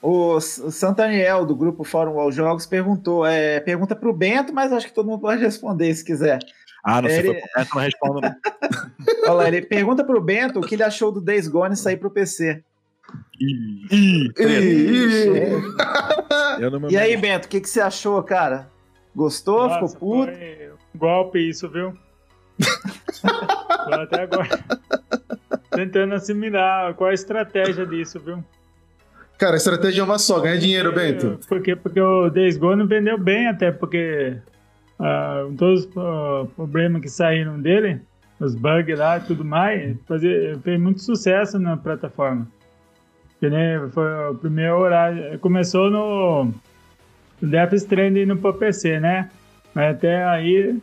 [0.00, 4.94] O, Santaniel, do grupo Fórum All Jogos, perguntou, é, pergunta pro Bento, mas acho que
[4.94, 6.38] todo mundo pode responder se quiser.
[6.84, 8.34] Ah, não, se Ele- for pro Neto, não respondo, não.
[9.24, 12.10] Olha lá, ele pergunta pro Bento o que ele achou do Days Gone sair pro
[12.10, 12.62] PC.
[13.40, 14.30] Ih, ih.
[14.38, 15.48] Ih,
[16.90, 18.68] E aí, Bento, o que, que você achou, cara?
[19.14, 19.68] Gostou?
[19.68, 20.32] Nossa, Ficou puto?
[20.32, 21.92] foi um golpe isso, viu?
[23.88, 24.48] Tô até agora
[25.70, 28.44] tentando assimilar qual a estratégia disso, viu?
[29.38, 31.38] Cara, a estratégia é uma só, ganha dinheiro, Bento.
[31.48, 34.36] Porque, porque o Days Gone vendeu bem até, porque
[34.98, 38.00] ah, todos os ah, problemas que saíram dele,
[38.40, 42.48] os bugs lá e tudo mais, fazia, fez muito sucesso na plataforma.
[43.38, 45.38] Que nem foi o primeiro horário.
[45.38, 46.52] Começou no
[47.40, 49.30] no Death Stranding no pro PC, né?
[49.74, 50.76] Mas até aí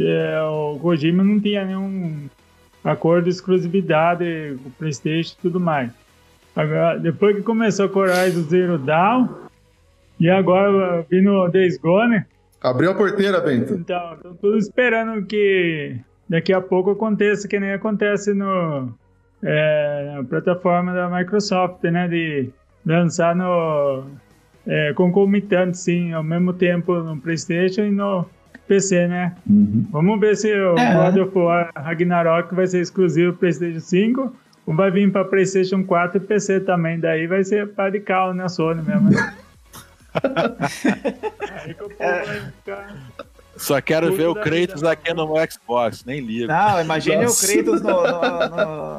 [0.00, 2.28] é, o Kojima não tinha nenhum
[2.82, 5.90] acordo de exclusividade com o Playstation e tudo mais.
[6.58, 9.28] Agora, depois que começou com o Horizon Zero Dawn,
[10.18, 12.24] e agora vindo o Days Gone,
[12.60, 13.74] Abriu a porteira, Bento.
[13.74, 15.96] então, tô tudo esperando que
[16.28, 18.92] daqui a pouco aconteça que nem acontece no,
[19.44, 22.08] é, na plataforma da Microsoft, né?
[22.08, 22.50] De
[22.84, 24.02] lançar no
[24.66, 28.26] é, concomitante, sim, ao mesmo tempo no PlayStation e no
[28.66, 29.36] PC, né?
[29.92, 31.12] Vamos ver se o É.
[31.12, 34.36] God of War Ragnarok vai ser exclusivo PlayStation 5
[34.76, 36.98] vai vir para PlayStation 4 e PC também.
[37.00, 39.10] Daí vai ser para de cal na Sony mesmo.
[39.10, 39.34] né?
[41.64, 42.96] Aí que o povo vai ficar.
[43.56, 44.90] Só quero Tudo ver o Kratos vida.
[44.92, 46.46] aqui no meu Xbox, nem ligo.
[46.46, 47.44] Não, imagine Nossa.
[47.44, 48.48] o Kratos no, no-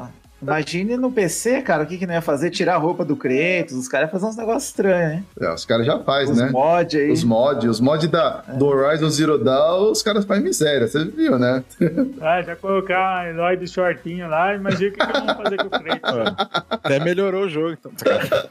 [0.04, 2.50] no- Imagine no PC, cara, o que que não ia fazer?
[2.50, 5.24] Tirar a roupa do Kratos, os caras iam fazer uns negócios estranhos, né?
[5.42, 6.50] É, os caras já fazem, Os né?
[6.50, 7.12] mods aí.
[7.12, 11.38] Os mods, os mods da, do Horizon Zero Dawn, os caras fazem miséria, você viu,
[11.38, 11.64] né?
[12.22, 15.68] Ah, já colocar um Eloy de shortinho lá, imagina o que, que vamos fazer com
[15.68, 16.16] o Kratos.
[16.18, 16.64] É.
[16.70, 17.92] Até melhorou o jogo, então.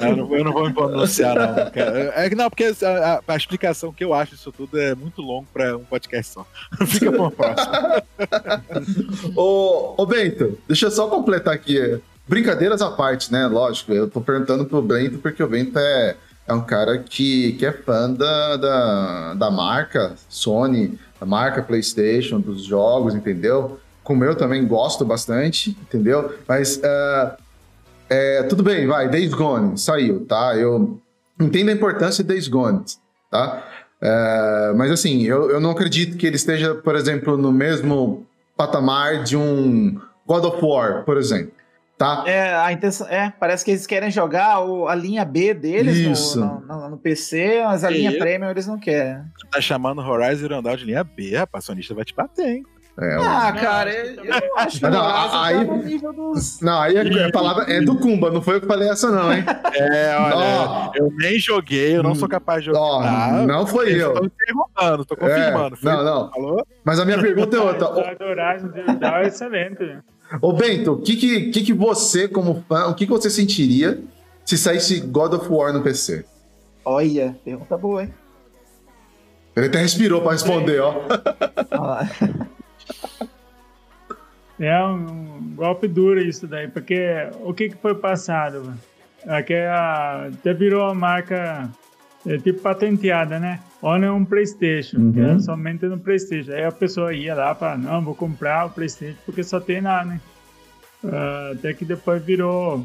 [0.00, 1.70] Eu não, eu não vou me pronunciar, não.
[1.70, 2.12] cara.
[2.16, 5.20] É que não, porque a, a- a explicação que eu acho disso tudo é muito
[5.20, 6.46] longo pra um podcast só.
[6.86, 7.72] Fica pro próximo.
[9.36, 12.00] Ô, ô Bento, deixa eu só completar aqui.
[12.26, 13.46] Brincadeiras à parte, né?
[13.46, 17.66] Lógico, eu tô perguntando pro Bento porque o Bento é, é um cara que, que
[17.66, 23.78] é fã da, da, da marca Sony, da marca PlayStation, dos jogos, entendeu?
[24.02, 26.34] Como eu também gosto bastante, entendeu?
[26.46, 27.36] Mas ah,
[28.08, 30.56] é, tudo bem, vai, Days Gone saiu, tá?
[30.56, 30.98] Eu
[31.38, 32.84] entendo a importância de Days Gone,
[33.30, 33.64] tá?
[34.00, 38.26] É, mas assim, eu, eu não acredito que ele esteja, por exemplo, no mesmo
[38.56, 39.98] patamar de um
[40.28, 41.52] God of War, por exemplo,
[41.96, 42.22] tá?
[42.26, 43.06] É, a intenção.
[43.08, 46.38] É, parece que eles querem jogar o- a linha B deles no- Isso.
[46.38, 48.18] No, no- no PC, mas a Que linha isso?
[48.18, 49.22] Premium eles não querem.
[49.50, 51.64] Tá chamando Horizon Zero Dawn de linha B, rapaz.
[51.64, 52.62] Sonista vai te bater, hein?
[53.00, 56.12] É, eu- Ah, cara, eu, eu acho que não, o Horizon aí- tá no nível
[56.12, 56.60] dos.
[56.60, 59.32] Não, aí a, a palavra é do Kumba, não foi eu que falei essa, não,
[59.32, 59.44] hein?
[59.72, 60.92] É, olha, Ó.
[60.96, 63.46] eu nem joguei, eu não sou capaz de jogar.
[63.46, 64.14] não foi eu.
[64.14, 65.76] Estão interrogando, tô confirmando.
[65.80, 66.30] É, não, não.
[66.32, 66.66] Falou?
[66.84, 67.86] Mas a minha pergunta é outra.
[68.18, 69.98] Do Horizon Zero Dawn é excelente.
[70.40, 74.02] Ô, Bento, o que, que, que que você, como fã, o que, que você sentiria
[74.44, 76.24] se saísse God of War no PC?
[76.84, 78.14] Olha, pergunta boa, hein?
[79.56, 80.94] Ele até respirou pra responder, ó.
[84.60, 88.64] É um golpe duro isso daí, porque o que, que foi passado?
[88.64, 88.78] mano?
[89.26, 91.70] É que a, até virou uma marca
[92.26, 93.60] é, tipo patenteada, né?
[93.82, 95.36] Olha é um Playstation, que Uhum.
[95.36, 96.52] é somente no Playstation.
[96.52, 100.04] Aí a pessoa ia lá para não, vou comprar o Playstation porque só tem lá,
[100.04, 100.20] né?
[101.04, 102.84] Ah, até que depois virou.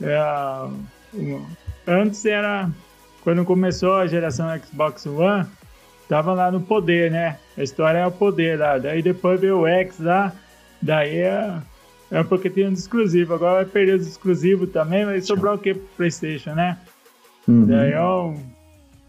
[0.00, 0.68] é,
[1.14, 1.46] um-
[1.86, 2.68] antes era.
[3.22, 5.46] Quando começou a geração Xbox One,
[6.08, 7.36] tava lá no poder, né?
[7.56, 8.78] A história é o poder lá.
[8.78, 10.32] Daí depois veio o X lá,
[10.80, 11.54] daí é,
[12.10, 13.34] é porque tinha um exclusivo.
[13.34, 16.78] Agora vai perder os exclusivos também, mas sobrou o que pro PlayStation, né?
[17.46, 17.66] Uhum.
[17.66, 18.42] Daí é um-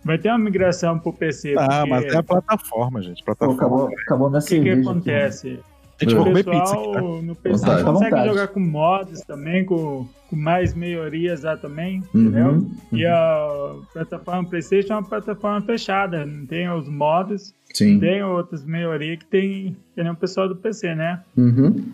[0.03, 1.55] vai ter uma migração pro PC.
[1.57, 3.23] Ah, porque mas é a plataforma, gente.
[3.23, 3.89] Plataforma.
[4.05, 5.59] acabou na o que, que acontece?
[6.01, 6.93] A gente vai O comer pizza aqui, tá?
[6.93, 7.84] pessoal no PC Vontade.
[7.84, 8.30] consegue Vontade.
[8.30, 12.47] jogar com mods também, com, com mais melhorias lá também, entendeu?
[12.47, 12.71] Uhum.
[12.91, 17.99] E a plataforma PlayStation é uma plataforma fechada, não tem os mods, Sim.
[17.99, 21.21] tem outras melhorias que tem, que nem o pessoal do PC, né?
[21.38, 21.85] Uhum.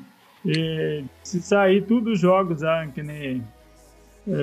[0.46, 3.44] E se sair tudo os jogos lá que nem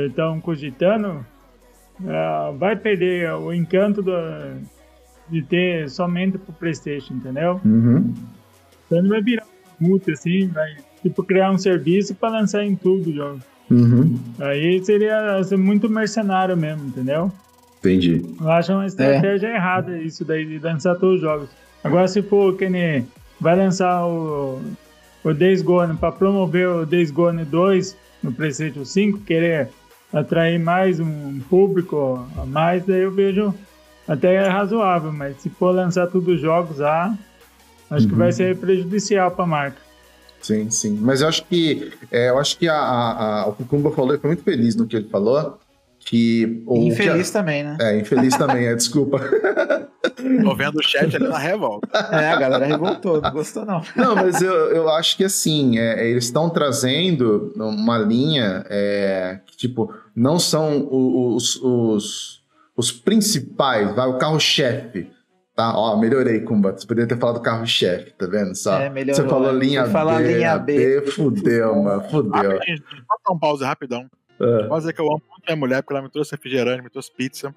[0.07, 1.25] estão cogitando,
[2.07, 4.61] ah, vai perder o encanto do-
[5.29, 7.61] de ter somente pro PlayStation, entendeu?
[7.65, 8.15] Uhum.
[8.87, 9.45] Então vai virar
[9.81, 13.41] um multa assim, vai tipo criar um serviço para lançar em tudo o jogo.
[13.71, 14.17] Uhum.
[14.39, 17.33] Aí seria ser muito mercenário mesmo, entendeu?
[17.81, 18.25] Entendi.
[18.41, 21.49] Eu acho uma estratégia errada isso daí de lançar todos os jogos.
[21.83, 23.07] Agora se for que nem
[23.41, 24.61] vai lançar o,
[25.25, 29.69] o Days Gone para promover o Days Gone 2 no PlayStation 5, querer
[30.21, 33.55] atrair mais um público a mais, daí eu vejo
[34.09, 37.17] até razoável, mas se for lançar todos os jogos lá,
[37.91, 39.77] acho que vai ser prejudicial para a marca.
[40.41, 40.97] Sim, sim.
[41.01, 44.21] Mas eu acho que é, eu acho que a, a- a- o Kumba falou, ele
[44.21, 45.59] foi muito feliz no que ele falou.
[46.07, 47.77] Que o Infeliz que também, né?
[47.81, 49.19] é, infeliz também, é, desculpa.
[50.45, 51.89] Tô vendo o chat ali na revolta.
[52.13, 53.83] É, a galera revoltou, não gostou não.
[53.97, 59.57] Não, mas eu, eu acho que assim, é, eles estão trazendo uma linha é, que,
[59.57, 62.41] tipo, não são os, os,
[62.77, 65.11] os principais, vai, o carro-chefe.
[65.57, 66.71] Tá, ó, melhorei, Kumba.
[66.71, 68.55] Você poderia ter falado carro-chefe, tá vendo?
[68.55, 68.79] Só.
[68.79, 69.59] É, melhorou, Você falou né?
[69.59, 71.01] linha B, linha B.
[71.11, 72.53] Fudeu, mano, fudeu.
[72.53, 74.07] Rapidinho, pode dar um pause rapidão.
[74.39, 77.11] Pode dizer que eu amo muito minha mulher, porque ela me trouxe refrigerante, me trouxe
[77.13, 77.55] pizza.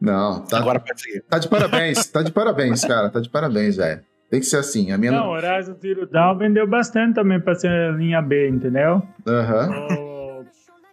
[0.00, 1.22] não, tá, Agora pode seguir.
[1.28, 4.00] tá de parabéns, tá de parabéns, cara, tá de parabéns, velho.
[4.30, 7.92] Tem que ser assim, a minha Não, Horizon Zero Dawn vendeu bastante também para ser
[7.96, 9.02] linha B, entendeu?
[9.26, 9.70] Aham.
[9.98, 10.10] O-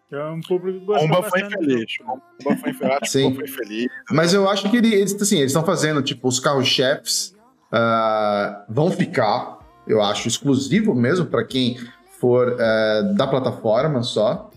[0.07, 1.97] Então, um público gostou Pomba foi infeliz.
[2.43, 2.97] Pomba foi infeliz.
[2.99, 3.35] Que Sim.
[3.35, 3.87] Foi feliz.
[4.09, 7.35] Mas eu acho que ele- eles, assim, eles estão fazendo, tipo, os carros-chefes
[7.71, 11.77] ah, vão ficar, eu acho, exclusivo mesmo para quem
[12.19, 14.49] for ah, da plataforma só.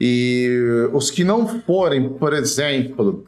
[0.00, 3.24] E os que não forem, por exemplo,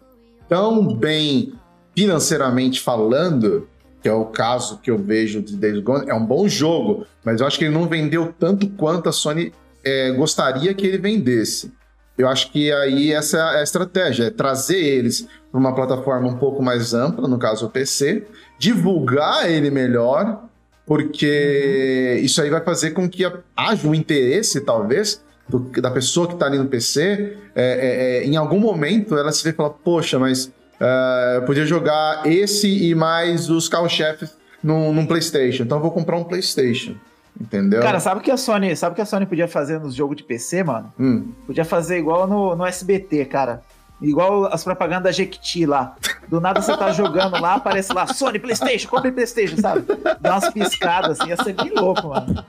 [0.48, 1.55] tão bem
[1.97, 3.68] financeiramente falando,
[4.02, 7.40] que é o caso que eu vejo de Days Gone, é um bom jogo, mas
[7.40, 9.52] eu acho que ele não vendeu tanto quanto a Sony
[9.84, 11.72] eh, gostaria que ele vendesse.
[12.18, 16.36] Eu acho que aí essa é a estratégia, é trazer eles para uma plataforma um
[16.36, 18.26] pouco mais ampla, no caso o PC,
[18.59, 20.44] divulgar ele melhor,
[20.86, 23.24] porque isso aí vai fazer com que
[23.56, 28.24] haja um interesse, talvez, do- da pessoa que está ali no PC, é, é, é,
[28.24, 30.51] em algum momento ela se vê e fala, poxa, mas
[30.81, 35.90] é, eu podia jogar esse e mais os carro-chefes num, num PlayStation, então eu vou
[35.90, 36.94] comprar um PlayStation,
[37.40, 37.81] entendeu?
[37.81, 40.16] Cara, sabe o que a Sony, sabe o que a Sony podia fazer nos jogos
[40.16, 40.93] de PC, mano?
[40.98, 43.62] Hum, Podia fazer igual no, no SBT, cara.
[44.02, 45.97] Igual as propagandas da Jequiti lá.
[46.28, 49.85] Do nada você tá jogando lá, aparece lá, Sony, Playstation, compre Playstation, sabe?
[50.20, 52.44] Dá umas piscadas assim, ia ser bem louco, mano.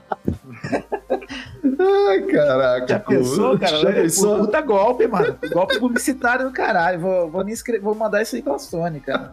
[2.08, 2.86] Ai, caraca.
[2.88, 3.76] Já pensou, pô, cara?
[3.78, 4.38] Já É, pensou?
[4.38, 5.36] Puta golpe, mano.
[5.52, 6.98] Golpe publicitário do caralho.
[7.00, 9.30] Vou, vou, me inscre- vou mandar isso aí pra Sony, cara.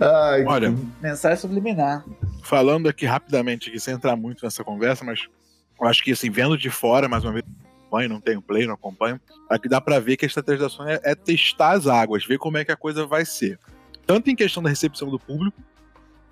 [0.00, 2.04] Ai, Olha, Mensagem subliminar.
[2.44, 5.26] falando aqui rapidamente, aqui, sem entrar muito nessa conversa, mas
[5.80, 8.66] eu acho que assim, vendo de fora, mais uma vez, não acompanho, não tenho play,
[8.66, 9.20] não acompanho,
[9.50, 12.38] aqui dá pra ver que a estratégia da Sony é, é testar as águas, ver
[12.38, 13.58] como é que a coisa vai ser.
[14.06, 15.60] Tanto em questão da recepção do público,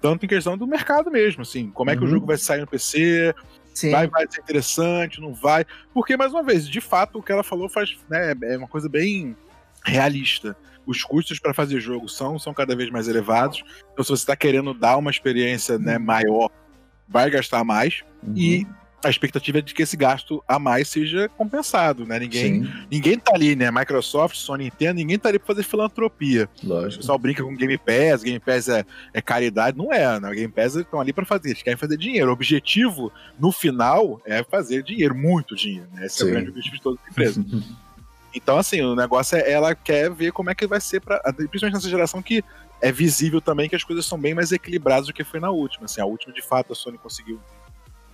[0.01, 2.07] tanto em questão do mercado mesmo, assim, como é que Uhum.
[2.07, 3.35] o jogo vai sair no PC,
[3.77, 3.91] Sim.
[3.91, 5.67] vai, vai ser interessante, não vai.
[5.93, 8.89] Porque, mais uma vez, de fato, o que ela falou faz, né, é uma coisa
[8.89, 9.37] bem
[9.85, 10.57] realista.
[10.87, 13.63] Os custos para fazer jogo são, são cada vez mais elevados.
[13.93, 16.49] Então, se você está querendo dar uma experiência né, maior,
[17.07, 18.03] vai gastar mais.
[18.23, 18.35] Uhum.
[18.35, 18.67] E
[19.07, 22.19] a expectativa é de que esse gasto a mais seja compensado, né?
[22.19, 23.71] Ninguém, Sim, ninguém tá ali, né?
[23.71, 26.49] Microsoft, Sony, Nintendo, ninguém tá ali para fazer filantropia.
[26.63, 27.01] O lógico.
[27.01, 28.85] pessoal brinca com Game Pass, Game Pass é,
[29.15, 30.29] é caridade, não é, né?
[30.29, 32.31] O Game Pass estão ali para fazer, eles querem fazer dinheiro.
[32.31, 36.07] O objetivo, no final, é fazer dinheiro, muito dinheiro, né?
[36.07, 36.31] Esse é Sim.
[36.31, 37.45] o grande objetivo de toda empresa.
[38.35, 41.73] Então, assim, o negócio é, ela quer ver como é que vai ser, pra, principalmente
[41.73, 42.45] nessa geração que
[42.83, 45.87] é visível também que as coisas são bem mais equilibradas do que foi na última.
[45.87, 47.41] Assim, a última, de fato, a Sony conseguiu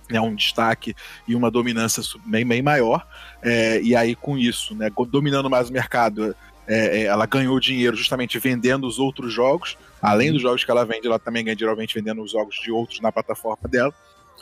[0.09, 0.95] né, um destaque
[1.27, 3.05] e uma dominância bem, bem maior.
[3.41, 6.35] É, e aí, com isso, né, dominando mais o mercado,
[6.67, 9.77] é, é, ela ganhou dinheiro justamente vendendo os outros jogos.
[10.01, 12.99] Além dos jogos que ela vende, ela também ganha geralmente vendendo os jogos de outros
[12.99, 13.93] na plataforma dela.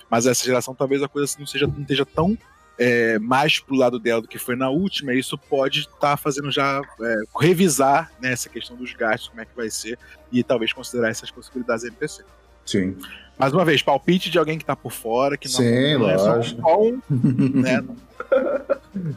[0.09, 2.37] Mas essa geração talvez a coisa não, seja, não esteja tão
[2.77, 6.51] é, mais pro lado dela do que foi na última, e isso pode estar fazendo
[6.51, 9.99] já é, revisar né, essa questão dos gastos, como é que vai ser,
[10.31, 12.23] e talvez considerar essas possibilidades NPC.
[12.65, 12.97] Sim.
[13.41, 16.17] Mais uma vez, palpite de alguém que tá por fora, que não, Sim, não é
[16.43, 17.83] só um, né?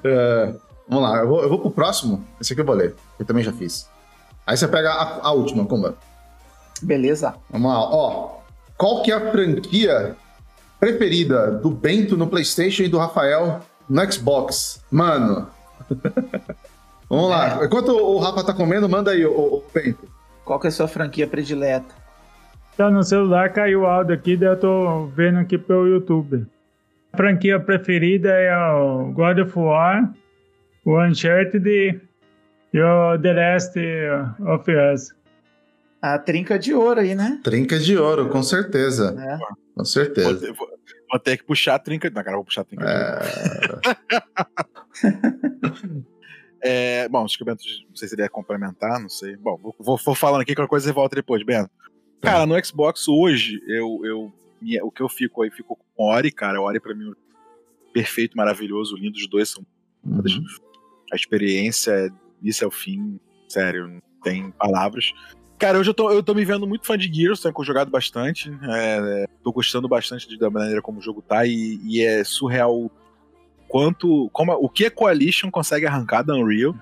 [0.03, 0.55] É,
[0.89, 2.27] vamos lá, eu vou, eu vou pro próximo.
[2.41, 3.87] Esse aqui eu vou ler, eu também já fiz.
[4.47, 5.95] Aí você pega a, a última, Kumba.
[6.81, 7.35] Beleza.
[7.51, 8.39] Vamos lá, ó.
[8.79, 10.17] Qual que é a franquia
[10.81, 14.83] preferida do Bento no PlayStation e do Rafael no Xbox?
[14.91, 15.49] Mano.
[17.11, 17.63] Vamos lá.
[17.63, 20.09] Enquanto o Rafa tá comendo, manda aí, o, o Bento.
[20.47, 22.04] Qual que é a sua franquia predileta?
[22.77, 26.45] Tá no celular, caiu o áudio aqui, daí eu tô vendo aqui pelo YouTube.
[27.13, 30.13] A franquia preferida é o God of War,
[30.85, 32.01] o Uncharted e
[32.81, 33.79] o The Last
[34.41, 35.15] of Us.
[36.03, 37.41] A trinca de ouro aí, né?
[37.45, 39.15] Trinca de ouro, com certeza.
[39.19, 39.39] É.
[39.39, 40.41] Com Vou, certeza.
[40.41, 40.69] ter- vou-
[41.11, 42.11] vou ter que puxar a trinca.
[42.11, 42.85] Não, cara, vou puxar a trinca.
[42.87, 43.21] É,
[46.67, 49.37] É, bom, acho que o Bento, não sei se ele ia complementar, não sei.
[49.37, 51.71] Bom, vou, vou, vou falando aqui, qualquer coisa você volta depois, Bento.
[52.25, 56.31] Cara, no Xbox hoje, eu, eu, minha- o que eu fico aí, fico com Ori,
[56.33, 56.61] cara.
[56.61, 57.15] Ori pra mim é
[57.93, 59.17] perfeito, maravilhoso, lindo.
[59.17, 59.65] Os dois são
[60.05, 60.45] uhum.
[61.13, 63.19] a experiência, isso é o fim,
[63.49, 65.13] sério, não tem palavras.
[65.59, 68.51] Cara, hoje eu tô, eu tô me vendo muito fã de Gears, tenho jogado bastante,
[68.69, 72.91] é, tô gostando bastante de- da maneira como o jogo tá e, e é surreal
[73.69, 76.75] quanto, como, o que a Coalition consegue arrancar da Unreal.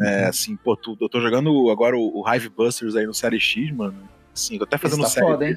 [0.00, 3.38] É, assim, pô, tu- eu tô jogando agora o, o Hive Busters aí no Série
[3.40, 3.96] X, mano.
[4.34, 5.26] Assim, tô até Isso fazendo tá série.
[5.26, 5.56] foda, hein?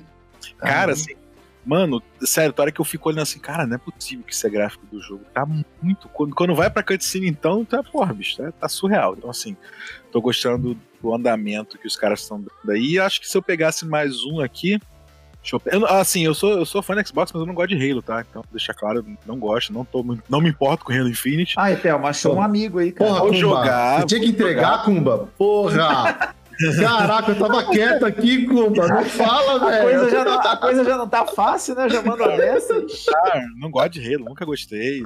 [0.60, 1.14] Cara, assim,
[1.66, 4.46] mano, sério, toda hora que eu fico olhando assim, cara, não é possível que isso
[4.46, 5.24] é gráfico do jogo.
[5.34, 5.46] Tá
[5.82, 6.08] muito.
[6.10, 9.16] Quando, quando vai pra cutscene, então, tá, porra, bicho, tá, tá surreal.
[9.18, 9.58] Então, assim,
[10.12, 12.94] tô gostando do andamento que os caras estão dando aí.
[12.94, 14.80] E acho que se eu pegasse mais um aqui.
[15.40, 17.90] Deixa eu, assim, eu sou, eu sou fã do Xbox, mas eu não gosto de
[17.92, 18.26] Halo, tá?
[18.30, 21.54] Então, deixa claro, eu não gosto, não, tô, não me importo com Halo Infinite.
[21.58, 23.10] Ah, Thelma, achou um amigo aí, cara.
[23.10, 23.40] Porra, Vou Kumba.
[23.40, 24.84] jogar, Você tinha que entregar, jogar.
[24.84, 25.30] Kumba.
[25.38, 26.36] Porra!
[26.82, 28.88] Caraca, eu tava quieto aqui, Kumba.
[28.88, 30.10] Não fala, A coisa, velho.
[30.10, 31.90] já não, a coisa já não tá fácil, né?
[31.90, 32.74] Já manda dessa.
[33.14, 35.04] Ah, não gosto de Halo, nunca gostei,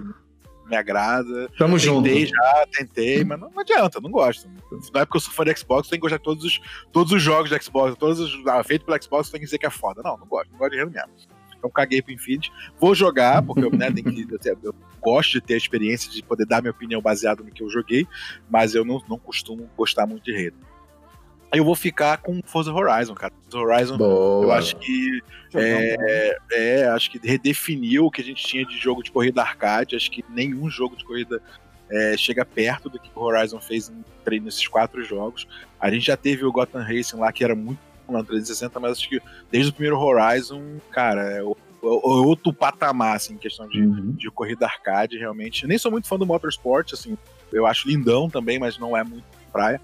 [0.67, 1.49] me agrada.
[1.57, 2.03] Tamo junto.
[2.03, 4.49] Tentei já, tentei, mas não, não adianta, não gosto.
[4.71, 6.59] Não é porque eu sou fã de Xbox, tem que gostar de todos os,
[6.91, 9.65] todos os jogos de Xbox, todos os ah, feitos pelo Xbox, tem que dizer que
[9.65, 10.01] é foda.
[10.03, 11.09] Não, não gosto, não gosto de Halo mesmo.
[11.57, 12.51] Então caguei pro Infinity.
[12.79, 16.45] Vou jogar, porque eu, né, que, eu, eu gosto de ter a experiência de poder
[16.45, 18.07] dar minha opinião baseada no que eu joguei,
[18.49, 20.70] mas eu não, não costumo gostar muito de Halo.
[21.51, 23.33] Aí eu vou ficar com Forza Horizon, cara.
[23.49, 24.45] Forza Horizon, Boa.
[24.45, 25.21] eu acho que
[25.53, 29.95] é, é, acho que redefiniu o que a gente tinha de jogo de corrida arcade.
[29.95, 31.41] Acho que nenhum jogo de corrida
[31.89, 35.45] é, chega perto do que o Horizon fez em, nesses quatro jogos.
[35.79, 38.79] A gente já teve o Gotham Racing lá, que era muito bom lá no 360,
[38.79, 39.21] mas acho que
[39.51, 44.11] desde o primeiro Horizon, cara, é, o- o- outro patamar, assim, em questão de, Uhum.
[44.11, 45.63] de corrida arcade, realmente.
[45.63, 47.17] Eu nem sou muito fã do Motorsport, assim,
[47.51, 49.81] eu acho lindão também, mas não é muito praia.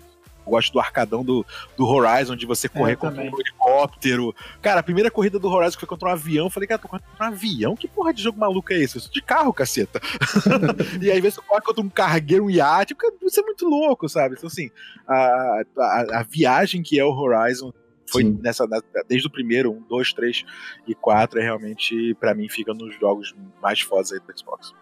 [0.48, 1.46] Eu gosto do arcadão do,
[1.76, 3.34] do Horizon, de você correr eu contra também.
[3.34, 4.34] um helicóptero.
[4.62, 6.88] Cara, a primeira corrida do Horizon que foi contra um avião, eu falei, cara, tô
[6.88, 7.76] correndo contra um avião?
[7.76, 8.96] Que porra de jogo maluco é esse?
[8.96, 10.00] Eu sou de carro, caceta.
[11.02, 14.08] e aí, às vezes, você corre contra um cargueiro, um iate, isso é muito louco,
[14.08, 14.36] sabe?
[14.38, 14.72] Então, assim,
[15.06, 17.74] a, a, a viagem que é o Horizon
[18.10, 18.40] foi Sim.
[18.42, 18.66] nessa,
[19.08, 20.46] desde o primeiro, um, dois, três
[20.88, 24.74] e quatro, é realmente, pra mim, fica nos jogos mais fodas aí do Xbox.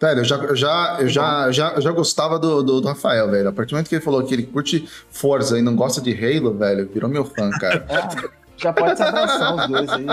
[0.00, 3.30] Velho, eu já, eu já, eu já, eu já, já gostava do, do, do Rafael,
[3.30, 3.48] velho.
[3.48, 6.12] A partir do momento que ele falou que ele curte Forza e não gosta de
[6.12, 7.86] Halo, velho, virou meu fã, cara.
[7.88, 8.08] Ah,
[8.58, 10.06] já pode se abraçar os dois aí.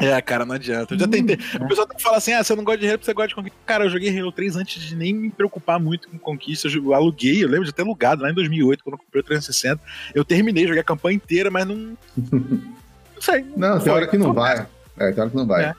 [0.00, 0.94] É, cara, não adianta.
[0.94, 1.38] Eu já tentei.
[1.60, 3.58] O pessoal fala assim: ah, você não gosta de Halo, você gosta de conquista.
[3.66, 6.66] Cara, eu joguei Halo 3 antes de nem me preocupar muito com conquista.
[6.68, 9.78] Eu aluguei, eu lembro de ter alugado lá em 2008, quando eu comprei o 360.
[10.14, 11.96] Eu terminei, joguei a campanha inteira, mas não.
[13.18, 13.44] Não sei.
[13.56, 13.92] Não, tem foi.
[13.94, 14.64] hora que não vai.
[14.96, 15.64] É, tem hora que não vai.
[15.64, 15.74] É.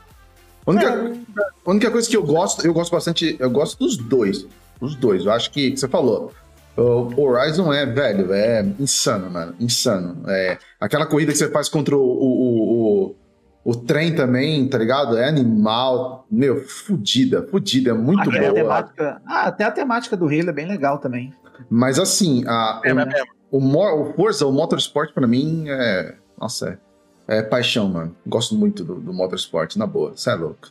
[0.69, 1.17] A única,
[1.65, 4.45] a única coisa que eu gosto, eu gosto bastante, eu gosto dos dois.
[4.79, 5.25] Os dois.
[5.25, 6.31] Eu acho que, você falou,
[6.77, 9.53] o Horizon é, velho, é insano, mano.
[9.59, 10.23] Insano.
[10.29, 13.05] É, aquela corrida que você faz contra o, o, o,
[13.65, 15.17] o, o trem também, tá ligado?
[15.17, 16.25] É animal.
[16.31, 18.53] Meu, fudida, fudida, é muito Até a, boa.
[18.53, 21.33] temática, ah, até a temática do Halo é bem legal também.
[21.69, 23.57] Mas assim, a, É, o- é, o,
[24.01, 26.15] o Forza, o Motorsport, pra mim, é.
[26.39, 26.77] Nossa, é,
[27.29, 28.15] é paixão, mano.
[28.27, 30.11] Gosto muito do, do Motorsport, na boa.
[30.15, 30.67] Você é louco.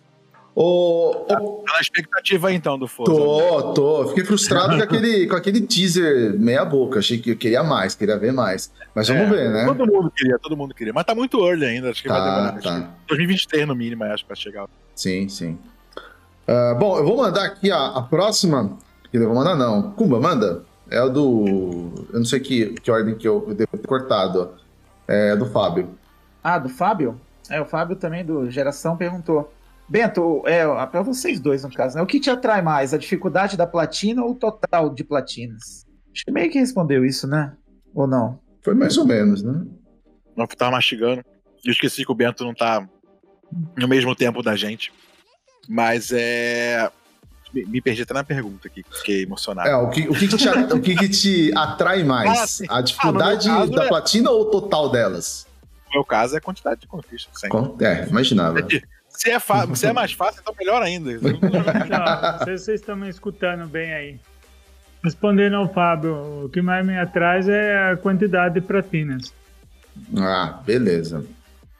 [0.54, 1.24] Ô, ô,
[1.64, 3.12] Tá na expectativa então do Forza.
[3.12, 4.08] tô, tô.
[4.08, 6.98] Fiquei frustrado com, aquele, com aquele teaser meia-boca.
[6.98, 8.72] Achei que eu queria mais, queria ver mais.
[8.92, 9.64] Mas vamos É, ver, né?
[9.66, 10.92] Todo mundo queria, todo mundo queria.
[10.92, 12.54] Mas tá muito early ainda, acho que vai Tá, demorar.
[12.56, 12.80] acho tá.
[12.80, 14.66] que 2023 no mínimo, acho, pra chegar.
[14.96, 15.56] Sim, sim.
[16.46, 18.76] Ah, bom, eu vou mandar aqui a, a próxima.
[19.12, 19.92] Que eu vou mandar, não.
[19.92, 20.64] Kumba, manda.
[20.90, 22.06] É o do.
[22.12, 24.50] Eu não sei que, que ordem que eu devo ter cortado.
[25.06, 25.90] É do Fábio.
[26.42, 27.20] Ah, do Fábio?
[27.50, 29.52] É, o Fábio também do Geração perguntou.
[29.88, 32.02] Bento, é, pra vocês dois no caso, né?
[32.02, 35.86] O que te atrai mais, a dificuldade da platina ou o total de platinas?
[36.12, 37.54] Acho que meio que respondeu isso, né?
[37.94, 38.38] Ou não?
[38.62, 39.64] Foi mais ou menos, né?
[40.36, 41.24] Não tava mastigando.
[41.64, 42.86] Eu esqueci que o Bento não tá
[43.76, 44.92] no mesmo tempo da gente.
[45.68, 46.90] Mas é.
[47.52, 49.68] Me, me perdi até na pergunta aqui, fiquei emocionado.
[49.70, 52.50] É, o que, o que, que te, o que que te atrai Ah, mais?
[52.50, 52.66] sim.
[52.68, 55.46] A dificuldade Ah, caso, da é- platina ou o total delas?
[55.88, 57.40] No meu caso é a quantidade de conquistas.
[57.40, 57.56] sempre.
[57.58, 58.58] Com- É, imaginava.
[59.08, 59.38] Se é,
[59.74, 61.12] se é mais fácil, então melhor ainda.
[61.12, 64.20] Então, não sei se vocês estão me escutando bem aí.
[65.02, 69.32] Respondendo ao Fábio, o que mais me atrai é a quantidade de platinas.
[70.16, 71.24] Ah, beleza.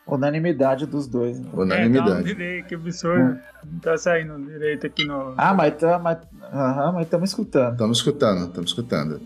[0.06, 1.38] Unanimidade dos dois.
[1.38, 1.48] né?
[1.52, 2.22] É, um Unanimidade.
[2.34, 3.38] delay que absurdo.
[3.64, 5.34] Não tá saindo direito aqui no.
[5.36, 6.18] Ah, mas estamos mas,
[6.94, 7.72] mas tamo escutando.
[7.72, 9.20] Estamos escutando, estamos escutando.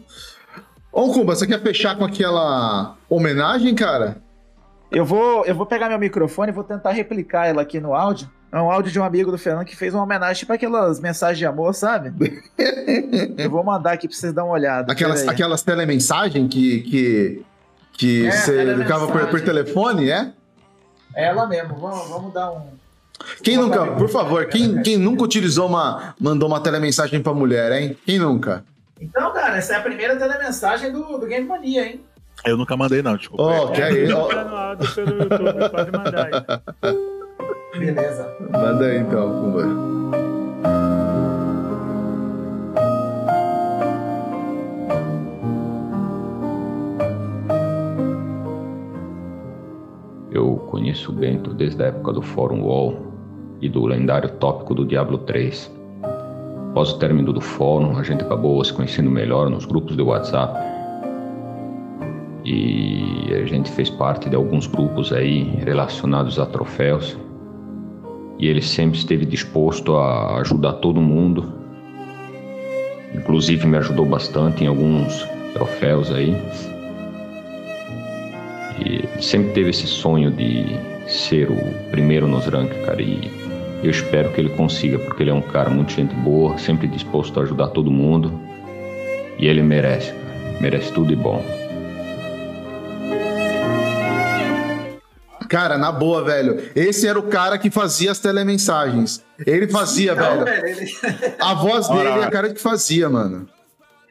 [0.91, 4.17] Ô, Kumba, você quer fechar com aquela homenagem, cara?
[4.93, 8.31] Eu vou, eu vou pegar meu microfone e vou tentar replicar ela aqui no áudio.
[8.53, 11.39] É um áudio de um amigo do Fernando que fez uma homenagem para aquelas mensagens
[11.39, 12.13] de amor, sabe?
[13.39, 14.93] eu vou mandar aqui pra vocês dar uma olhada.
[14.93, 17.43] Aquelas, aquelas telemensagem que, que,
[17.95, 20.31] que É, você ficava por, por telefone, é?
[21.15, 22.67] É ela mesmo, vamos, vamos dar um.
[23.43, 27.97] Quem nunca, por favor, quem, quem nunca utilizou uma, mandou uma telemensagem pra mulher, hein?
[28.05, 28.65] Quem nunca?
[29.01, 32.01] Então, cara, essa é a primeira telemensagem do, do Game Mania, hein?
[32.45, 33.45] Eu nunca mandei, não, desculpa.
[33.45, 37.79] Ó, que é no áudio pelo YouTube, pode mandar aí.
[37.79, 38.37] Beleza.
[38.51, 39.93] Manda aí então, Kumba.
[50.33, 52.97] Eu conheço o Bento desde a época do Fórum Wall
[53.61, 55.71] e do lendário tópico do Diablo 3.
[56.71, 60.72] Após o término do fórum, a gente acabou se conhecendo melhor nos grupos de WhatsApp.
[62.45, 67.17] E a gente fez parte de alguns grupos aí relacionados a troféus.
[68.39, 71.53] E ele sempre esteve disposto a ajudar todo mundo.
[73.15, 76.37] Inclusive me ajudou bastante em alguns troféus aí.
[78.85, 83.01] E sempre teve esse sonho de ser o primeiro nos ranks, cara.
[83.01, 83.31] E
[83.85, 87.39] eu espero que ele consiga, porque ele é um cara muito gente boa, sempre disposto
[87.39, 88.33] a ajudar todo mundo.
[89.39, 90.33] E ele merece, cara.
[90.61, 91.62] Merece tudo de bom.
[95.53, 96.71] Cara, na boa, velho.
[96.75, 99.23] Esse era o cara que fazia as telemensagens.
[99.47, 100.47] Ele fazia, velho.
[101.39, 103.47] A voz dele é a cara que fazia, mano.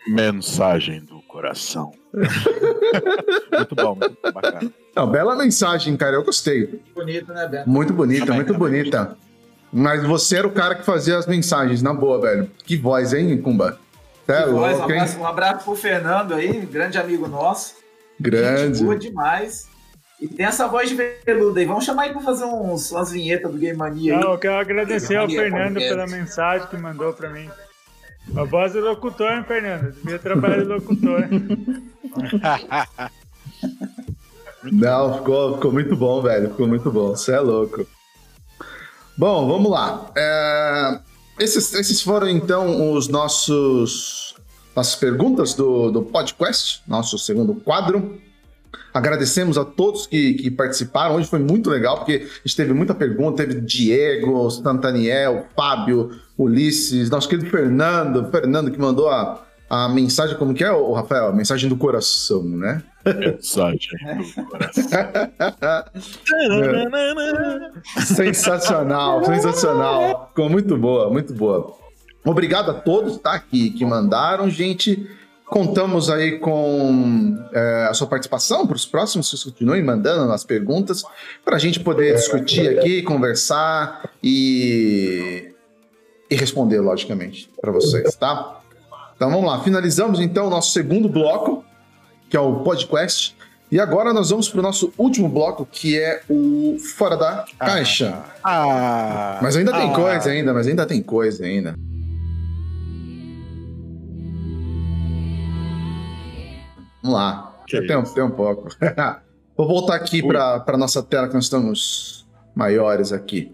[0.07, 1.93] Mensagem do coração.
[2.13, 4.71] muito bom, muito bacana.
[4.95, 6.15] Não, bela mensagem, cara.
[6.15, 6.79] Eu gostei.
[6.93, 7.67] Bonito, né, Beto?
[7.67, 9.17] Muito bonita, Também, muito também bonita.
[9.73, 12.51] Mas você era o cara que fazia as mensagens, na boa, velho.
[12.63, 13.79] Que voz, hein, Kumba?
[14.27, 17.73] é voz, um, abraço, um abraço pro Fernando aí, grande amigo nosso.
[18.19, 18.83] Gente Grande.
[18.83, 19.70] boa demais.
[20.21, 20.95] E tem essa voz de
[21.25, 21.65] veludo aí.
[21.65, 24.21] Vamos chamar ele pra fazer uns, umas vinhetas do Game Mania aí.
[24.23, 25.89] Não, eu quero agradecer ao Maria Fernando Podcast.
[25.89, 27.49] pela mensagem que mandou pra mim.
[28.35, 29.91] A voz do locutor, hein, Fernando?
[29.93, 31.27] Devia trabalhar de locutor.
[34.71, 36.51] Não, ficou, ficou muito bom, velho.
[36.51, 37.09] Ficou muito bom.
[37.09, 37.87] Você é louco.
[39.17, 40.11] Bom, vamos lá.
[40.15, 40.99] É,
[41.39, 44.35] esses, esses foram então os nossos
[44.75, 48.21] nossas perguntas do, do podcast, nosso segundo quadro.
[48.93, 51.15] Agradecemos a todos que, que participaram.
[51.15, 53.45] Hoje foi muito legal, porque a gente teve muita pergunta.
[53.45, 58.29] Teve Diego, Santaniel, Fábio, Ulisses, nosso querido Fernando.
[58.29, 61.27] Fernando que mandou a, a mensagem, como que é, o Rafael?
[61.27, 62.83] A mensagem do coração, né?
[63.05, 63.79] Mensagem.
[68.05, 70.27] Sensacional, sensacional.
[70.29, 71.77] Ficou muito boa, muito boa.
[72.23, 73.39] Obrigado a todos, tá?
[73.39, 75.09] Que, que mandaram, gente.
[75.51, 79.29] Contamos aí com é, a sua participação para os próximos.
[79.29, 81.03] Vocês continuem mandando as perguntas
[81.43, 85.53] para a gente poder discutir aqui, conversar e,
[86.29, 88.61] e responder, logicamente, para vocês, tá?
[89.13, 89.61] Então vamos lá.
[89.61, 91.65] Finalizamos então o nosso segundo bloco,
[92.29, 93.35] que é o podcast.
[93.69, 98.23] E agora nós vamos para o nosso último bloco, que é o Fora da Caixa.
[98.41, 101.75] Ah, Mas ainda tem ah, coisa ainda, mas ainda tem coisa ainda.
[107.01, 107.55] Vamos lá.
[107.67, 108.69] Que tem, um, tem um pouco.
[109.57, 113.53] Vou voltar aqui para a nossa tela que nós estamos maiores aqui.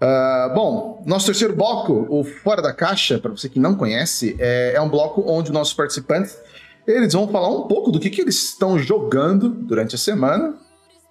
[0.00, 4.74] Ah, bom, nosso terceiro bloco, o Fora da Caixa, para você que não conhece, é,
[4.74, 6.38] é um bloco onde os nossos participantes
[6.86, 10.54] eles vão falar um pouco do que, que eles estão jogando durante a semana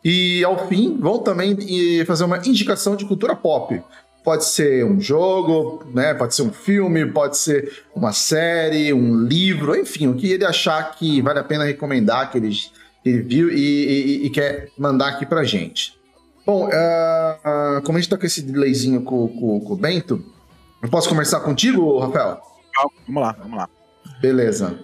[0.04, 1.56] e, ao fim, vão também
[2.00, 3.80] eh, fazer uma indicação de cultura pop.
[4.28, 6.14] Pode ser um jogo, né?
[6.14, 10.84] Pode ser um filme, pode ser uma série, um livro, enfim, o que ele achar
[10.96, 15.08] que vale a pena recomendar, que ele, que ele viu e, e- e quer mandar
[15.08, 15.98] aqui pra gente.
[16.46, 20.22] Bom, ah, ah, como a gente tá com esse delayzinho com, com- com o Bento,
[20.84, 22.42] eu posso começar contigo, Rafael?
[23.08, 23.70] Vamos lá, vamos lá.
[24.20, 24.78] Beleza.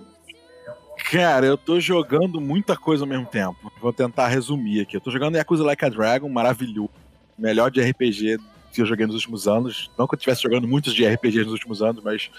[1.11, 3.57] Cara, eu tô jogando muita coisa ao mesmo tempo.
[3.82, 4.95] Vou tentar resumir aqui.
[4.95, 6.90] Eu tô jogando Yakuza Like a Dragon, maravilhoso.
[7.38, 8.38] Melhor de RPG
[8.73, 9.89] que eu joguei nos últimos anos.
[9.97, 12.29] Não que eu estivesse jogando muitos de RPG nos últimos anos, mas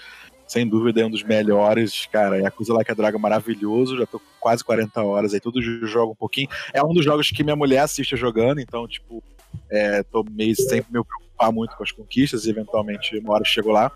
[0.47, 2.05] sem dúvida é um dos melhores.
[2.11, 3.97] Cara, Yakuza Like a Dragon maravilhoso.
[3.97, 6.47] Já tô quase 40 horas aí, todo jogo um pouquinho.
[6.73, 9.23] É um dos jogos que minha mulher assiste jogando, então, tipo,
[9.69, 13.47] é, tô meio sempre me preocupar muito com as conquistas e eventualmente uma hora eu
[13.47, 13.91] chego lá.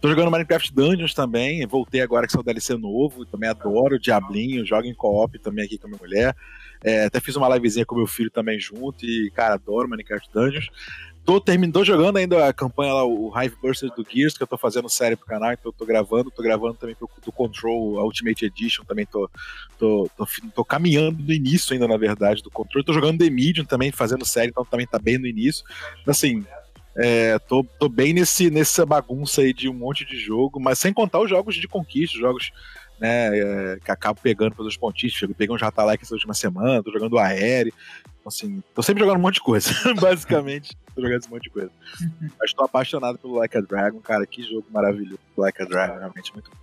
[0.00, 4.64] Tô jogando Minecraft Dungeons também, voltei agora que saiu o DLC novo, também adoro Diablinho,
[4.64, 6.34] jogo em co-op também aqui com a minha mulher.
[6.82, 10.70] É, até fiz uma livezinha com meu filho também junto e, cara, adoro Minecraft Dungeons.
[11.24, 11.70] Tô, termin...
[11.70, 14.88] tô jogando ainda a campanha lá, o Hive Burster do Gears, que eu tô fazendo
[14.88, 18.84] série pro canal, então eu tô gravando, tô gravando também pro, do Control Ultimate Edition,
[18.84, 19.30] também tô,
[19.78, 22.82] tô, tô, tô caminhando no início ainda, na verdade, do Control.
[22.82, 25.64] Tô jogando The Medium também, fazendo série, então também tá bem no início.
[26.06, 26.44] Assim,
[26.96, 30.92] é, tô, tô bem nesse, nessa bagunça aí de um monte de jogo, mas sem
[30.92, 32.50] contar os jogos de conquista, os jogos
[33.00, 35.18] né, é, que acabo pegando pelos pontinhos.
[35.36, 37.72] Peguei um Jatalike essa última semana, tô jogando aéreo.
[38.26, 39.70] Assim, tô sempre jogando um monte de coisa,
[40.00, 40.76] basicamente.
[40.94, 41.70] Tô jogando esse monte de coisa.
[42.38, 44.26] Mas tô apaixonado pelo Like a Dragon, cara.
[44.26, 45.18] Que jogo maravilhoso.
[45.36, 46.56] Like a Dragon, realmente muito bom.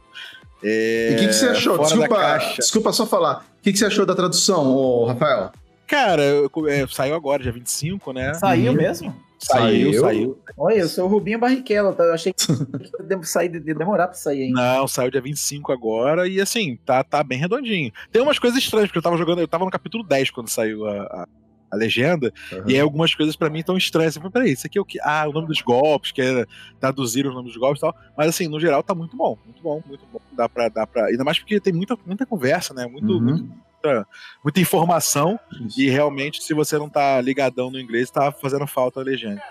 [0.64, 1.78] É, E o que, que você achou?
[1.80, 3.46] Desculpa, desculpa só falar.
[3.60, 5.52] O que, que você achou da tradução, ô, Rafael?
[5.86, 8.34] Cara, eu- é, saiu agora, dia 25, né?
[8.34, 9.16] Saiu mesmo?
[9.40, 10.02] Saiu, Saiu?
[10.02, 10.40] saiu.
[10.58, 12.04] Olha, eu sou o Rubinho Barrichello, tá?
[12.04, 12.44] Eu achei que
[13.08, 14.60] ia sair, de demorar pra sair ainda.
[14.80, 17.92] Não, saiu dia 25 agora e assim, tá, tá bem redondinho.
[18.12, 20.88] Tem umas coisas estranhas, porque eu tava jogando, eu tava no capítulo 10 quando saiu
[20.88, 21.28] a, a,
[21.70, 22.34] a legenda,
[22.66, 24.16] e aí algumas coisas pra mim estão estranhas.
[24.16, 25.00] Eu falei, peraí, isso aqui é o que?
[25.02, 26.46] Ah, o nome dos golpes, que é
[26.80, 27.96] traduzir os nomes dos golpes e tal.
[28.18, 30.20] Mas assim, no geral tá muito bom, muito bom, muito bom.
[30.34, 31.06] Dá pra, dá pra.
[31.08, 32.86] Ainda mais porque tem muita, muita conversa, né?
[32.88, 33.22] Muito, Uhum.
[33.22, 33.44] muito-
[33.84, 34.08] muita,
[34.44, 35.40] muita informação.
[35.78, 39.42] E realmente, se você não tá ligadão no inglês, tá fazendo falta a legenda.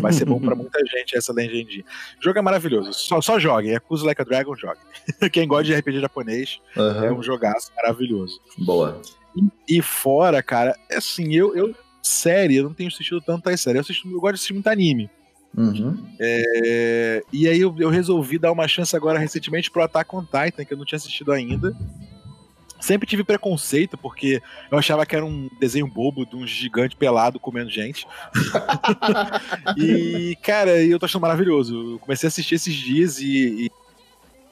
[0.00, 1.84] Vai ser bom pra muita gente essa legendinha.
[2.20, 2.92] O jogo é maravilhoso.
[2.94, 3.70] Só, só joguem.
[3.70, 4.80] Yakuza Like a Dragon, jogue.
[5.32, 7.12] Quem gosta de RPG japonês é Aham.
[7.14, 8.40] um jogaço maravilhoso.
[8.58, 9.00] Boa.
[9.36, 13.76] E, e fora, cara, é assim, eu, eu série, eu não tenho assistido tantas séries.
[13.76, 15.10] Eu, assisto, eu gosto de assistir muito anime.
[15.56, 16.02] Uhum.
[16.18, 20.64] É, e aí eu, eu resolvi dar uma chance agora recentemente pro Attack on Titan,
[20.64, 21.76] que eu não tinha assistido ainda.
[22.80, 27.38] Sempre tive preconceito, porque eu achava que era um desenho bobo de um gigante pelado
[27.38, 28.08] comendo gente.
[29.78, 31.92] e, cara, eu tô achando maravilhoso.
[31.92, 33.70] Eu comecei a assistir esses dias e, e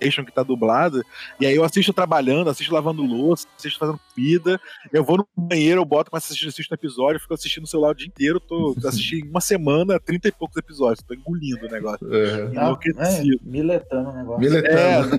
[0.01, 1.05] PlayStation que tá dublada,
[1.39, 4.61] e aí eu assisto trabalhando, assisto lavando louça, assisto fazendo comida,
[4.93, 7.67] eu vou no banheiro, eu boto, começo a assistir, assisto um episódio, fico assistindo o
[7.67, 11.71] celular o dia inteiro, tô assistindo uma semana, 30 e poucos episódios, tô engolindo o
[11.71, 12.15] negócio.
[12.15, 12.47] É.
[12.47, 13.37] Enlouquecido.
[13.37, 14.41] é, miletando o negócio.
[14.41, 15.19] Miletando.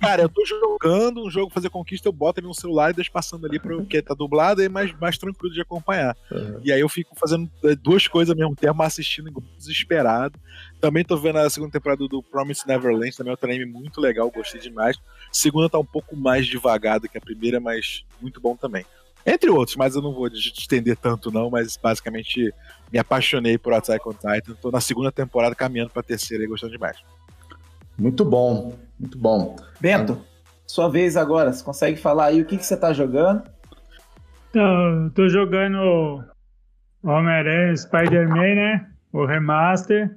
[0.00, 3.12] Cara, eu tô jogando um jogo fazer conquista, eu boto ele no celular e deixo
[3.12, 6.16] passando ali pra, porque tá dublado e é mais, mais tranquilo de acompanhar.
[6.30, 6.60] Uhum.
[6.62, 10.38] E aí eu fico fazendo eh, duas coisas ao mesmo tempo, assistindo desesperado.
[10.80, 14.30] Também tô vendo a segunda temporada do Promise Neverland, também é outro anime muito legal,
[14.30, 14.96] gostei demais.
[14.96, 18.84] A segunda tá um pouco mais devagar do que a primeira, mas muito bom também.
[19.26, 22.54] Entre outros, mas eu não vou estender tanto não, mas basicamente
[22.92, 24.54] me apaixonei por Attack on Titan.
[24.60, 26.96] Tô na segunda temporada caminhando pra terceira e gostando demais.
[27.98, 29.56] Muito bom, muito bom.
[29.80, 30.18] Bento,
[30.66, 31.52] sua vez agora.
[31.52, 33.42] Você consegue falar aí o que, que você tá jogando?
[34.48, 36.24] Então, tô jogando
[37.02, 38.90] Homem-Aranha Spider-Man, né?
[39.12, 40.16] O remaster.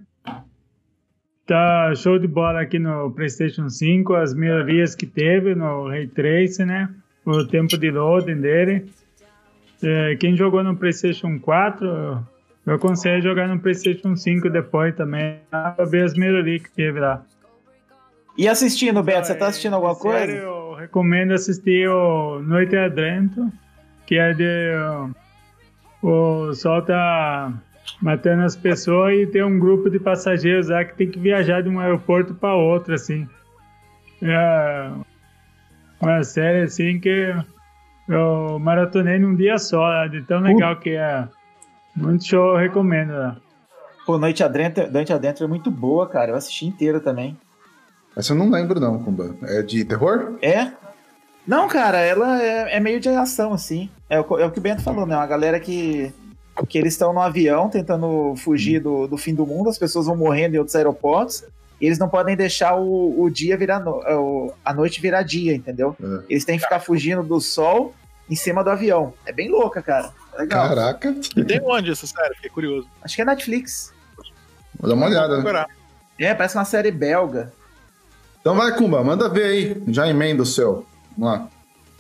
[1.51, 6.63] Tá show de bola aqui no PlayStation 5, as melhorias que teve no Ray Tracing,
[6.63, 6.89] né?
[7.25, 8.89] O tempo de loading dele.
[9.83, 12.25] É, quem jogou no PlayStation 4,
[12.65, 17.21] eu aconselho jogar no PlayStation 5 depois também, pra ver as melhorias que teve lá.
[18.37, 20.31] E assistindo, Beto, você tá assistindo alguma Sério, coisa?
[20.31, 23.51] Eu recomendo assistir o Noite Adentro,
[24.05, 24.71] que é de.
[26.01, 27.51] O sol tá
[28.01, 31.69] matando as pessoas e tem um grupo de passageiros lá que tem que viajar de
[31.69, 33.27] um aeroporto para outro, assim.
[34.21, 34.91] É
[35.99, 37.33] uma série assim que
[38.07, 41.27] eu maratonei num dia só, de tão legal que é.
[41.95, 43.37] Muito show, eu recomendo lá.
[44.05, 46.31] Pô, Noite Adentro, Noite Adentro é muito boa, cara.
[46.31, 47.37] Eu assisti inteira também.
[48.15, 49.35] Essa eu não lembro, não, Kumba.
[49.43, 50.37] É de terror?
[50.41, 50.71] É?
[51.45, 53.89] Não, cara, ela é, é meio de ação, assim.
[54.09, 55.15] É o, é o que o Bento falou, né?
[55.15, 56.13] Uma galera que.
[56.67, 60.15] Que eles estão no avião tentando fugir do, do fim do mundo, as pessoas vão
[60.15, 61.43] morrendo em outros aeroportos,
[61.79, 63.79] e eles não podem deixar o, o dia virar.
[63.79, 65.95] No, o- a noite virar dia, entendeu?
[66.01, 66.23] É.
[66.29, 67.93] Eles têm que ficar fugindo do sol
[68.29, 69.13] em cima do avião.
[69.25, 70.11] É bem louca, cara.
[70.35, 70.67] É Legal.
[70.69, 71.15] Caraca.
[71.35, 72.35] E tem onde essa série?
[72.35, 72.87] Fiquei curioso.
[73.01, 73.91] Acho que é Netflix.
[74.79, 75.35] Vou dar uma olhada.
[75.35, 75.67] procurar.
[76.19, 77.51] É, parece uma série belga.
[78.39, 79.83] Então vai, Kumba, manda ver aí.
[79.87, 80.85] Já emenda o seu.
[81.17, 81.47] Vamos lá.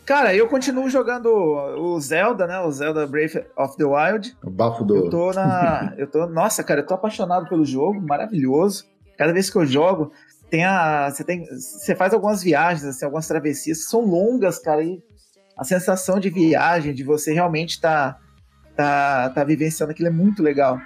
[0.05, 2.59] Cara, eu continuo jogando o Zelda, né?
[2.59, 4.35] O Zelda Breath of the Wild.
[4.43, 5.09] O bafo Eu do.
[5.09, 5.93] tô na.
[5.97, 6.25] Eu tô.
[6.27, 8.85] Nossa, cara, eu tô apaixonado pelo jogo, maravilhoso.
[9.17, 10.11] Cada vez que eu jogo,
[10.49, 11.09] tem a.
[11.09, 11.45] Você tem.
[11.45, 14.83] Você faz algumas viagens, assim, algumas travessias são longas, cara.
[14.83, 15.01] E
[15.55, 18.17] a sensação de viagem, de você realmente tá,
[18.75, 20.79] tá, tá vivenciando aquilo é muito legal.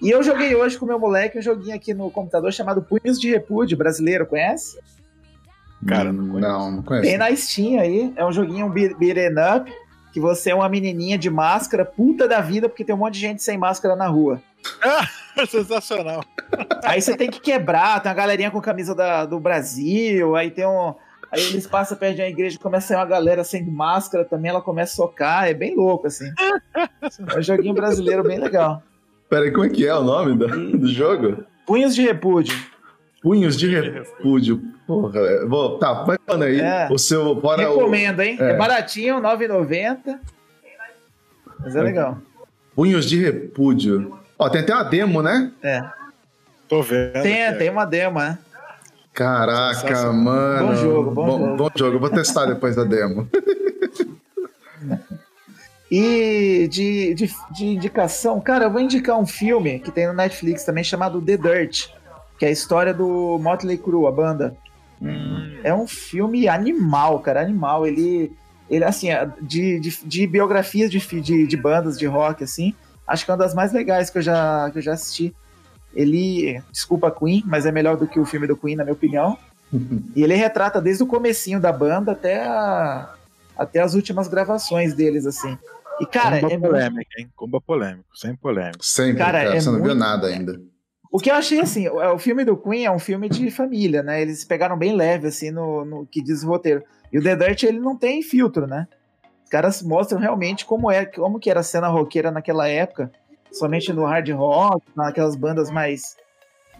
[0.00, 3.30] E eu joguei hoje com meu moleque um joguinho aqui no computador chamado Punhos de
[3.30, 4.78] Repúdio, brasileiro, conhece?
[5.86, 6.48] Cara, Hum, não conheço.
[6.52, 7.08] não, não conheço.
[7.08, 9.72] Tem na Steam aí, é um joguinho beat beat'em up,
[10.12, 13.20] que você é uma menininha de máscara, puta da vida, porque tem um monte de
[13.20, 14.40] gente sem máscara na rua.
[15.50, 16.22] Sensacional.
[16.84, 20.66] Aí você tem que quebrar, tem uma galerinha com camisa da- do Brasil, aí tem
[20.66, 20.94] um.
[21.32, 24.50] Aí eles passam perto de uma igreja, começa a sair uma galera sem máscara também,
[24.50, 26.30] ela começa a socar, é bem louco, assim.
[27.34, 28.82] É um joguinho brasileiro bem legal.
[29.28, 31.42] Peraí, como é que é o nome do, do jogo?
[31.66, 32.56] Punhos de repúdio.
[33.24, 34.62] Punhos de repúdio.
[34.86, 35.78] Porra, eu vou.
[35.78, 36.60] Tá, vai falando aí.
[36.60, 36.88] É.
[36.90, 37.34] O seu.
[37.34, 37.78] Bora o.
[37.78, 38.36] Recomendo, hein?
[38.38, 38.54] É, é.
[38.54, 40.18] baratinho, R$ 9,90.
[41.58, 42.18] Mas é legal.
[42.76, 44.18] Punhos de repúdio.
[44.38, 45.50] Ó, tem até uma demo, né?
[45.62, 45.82] É.
[46.68, 47.22] Tô vendo.
[47.22, 48.38] Tem, tem uma demo, né?
[49.14, 50.66] Caraca, mano.
[50.66, 51.56] Bom jogo, bom jogo.
[51.56, 51.96] Bom jogo.
[51.96, 53.26] Eu Vou testar depois da demo.
[55.90, 60.64] E de, de, de indicação, cara, eu vou indicar um filme que tem no Netflix
[60.64, 61.88] também chamado The Dirt,
[62.38, 64.56] que é a história do Motley Crue, a banda.
[65.62, 67.86] É um filme animal, cara, animal.
[67.86, 68.32] Ele,
[68.70, 72.74] ele assim, é, de, de, de biografias de, de, de bandas de rock, assim,
[73.06, 75.34] acho que é uma das mais legais que eu já, que eu já assisti.
[75.94, 79.36] Ele, desculpa Queen, mas é melhor do que o filme do Queen, na minha opinião.
[80.16, 83.14] e ele retrata desde o comecinho da banda até, a,
[83.56, 85.56] até as últimas gravações deles, assim.
[86.00, 87.28] E, cara, Comba é muito- polêmica, hein?
[87.36, 88.84] Comba polêmico, sem polêmico.
[88.84, 89.56] Sempre, Cara, cara.
[89.56, 90.60] é você não viu muito- nada ainda.
[91.14, 94.02] O que eu achei assim, o, o filme do Queen é um filme de família,
[94.02, 94.20] né?
[94.20, 96.82] Eles pegaram bem leve, assim, no, no que diz o roteiro.
[97.12, 98.88] E o The Dirt, ele não tem filtro, né?
[99.44, 103.12] Os caras mostram realmente como é, como que era a cena roqueira naquela época,
[103.52, 106.16] somente no hard rock, naquelas bandas mais,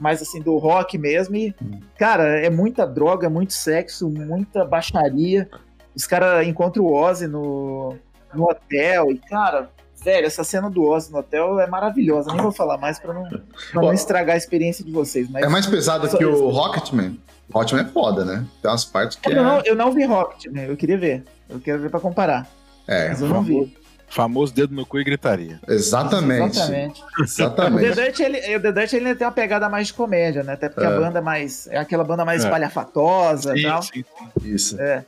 [0.01, 1.37] mais assim, do rock mesmo.
[1.37, 1.55] E,
[1.97, 5.49] cara, é muita droga, muito sexo, muita baixaria.
[5.95, 7.97] Os caras encontram o Ozzy no,
[8.35, 9.71] no hotel e, cara,
[10.05, 12.31] velho, essa cena do Ozzy no hotel é maravilhosa.
[12.33, 15.29] Nem vou falar mais pra não, pra não estragar a experiência de vocês.
[15.31, 17.19] Mas É mais pesado Só que o Rocketman.
[17.53, 18.45] O Rocketman é foda, né?
[18.63, 19.63] Tem umas partes que eu, não, é.
[19.67, 20.67] eu não vi Rocket, né?
[20.69, 21.25] Eu queria ver.
[21.49, 22.47] Eu quero ver pra comparar.
[22.87, 23.75] É, Mas eu não vi.
[24.09, 25.59] Famoso dedo no cu e gritaria.
[25.67, 26.57] Exatamente.
[26.59, 27.03] Exatamente.
[27.19, 27.95] O Exatamente.
[27.97, 30.53] The Dutch, ele, o The Dutch, ele tem uma pegada mais de comédia, né?
[30.53, 30.89] Até porque É.
[30.89, 31.67] a banda é mais.
[31.69, 32.47] É aquela banda mais É.
[32.47, 33.83] espalhafatosa e Sim, tal.
[33.83, 34.05] sim.
[34.45, 34.81] Isso.
[34.81, 35.05] É.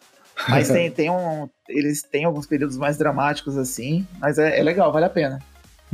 [0.49, 1.49] Mas tem, tem um.
[1.69, 4.07] Eles têm alguns períodos mais dramáticos, assim.
[4.21, 5.39] Mas é, é legal, vale a pena.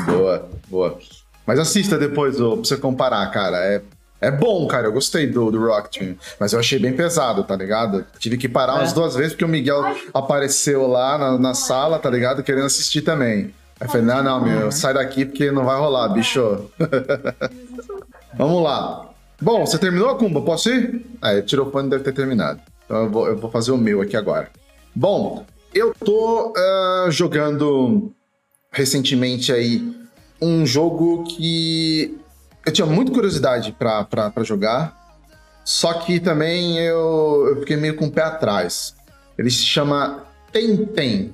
[0.06, 0.98] Boa, boa.
[1.46, 3.56] Mas assista depois ô, pra você comparar, cara.
[3.58, 3.82] É,
[4.20, 4.86] é bom, cara.
[4.86, 6.16] Eu gostei do, do Rock Team.
[6.38, 8.06] Mas eu achei bem pesado, tá ligado?
[8.18, 8.78] Tive que parar É.
[8.78, 9.82] umas duas vezes porque o Miguel
[10.14, 12.42] apareceu lá na, na sala, tá ligado?
[12.42, 13.52] Querendo assistir também.
[13.80, 16.70] Aí eu falei, não, não, meu, sai daqui porque não vai rolar, bicho.
[18.34, 19.08] Vamos lá.
[19.40, 20.40] Bom, você terminou a Kumba?
[20.40, 21.04] Posso ir?
[21.20, 22.60] Ah, ele tirou o fone deve ter terminado.
[22.92, 24.50] Então eu vou, eu vou fazer o meu aqui agora.
[24.94, 28.12] Bom, eu tô ah, jogando
[28.70, 29.82] recentemente aí
[30.42, 32.18] um jogo que
[32.66, 35.16] eu tinha muita curiosidade pra jogar,
[35.64, 38.94] só que também eu, eu fiquei meio com o pé atrás.
[39.38, 41.32] Ele se chama Tentem.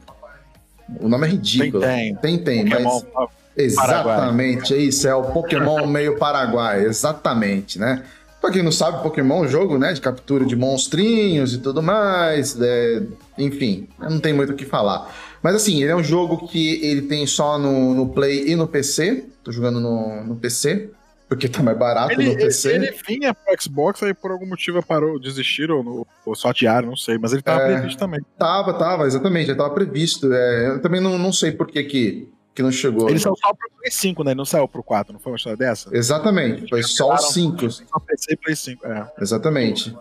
[1.00, 1.82] O nome é ridículo.
[1.82, 2.14] Tentem.
[2.38, 3.30] Tentem, Pokémon, mas...
[3.56, 8.04] Exatamente, é isso, é o Pokémon meio Paraguai, exatamente, né?
[8.40, 11.82] Pra quem não sabe, Pokémon é um jogo, né, de captura de monstrinhos e tudo
[11.82, 13.02] mais, é,
[13.36, 15.12] enfim, não tem muito o que falar.
[15.42, 18.66] Mas assim, ele é um jogo que ele tem só no, no Play e no
[18.68, 20.90] PC, tô jogando no, no PC,
[21.28, 22.74] porque tá mais barato Ele, no PC.
[22.74, 26.96] ele vinha pro Xbox, aí por algum motivo parou, desistiram, ou, ou só adiaram, não
[26.96, 27.74] sei, mas ele tava É.
[27.76, 28.20] previsto também.
[28.38, 32.28] Tava, tava, exatamente, já tava previsto, é, eu também não, não sei por que que,
[32.58, 33.08] que não chegou.
[33.08, 34.32] Ele saiu só pro Play 5, né?
[34.32, 35.96] Ele não saiu pro 4, não foi uma história dessa?
[35.96, 37.70] Exatamente, foi só os 5.
[37.70, 39.12] Só PC e Play 5, é.
[39.20, 39.96] Exatamente.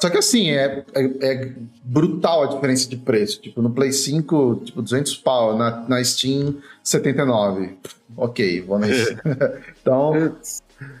[0.00, 1.52] Só que assim, é, é, é
[1.84, 3.40] brutal a diferença de preço.
[3.40, 5.56] Tipo, no Play 5, tipo, 200 pau.
[5.56, 7.78] Na, na Steam, 79.
[8.16, 9.16] Ok, vou nesse.
[9.80, 10.34] então,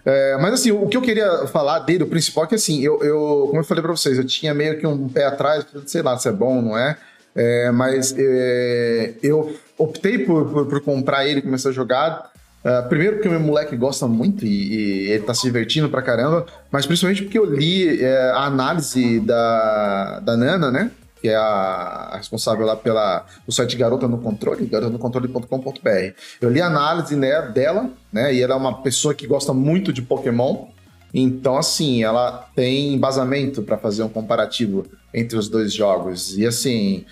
[0.04, 3.02] é, mas assim, o que eu queria falar dele, o principal é que assim, eu,
[3.02, 6.16] eu como eu falei pra vocês, eu tinha meio que um pé atrás, sei lá
[6.16, 6.96] se é bom ou não é,
[7.34, 12.30] é, mas é, eu optei por, por, por comprar ele e começar a jogar.
[12.64, 16.02] ah, primeiro porque o meu moleque gosta muito e, e ele tá se divertindo pra
[16.02, 20.90] caramba, mas principalmente porque eu li é, a análise da, da Nana, né?
[21.20, 26.14] Que é a, a responsável lá pela, o site Garota no Controle, garotanocontrole.com.br.
[26.40, 28.34] Eu li a análise né, dela, né?
[28.34, 30.66] E ela é uma pessoa que gosta muito de Pokémon.
[31.12, 36.38] Então, assim, ela tem embasamento para fazer um comparativo entre os dois jogos.
[36.38, 37.04] E assim,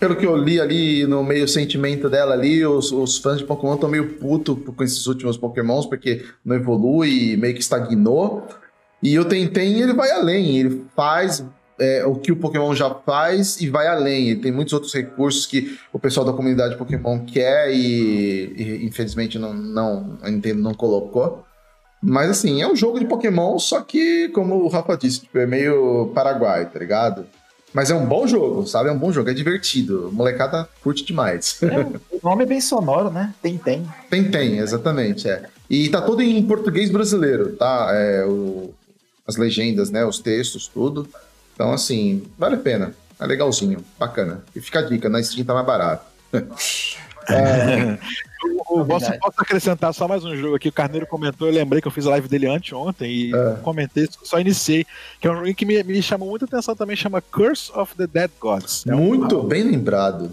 [0.00, 3.74] pelo que eu li ali no meio sentimento dela ali, os, os fãs de Pokémon
[3.74, 8.48] estão meio puto com esses últimos Pokémons, porque não evolui, meio que estagnou.
[9.02, 11.44] E o Tentem, ele vai além, ele faz
[11.78, 14.30] é, o que o Pokémon já faz e vai além.
[14.30, 19.38] Ele tem muitos outros recursos que o pessoal da comunidade Pokémon quer e, e, infelizmente
[19.38, 21.44] não, não, a Nintendo não colocou.
[22.02, 25.46] Mas assim, é um jogo de Pokémon, só que, como o Rafa disse, tipo, é
[25.46, 27.26] meio Paraguai, tá ligado?
[27.72, 28.88] Mas é um bom jogo, sabe?
[28.88, 30.08] É um bom jogo, é divertido.
[30.08, 31.58] A molecada curte demais.
[31.62, 31.80] É,
[32.16, 33.32] o nome é bem sonoro, né?
[33.40, 33.86] Tem, tem.
[34.08, 35.44] Tem, tem, exatamente, é.
[35.68, 37.88] E tá todo em português brasileiro, tá?
[37.92, 38.74] É, o-
[39.26, 40.04] as legendas, né?
[40.04, 41.08] Os textos, tudo.
[41.54, 42.92] Então, assim, vale a pena.
[43.20, 44.42] É legalzinho, bacana.
[44.56, 46.04] E fica a dica, na Steam tá mais barato.
[46.32, 46.46] Eu
[48.64, 49.18] posso, verdade.
[49.20, 50.68] posso acrescentar só mais um jogo aqui.
[50.68, 53.56] O Carneiro comentou, eu lembrei que eu fiz a live dele anteontem e É.
[53.62, 54.86] comentei, só iniciei.
[55.20, 58.06] Que é um jogo que me, me chamou muita atenção também, chama Curse of the
[58.06, 58.86] Dead Gods.
[58.86, 60.30] É um- Muito bem lembrado.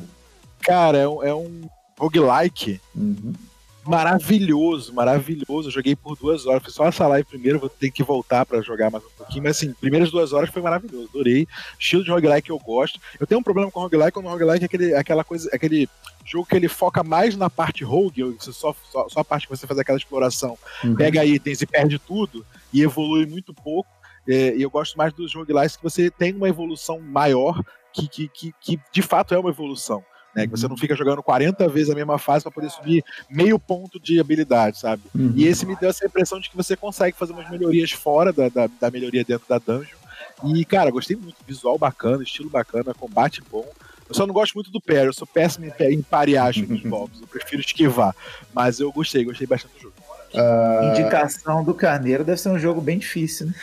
[0.62, 1.62] cara, é um, é um
[2.00, 3.34] roguelike Uhum.
[3.88, 5.68] Maravilhoso, maravilhoso.
[5.68, 6.64] Eu joguei por duas horas.
[6.64, 9.44] Fiz só essa live primeiro, vou ter que voltar pra jogar mais um pouquinho.
[9.44, 11.08] Mas assim, primeiras duas horas foi maravilhoso.
[11.10, 11.48] Adorei.
[11.80, 13.00] Estilo de roguelike eu gosto.
[13.20, 15.90] Eu tenho um problema com roguelike, quando o roguelike é aquele, aquela coisa, aquele
[16.26, 19.66] jogo que ele foca mais na parte rogue, só, só, só a parte que você
[19.66, 20.96] faz aquela exploração, Uhum.
[20.96, 23.90] pega itens e perde tudo, e evolui muito pouco.
[24.28, 28.28] É, e eu gosto mais dos roguelikes que você tem uma evolução maior, que, que,
[28.28, 30.04] que, que de fato é uma evolução.
[30.38, 33.58] Né, que você não fica jogando 40 vezes a mesma fase para poder subir meio
[33.58, 35.02] ponto de habilidade, sabe?
[35.16, 35.34] Uhum.
[35.36, 38.48] E esse me deu essa impressão de que você consegue fazer umas melhorias fora da,
[38.48, 39.98] da, da melhoria dentro da dungeon.
[40.44, 41.38] E, cara, gostei muito.
[41.48, 43.66] Visual bacana, estilo bacana, combate bom.
[44.08, 47.26] Eu só não gosto muito do parry, eu sou péssimo em, parear os golpes, eu
[47.26, 48.16] prefiro esquivar.
[48.54, 49.96] Mas eu gostei, gostei bastante do jogo.
[50.36, 53.54] Ah, Indicação do Carneiro deve ser um jogo bem difícil, né?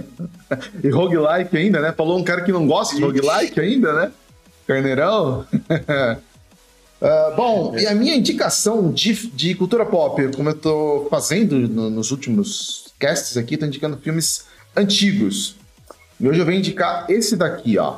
[0.82, 1.92] E roguelike ainda, né?
[1.92, 4.12] Falou um cara que não gosta de roguelike ainda, né?
[4.66, 5.44] Carneirão.
[7.02, 11.90] Ah, bom, e a minha indicação de, de cultura pop, como eu tô fazendo no-
[11.90, 15.54] nos últimos casts aqui, tô indicando filmes antigos.
[16.18, 17.96] E hoje eu venho indicar esse daqui, ó.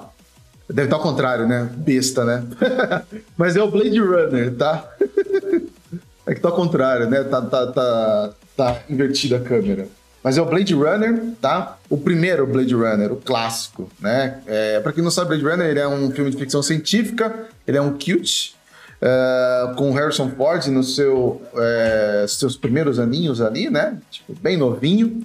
[0.69, 1.71] Deve estar ao contrário, né?
[1.77, 2.43] Besta, né?
[3.39, 4.91] Mas é o Blade Runner, tá?
[6.27, 7.23] É que tá ao contrário, né?
[7.23, 9.87] Tá, tá, tá, tá invertida a câmera.
[10.27, 11.79] Mas é o Blade Runner, tá?
[11.89, 14.41] O primeiro Blade Runner, o clássico, né?
[14.45, 17.79] É, pra quem não sabe, Blade Runner ele é um filme de ficção científica, ele
[17.79, 18.57] é um cute.
[19.01, 23.99] é, com Harrison Ford no seu, é, seus primeiros aninhos ali, né?
[24.11, 25.25] Tipo, bem novinho.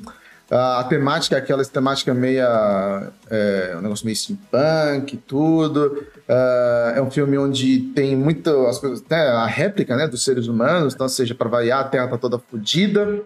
[0.51, 3.07] A temática é aquela temática meia.
[3.27, 6.05] É, um negócio meio steampunk e tudo.
[6.27, 8.67] É, um filme onde tem muito.
[8.67, 8.79] As,
[9.09, 12.19] né, a réplica né, dos seres humanos, então, ou seja, para variar, a Terra tá
[12.19, 13.19] toda fodida.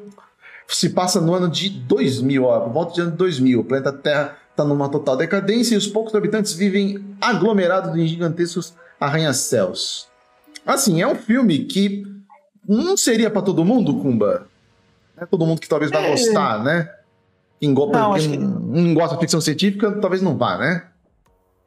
[0.67, 3.59] Se passa no ano de 2000, ó, por volta de ano 2000.
[3.59, 8.73] O planeta Terra está numa total decadência e os poucos habitantes vivem aglomerados em gigantescos
[8.99, 10.07] arranha-céus.
[10.65, 12.03] Assim, é um filme que
[12.67, 14.47] não seria para todo mundo, Kumba.
[15.17, 16.11] É todo mundo que talvez vai É.
[16.11, 16.89] gostar, né?
[17.59, 20.83] Quem, go- Não, quem que- não gosta de ficção científica, talvez não vá, né?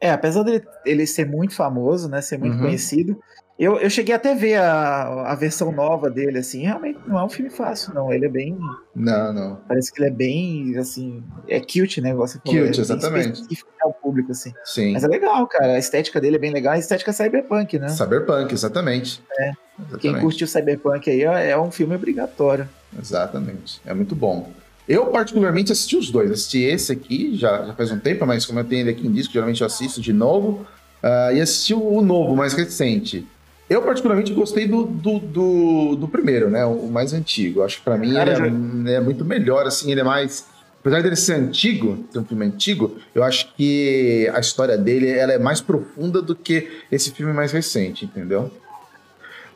[0.01, 2.21] É, apesar dele ele ser muito famoso, né?
[2.21, 2.61] Ser muito Uhum.
[2.61, 3.19] conhecido.
[3.59, 6.61] Eu, eu cheguei até a ver a, a versão nova dele, assim.
[6.61, 8.11] Realmente não é um filme fácil, não.
[8.11, 8.57] Ele é bem.
[8.95, 9.57] Não, não.
[9.67, 11.21] Parece que ele é bem, assim.
[11.45, 12.13] É cute, né?
[12.13, 13.33] você falou, Cute, é exatamente.
[13.33, 14.53] específico ao público, assim.
[14.63, 14.93] Sim.
[14.93, 15.73] Mas é legal, cara.
[15.73, 16.73] A estética dele é bem legal.
[16.73, 17.89] A estética cyberpunk, né?
[17.89, 19.21] Cyberpunk, exatamente.
[19.37, 19.51] É.
[19.77, 19.99] Exatamente.
[19.99, 22.67] Quem curtiu cyberpunk aí é é um filme obrigatório.
[22.97, 23.81] Exatamente.
[23.85, 24.49] É muito bom.
[24.87, 26.31] Eu, particularmente, assisti os dois.
[26.31, 29.11] Assisti esse aqui, já, já faz um tempo, mas como eu tenho ele aqui em
[29.11, 30.65] disco, geralmente eu assisto de novo.
[31.03, 33.27] Ah, e assisti o, o novo, mais recente.
[33.69, 36.65] Eu, particularmente, gostei do, do, do, do primeiro, né?
[36.65, 37.61] O mais antigo.
[37.61, 40.47] Acho que pra mim Cara, ele é, é muito melhor, assim, ele é mais.
[40.79, 45.33] Apesar dele ser antigo, ser um filme antigo, eu acho que a história dele ela
[45.33, 48.49] é mais profunda do que esse filme mais recente, entendeu?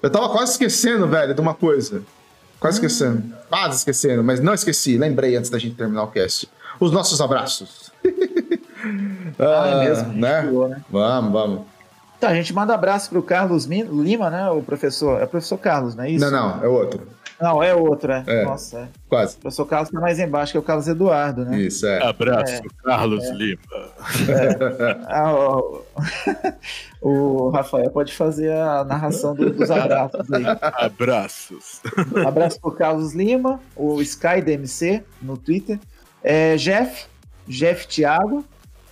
[0.01, 2.03] Eu tava quase esquecendo, velho, de uma coisa.
[2.59, 3.23] Quase esquecendo.
[3.49, 4.97] Quase esquecendo, mas não esqueci.
[4.97, 6.49] Lembrei antes da gente terminar o cast.
[6.79, 7.91] Os nossos abraços.
[9.39, 10.03] Ah, é mesmo.
[10.03, 10.41] a gente né?
[10.43, 10.83] pulou, né?
[10.91, 11.61] Vamos, vamos.
[12.23, 14.49] Então, a gente manda abraço pro Carlos Lima, né?
[14.49, 15.19] O professor.
[15.19, 16.23] É o professor Carlos, não é isso?
[16.23, 17.01] Não, não, é outro.
[17.41, 18.23] Não, é outro, é.
[18.25, 18.45] É.
[18.45, 18.87] Nossa, é.
[19.09, 19.35] Quase.
[19.35, 21.57] O professor Carlos tá mais embaixo, que é o Carlos Eduardo, né?
[21.59, 22.01] Isso, é.
[22.01, 22.61] Abraço, É.
[22.81, 23.59] Carlos Lima.
[25.09, 25.81] Ah, o,
[27.01, 30.45] o Rafael pode fazer a narração do- dos abraços aí.
[30.77, 31.81] Abraços.
[32.25, 35.77] Abraço pro Carlos Lima, o Sky DMC no Twitter,
[36.23, 37.05] é, Jeff,
[37.47, 38.45] Jeff Thiago,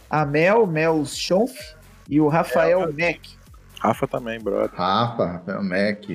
[0.09, 1.53] a Mel, Mel Schonf
[2.11, 3.19] e o Rafael Mac.
[3.79, 4.69] Rafa também, brother.
[4.75, 6.05] Rafa, Rafael Mac.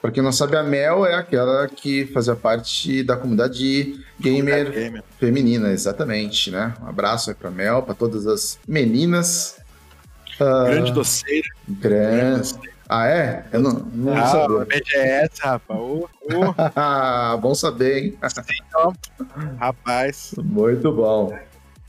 [0.00, 5.02] Pra quem não sabe, a Mel é aquela que fazia parte da comunidade gamer Gamer.
[5.18, 6.74] feminina, exatamente, né?
[6.80, 9.58] Um abraço aí pra Mel, pra todas as meninas.
[10.38, 11.48] Ah, Grande doceira.
[11.66, 12.54] Grande.
[12.88, 13.44] Ah, é?
[13.52, 14.64] Eu não, não Ah, sabia.
[14.66, 15.80] BGS, rapaz.
[15.80, 16.06] Ô,
[16.76, 18.18] Ah, bom saber, hein?
[19.58, 20.34] rapaz.
[20.38, 21.36] Muito bom.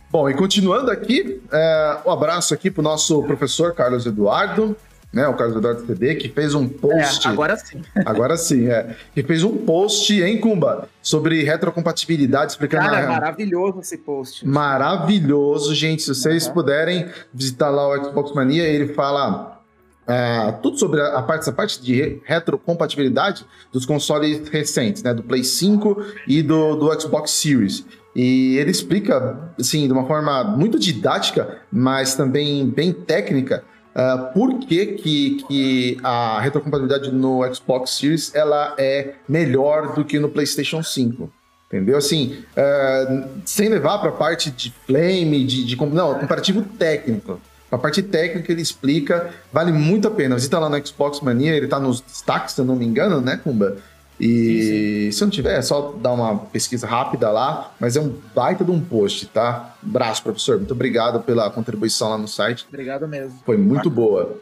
[0.09, 4.75] Bom, e continuando aqui, é, um abraço aqui pro nosso professor Carlos Eduardo,
[5.11, 5.27] né?
[5.27, 7.27] O Carlos Eduardo CD, que fez um É, post.
[7.27, 7.81] agora sim.
[8.05, 8.95] Agora sim, é.
[9.13, 14.47] Que fez um post em Kumba sobre retrocompatibilidade, explicando Cara, a- maravilhoso esse post.
[14.47, 16.01] Maravilhoso, gente.
[16.03, 16.53] Se vocês Uhum.
[16.53, 19.61] puderem visitar lá o Xbox Mania, ele fala
[20.09, 25.13] ah, tudo sobre a, parte, essa parte de re- retrocompatibilidade dos consoles recentes, né?
[25.13, 27.85] Do Play 5 e do, do Xbox Series.
[28.17, 33.63] E ele explica, assim, de uma forma muito didática, mas também bem técnica,
[33.93, 40.17] ah, por que, que, que a retrocompatibilidade no Xbox Series ela é melhor do que
[40.17, 41.31] no PlayStation 5.
[41.67, 41.95] Entendeu?
[41.95, 47.39] Assim, ah, sem levar para a parte de flame, de, de não, comparativo técnico.
[47.71, 50.33] A parte técnica ele explica, vale muito a pena.
[50.33, 53.39] Visita lá no Xbox Mania, ele tá nos destaques, se eu não me engano, né,
[53.43, 53.77] Kumba?
[54.19, 58.65] E se não tiver, é só dar uma pesquisa rápida lá, mas é um baita
[58.65, 59.75] de um post, tá?
[59.81, 60.57] Braço, professor.
[60.57, 62.65] Muito obrigado pela contribuição lá no site.
[62.67, 63.39] Obrigado mesmo.
[63.45, 64.39] Foi muito boa.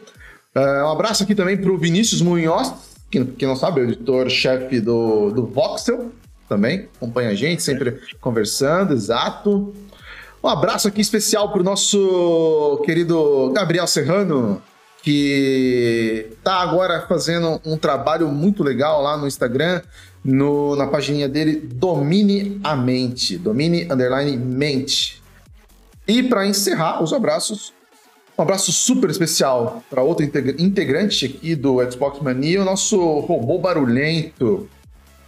[0.54, 2.72] Ah, um abraço aqui também pro Vinícius Munhoz,
[3.10, 6.10] que quem não sabe, é o editor-chefe do, do Voxel,
[6.48, 6.88] também.
[6.96, 9.74] Acompanha a gente, sempre conversando, exato.
[10.42, 14.62] Um abraço aqui especial pro nosso querido Gabriel Serrano,
[15.06, 19.80] que tá agora fazendo um trabalho muito legal lá no Instagram,
[20.24, 23.38] no, na pagininha dele, Domine a Mente.
[23.38, 25.22] Domine Underline Mente.
[26.08, 27.72] E para encerrar os abraços,
[28.36, 33.58] um abraço super especial para outro integra- integrante aqui do Xbox Mania, o nosso robô
[33.58, 34.68] barulhento,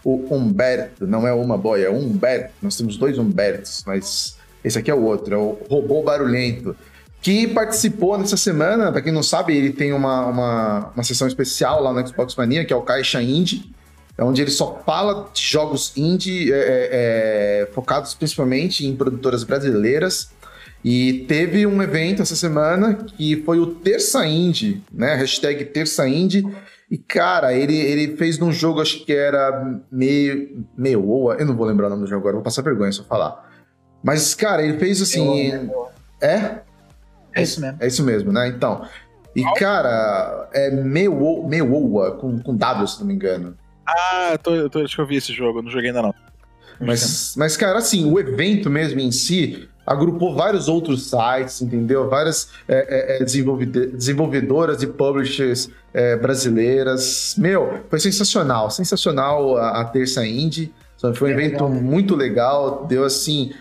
[0.03, 1.07] o Humberto.
[1.07, 2.51] Não é uma boia, é um Humberto.
[2.61, 6.75] Nós temos dois Humbertos, mas esse aqui é o outro, é o robô barulhento.
[7.21, 11.83] Que participou nessa semana, para quem não sabe, ele tem uma, uma, uma sessão especial
[11.83, 13.73] lá no Xbox Mania, que é o Caixa Indie,
[14.17, 20.31] onde ele só fala de jogos indie é, é, é, focados principalmente em produtoras brasileiras.
[20.83, 25.13] E teve um evento essa semana que foi o Terça Indie, né?
[25.15, 26.45] Hashtag Terça Indie.
[26.89, 30.65] E, cara, ele, ele fez num jogo, acho que era meio.
[30.77, 32.99] meio Oa, eu não vou lembrar o nome do jogo agora, vou passar vergonha se
[32.99, 33.45] eu falar.
[34.01, 35.69] Mas, cara, ele fez assim.
[36.21, 36.59] É?
[37.35, 37.77] É isso mesmo.
[37.79, 38.47] É isso mesmo, né?
[38.47, 38.85] Então,
[39.35, 43.55] E, cara, é Meowa, Meowa com, com W, se não me engano.
[43.87, 46.13] Ah, eu tô, eu tô, acho que eu vi esse jogo, não joguei ainda não.
[46.79, 52.09] Mas, mas, cara, assim, o evento mesmo em si agrupou vários outros sites, entendeu?
[52.09, 53.25] Várias é, é, é
[53.91, 57.35] desenvolvedoras e publishers é, brasileiras.
[57.37, 60.73] Meu, foi sensacional, sensacional a, a terça indie.
[61.15, 63.51] Foi um É evento muito legal, deu assim.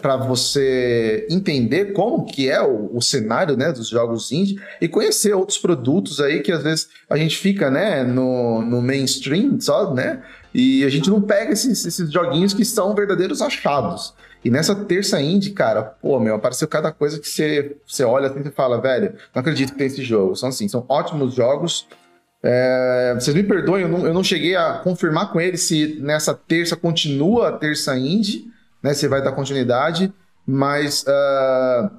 [0.00, 5.34] Para você entender como que é o, o cenário né, dos jogos indie e conhecer
[5.34, 10.22] outros produtos aí que às vezes a gente fica né, no, no mainstream só, né?
[10.54, 14.14] E a gente não pega esses, esses joguinhos que são verdadeiros achados.
[14.44, 18.40] E nessa terça indie, cara, pô, meu, apareceu cada coisa que você, você olha assim
[18.44, 20.36] e fala, velho, não acredito que tem esse jogo.
[20.36, 21.86] São assim, são ótimos jogos.
[22.42, 26.32] É, vocês me perdoem, eu não, eu não cheguei a confirmar com ele se nessa
[26.32, 28.46] terça continua a terça indie,
[28.82, 28.94] né?
[28.94, 30.12] Se vai dar continuidade,
[30.46, 31.90] mas ah,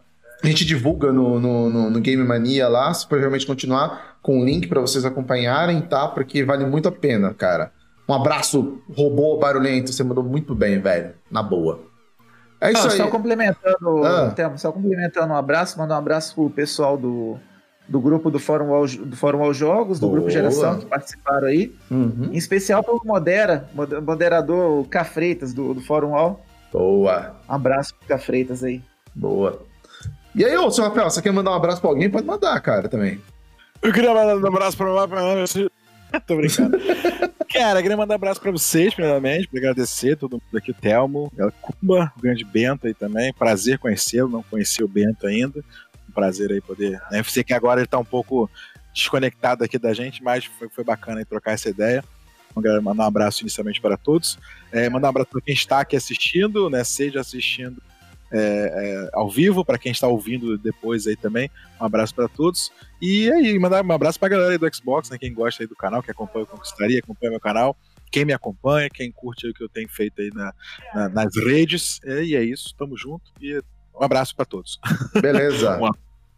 [0.43, 4.41] a gente divulga no, no, no- no Game Mania lá, se for realmente continuar, com
[4.41, 6.07] o link para vocês acompanharem, tá?
[6.07, 7.71] Porque vale muito a pena, cara.
[8.07, 11.13] Um abraço, robô barulhento, você mandou muito bem, velho.
[11.29, 11.81] Na boa.
[12.59, 12.97] É isso Não, aí.
[12.97, 14.31] Só complementando, Ah.
[14.35, 17.37] Temo, só complementando um abraço, mandar um abraço pro pessoal do,
[17.87, 20.13] do grupo do Fórum All, do Fórum All Jogos, do Boa.
[20.17, 21.73] Grupo Geração, que participaram aí.
[21.89, 22.29] Uhum.
[22.33, 26.43] Em especial pro Modera, moder- moderador Cafreitas, do, do Fórum All.
[26.71, 28.81] Boa, Um abraço pro Cafreitas aí.
[29.15, 29.65] boa.
[30.35, 32.09] E aí, ô, seu Rafael, você quer mandar um abraço pra alguém?
[32.09, 33.19] Pode mandar, cara, também.
[33.81, 35.45] Eu queria mandar um abraço pra pra-
[36.25, 36.77] Tô brincando.
[37.51, 40.73] Cara, eu queria mandar um abraço pra vocês, primeiramente, pra agradecer todo mundo aqui, o
[40.73, 43.33] Telmo, o Cuba, o grande Bento aí também.
[43.33, 45.59] Prazer conhecê-lo, não conheci o Bento ainda.
[46.07, 47.01] Um prazer aí poder.
[47.11, 47.19] Né?
[47.19, 48.49] Eu sei que agora ele tá um pouco
[48.93, 52.03] desconectado aqui da gente, mas foi, foi bacana aí trocar essa ideia.
[52.59, 54.37] Então, quero mandar um abraço inicialmente para todos.
[54.71, 56.83] É, mandar um abraço para quem está aqui assistindo, né?
[56.83, 57.81] Seja assistindo
[58.31, 61.49] é, é, ao vivo, para quem está ouvindo depois aí também.
[61.81, 62.71] Um abraço para todos.
[63.01, 65.17] E aí, mandar um abraço pra galera aí do Xbox, né?
[65.17, 67.75] Quem gosta aí do canal, que acompanha o Conquistaria, acompanha meu canal.
[68.11, 70.53] Quem me acompanha, quem curte o que eu tenho feito aí na-
[70.93, 71.99] na- nas redes.
[72.03, 73.31] É, E é isso, tamo junto.
[73.41, 73.59] E
[73.99, 74.79] um abraço pra todos.
[75.21, 75.77] Beleza.
[75.81, 75.85] Um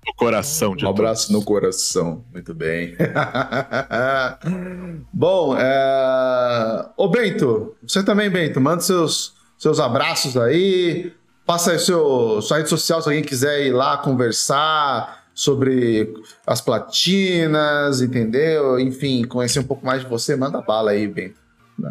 [0.05, 2.25] No coração de Um abraço no coração.
[2.33, 2.95] Muito bem.
[5.13, 6.85] Bom, é...
[6.97, 11.13] ô Bento, você também, Bento, manda seus, seus abraços aí.
[11.45, 16.13] Passa aí seu, sua rede social se alguém quiser ir lá conversar sobre
[16.45, 18.79] as platinas, entendeu?
[18.79, 21.39] Enfim, conhecer um pouco mais de você, manda bala aí, Bento.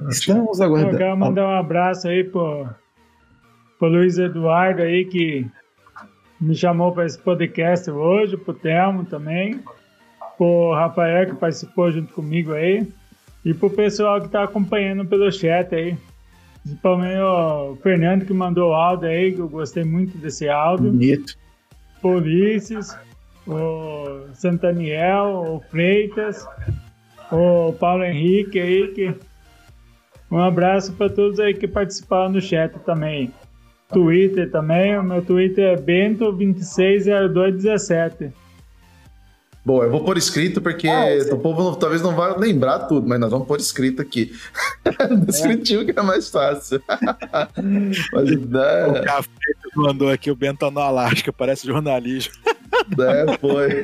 [0.08, 0.98] Estamos Eu aguardando.
[0.98, 2.68] quero mandar um abraço aí pro,
[3.78, 5.46] pro Luiz Eduardo aí, que
[6.40, 9.60] me chamou para esse podcast hoje, pro Telmo também,
[10.38, 12.86] pro Rafael que participou junto comigo aí,
[13.44, 15.96] e pro pessoal que tá acompanhando pelo chat aí.
[16.62, 20.90] Principalmente o Fernando que mandou o áudio aí, que eu gostei muito desse áudio.
[20.90, 21.34] Bonito.
[22.02, 22.96] O Ulisses,
[23.46, 26.46] o Santaniel, o Freitas,
[27.30, 29.14] o Paulo Henrique aí, que
[30.30, 33.32] um abraço para todos aí que participaram no chat também.
[33.92, 38.32] Twitter também, o meu Twitter é Bento260217.
[39.62, 40.88] Bom, eu vou pôr escrito porque
[41.30, 44.32] o povo não- talvez não vai lembrar tudo, mas nós vamos pôr escrito aqui.
[45.26, 46.80] Descritivo que é mais fácil.
[48.12, 52.32] mas, O né, café que mandou aqui, o Bento tá no Alasca, parece jornalismo.
[52.96, 53.82] né, foi.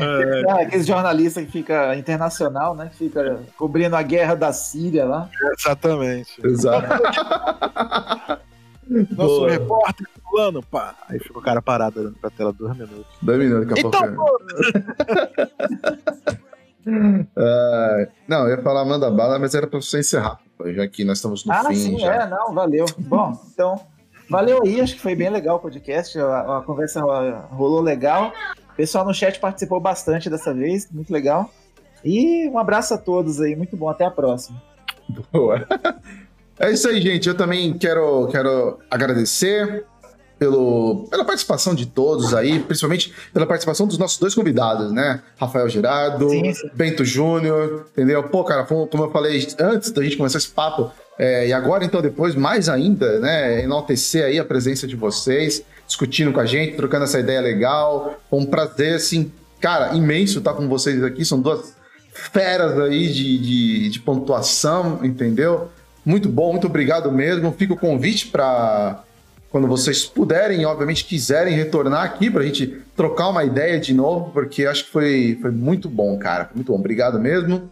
[0.00, 2.88] É, Ah, aqueles jornalistas que fica internacional, né?
[2.90, 5.28] Que fica cobrindo a guerra da Síria lá.
[5.58, 6.40] exatamente.
[6.44, 6.86] Exato.
[8.88, 9.50] Nosso Boa.
[9.50, 10.94] repórter fulano, pá.
[11.08, 13.06] Aí fica o cara parado olhando pra tela dois minutos.
[13.20, 14.38] Dois minutos, daqui a Então, pouco.
[17.36, 20.38] Ah, não, eu ia falar manda bala, mas era pra você encerrar,
[20.74, 22.14] já que nós estamos no ah, fim sim, já.
[22.14, 22.86] é, não, valeu.
[22.98, 23.78] Bom, então,
[24.30, 28.32] valeu aí, acho que foi bem legal o podcast, a, a conversa ro- rolou legal.
[28.78, 31.52] Pessoal no chat participou bastante dessa vez, muito legal.
[32.04, 34.62] E um abraço a todos aí, muito bom, até a próxima.
[35.32, 35.66] Boa.
[36.60, 37.28] É isso aí, gente.
[37.28, 39.84] Eu também quero, quero agradecer
[40.40, 45.22] pelo, pela participação de todos aí, principalmente pela participação dos nossos dois convidados, né?
[45.36, 46.68] Rafael Girardo, Sim, sim.
[46.74, 48.24] Bento Júnior, entendeu?
[48.24, 51.84] Pô, cara, como como eu falei antes da gente começar esse papo, é, e agora
[51.84, 53.62] então depois, mais ainda, né?
[53.62, 58.20] Enaltecer aí a presença de vocês, discutindo com a gente, trocando essa ideia legal.
[58.30, 61.24] Foi um prazer, assim, cara, imenso estar com vocês aqui.
[61.24, 61.74] São duas
[62.12, 65.68] feras aí de, de, de pontuação, entendeu?
[66.04, 67.52] Muito bom, muito obrigado mesmo.
[67.52, 69.02] Fica o convite para
[69.50, 74.30] quando vocês puderem, obviamente quiserem retornar aqui para a gente trocar uma ideia de novo,
[74.30, 76.50] porque acho que foi, foi muito bom, cara.
[76.54, 77.70] Muito bom, obrigado mesmo.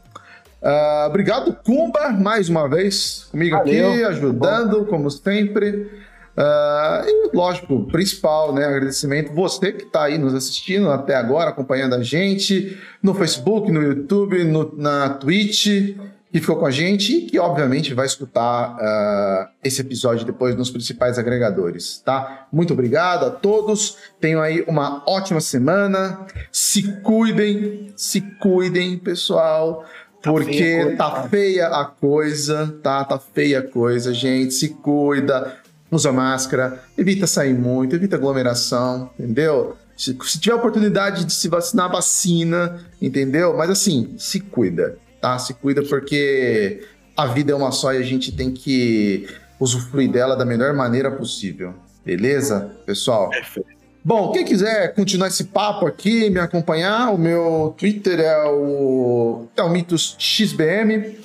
[0.63, 6.06] Ah, obrigado, Kumba, mais uma vez comigo aqui, Valeu, ajudando, como sempre.
[6.37, 8.65] Uh, e, lógico, principal, né?
[8.67, 13.83] Agradecimento você que está aí nos assistindo até agora, acompanhando a gente no Facebook, no
[13.83, 15.97] YouTube, no, na Twitch,
[16.31, 20.69] que ficou com a gente e que, obviamente, vai escutar uh, esse episódio depois nos
[20.69, 22.47] principais agregadores, tá?
[22.53, 23.97] Muito obrigado a todos.
[24.21, 26.27] Tenham aí uma ótima semana.
[26.53, 29.87] Se cuidem, se cuidem, pessoal.
[30.21, 33.03] Tá porque feia tá feia a coisa, tá?
[33.05, 34.53] Tá feia a coisa, gente.
[34.53, 35.57] Se cuida
[35.91, 39.77] usa máscara, evita sair muito, evita aglomeração, entendeu?
[39.97, 43.57] Se, se tiver oportunidade de se vacinar, vacina, entendeu?
[43.57, 45.39] Mas assim, se cuida, tá?
[45.39, 46.87] Se cuida porque
[47.17, 49.27] a vida é uma só e a gente tem que
[49.59, 51.75] usufruir dela da melhor maneira possível.
[52.05, 53.31] Beleza, pessoal?
[53.31, 53.77] Perfeito.
[54.05, 60.15] Bom, quem quiser continuar esse papo aqui, me acompanhar, o meu Twitter é o Telmitos
[60.17, 61.19] XBM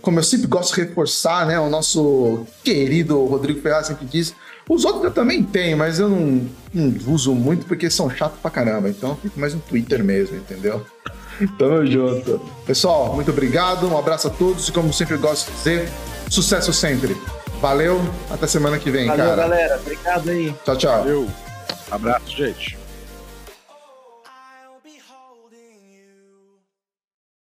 [0.00, 1.58] como eu sempre gosto de reforçar, né?
[1.58, 4.34] O nosso querido Rodrigo Ferraz sempre diz.
[4.68, 8.50] Os outros eu também tenho, mas eu não, não uso muito porque são chatos pra
[8.50, 8.88] caramba.
[8.88, 10.84] Então fico mais no Twitter mesmo, entendeu?
[11.58, 12.40] Tamo junto.
[12.66, 13.86] Pessoal, muito obrigado.
[13.86, 15.88] Um abraço a todos e, como sempre gosto de dizer,
[16.28, 17.16] sucesso sempre.
[17.60, 18.00] Valeu,
[18.30, 19.36] até semana que vem, Valeu, cara.
[19.36, 19.80] Valeu, galera.
[19.80, 20.54] Obrigado aí.
[20.64, 20.98] Tchau, tchau.
[20.98, 21.28] Valeu.
[21.90, 22.79] Abraço, gente.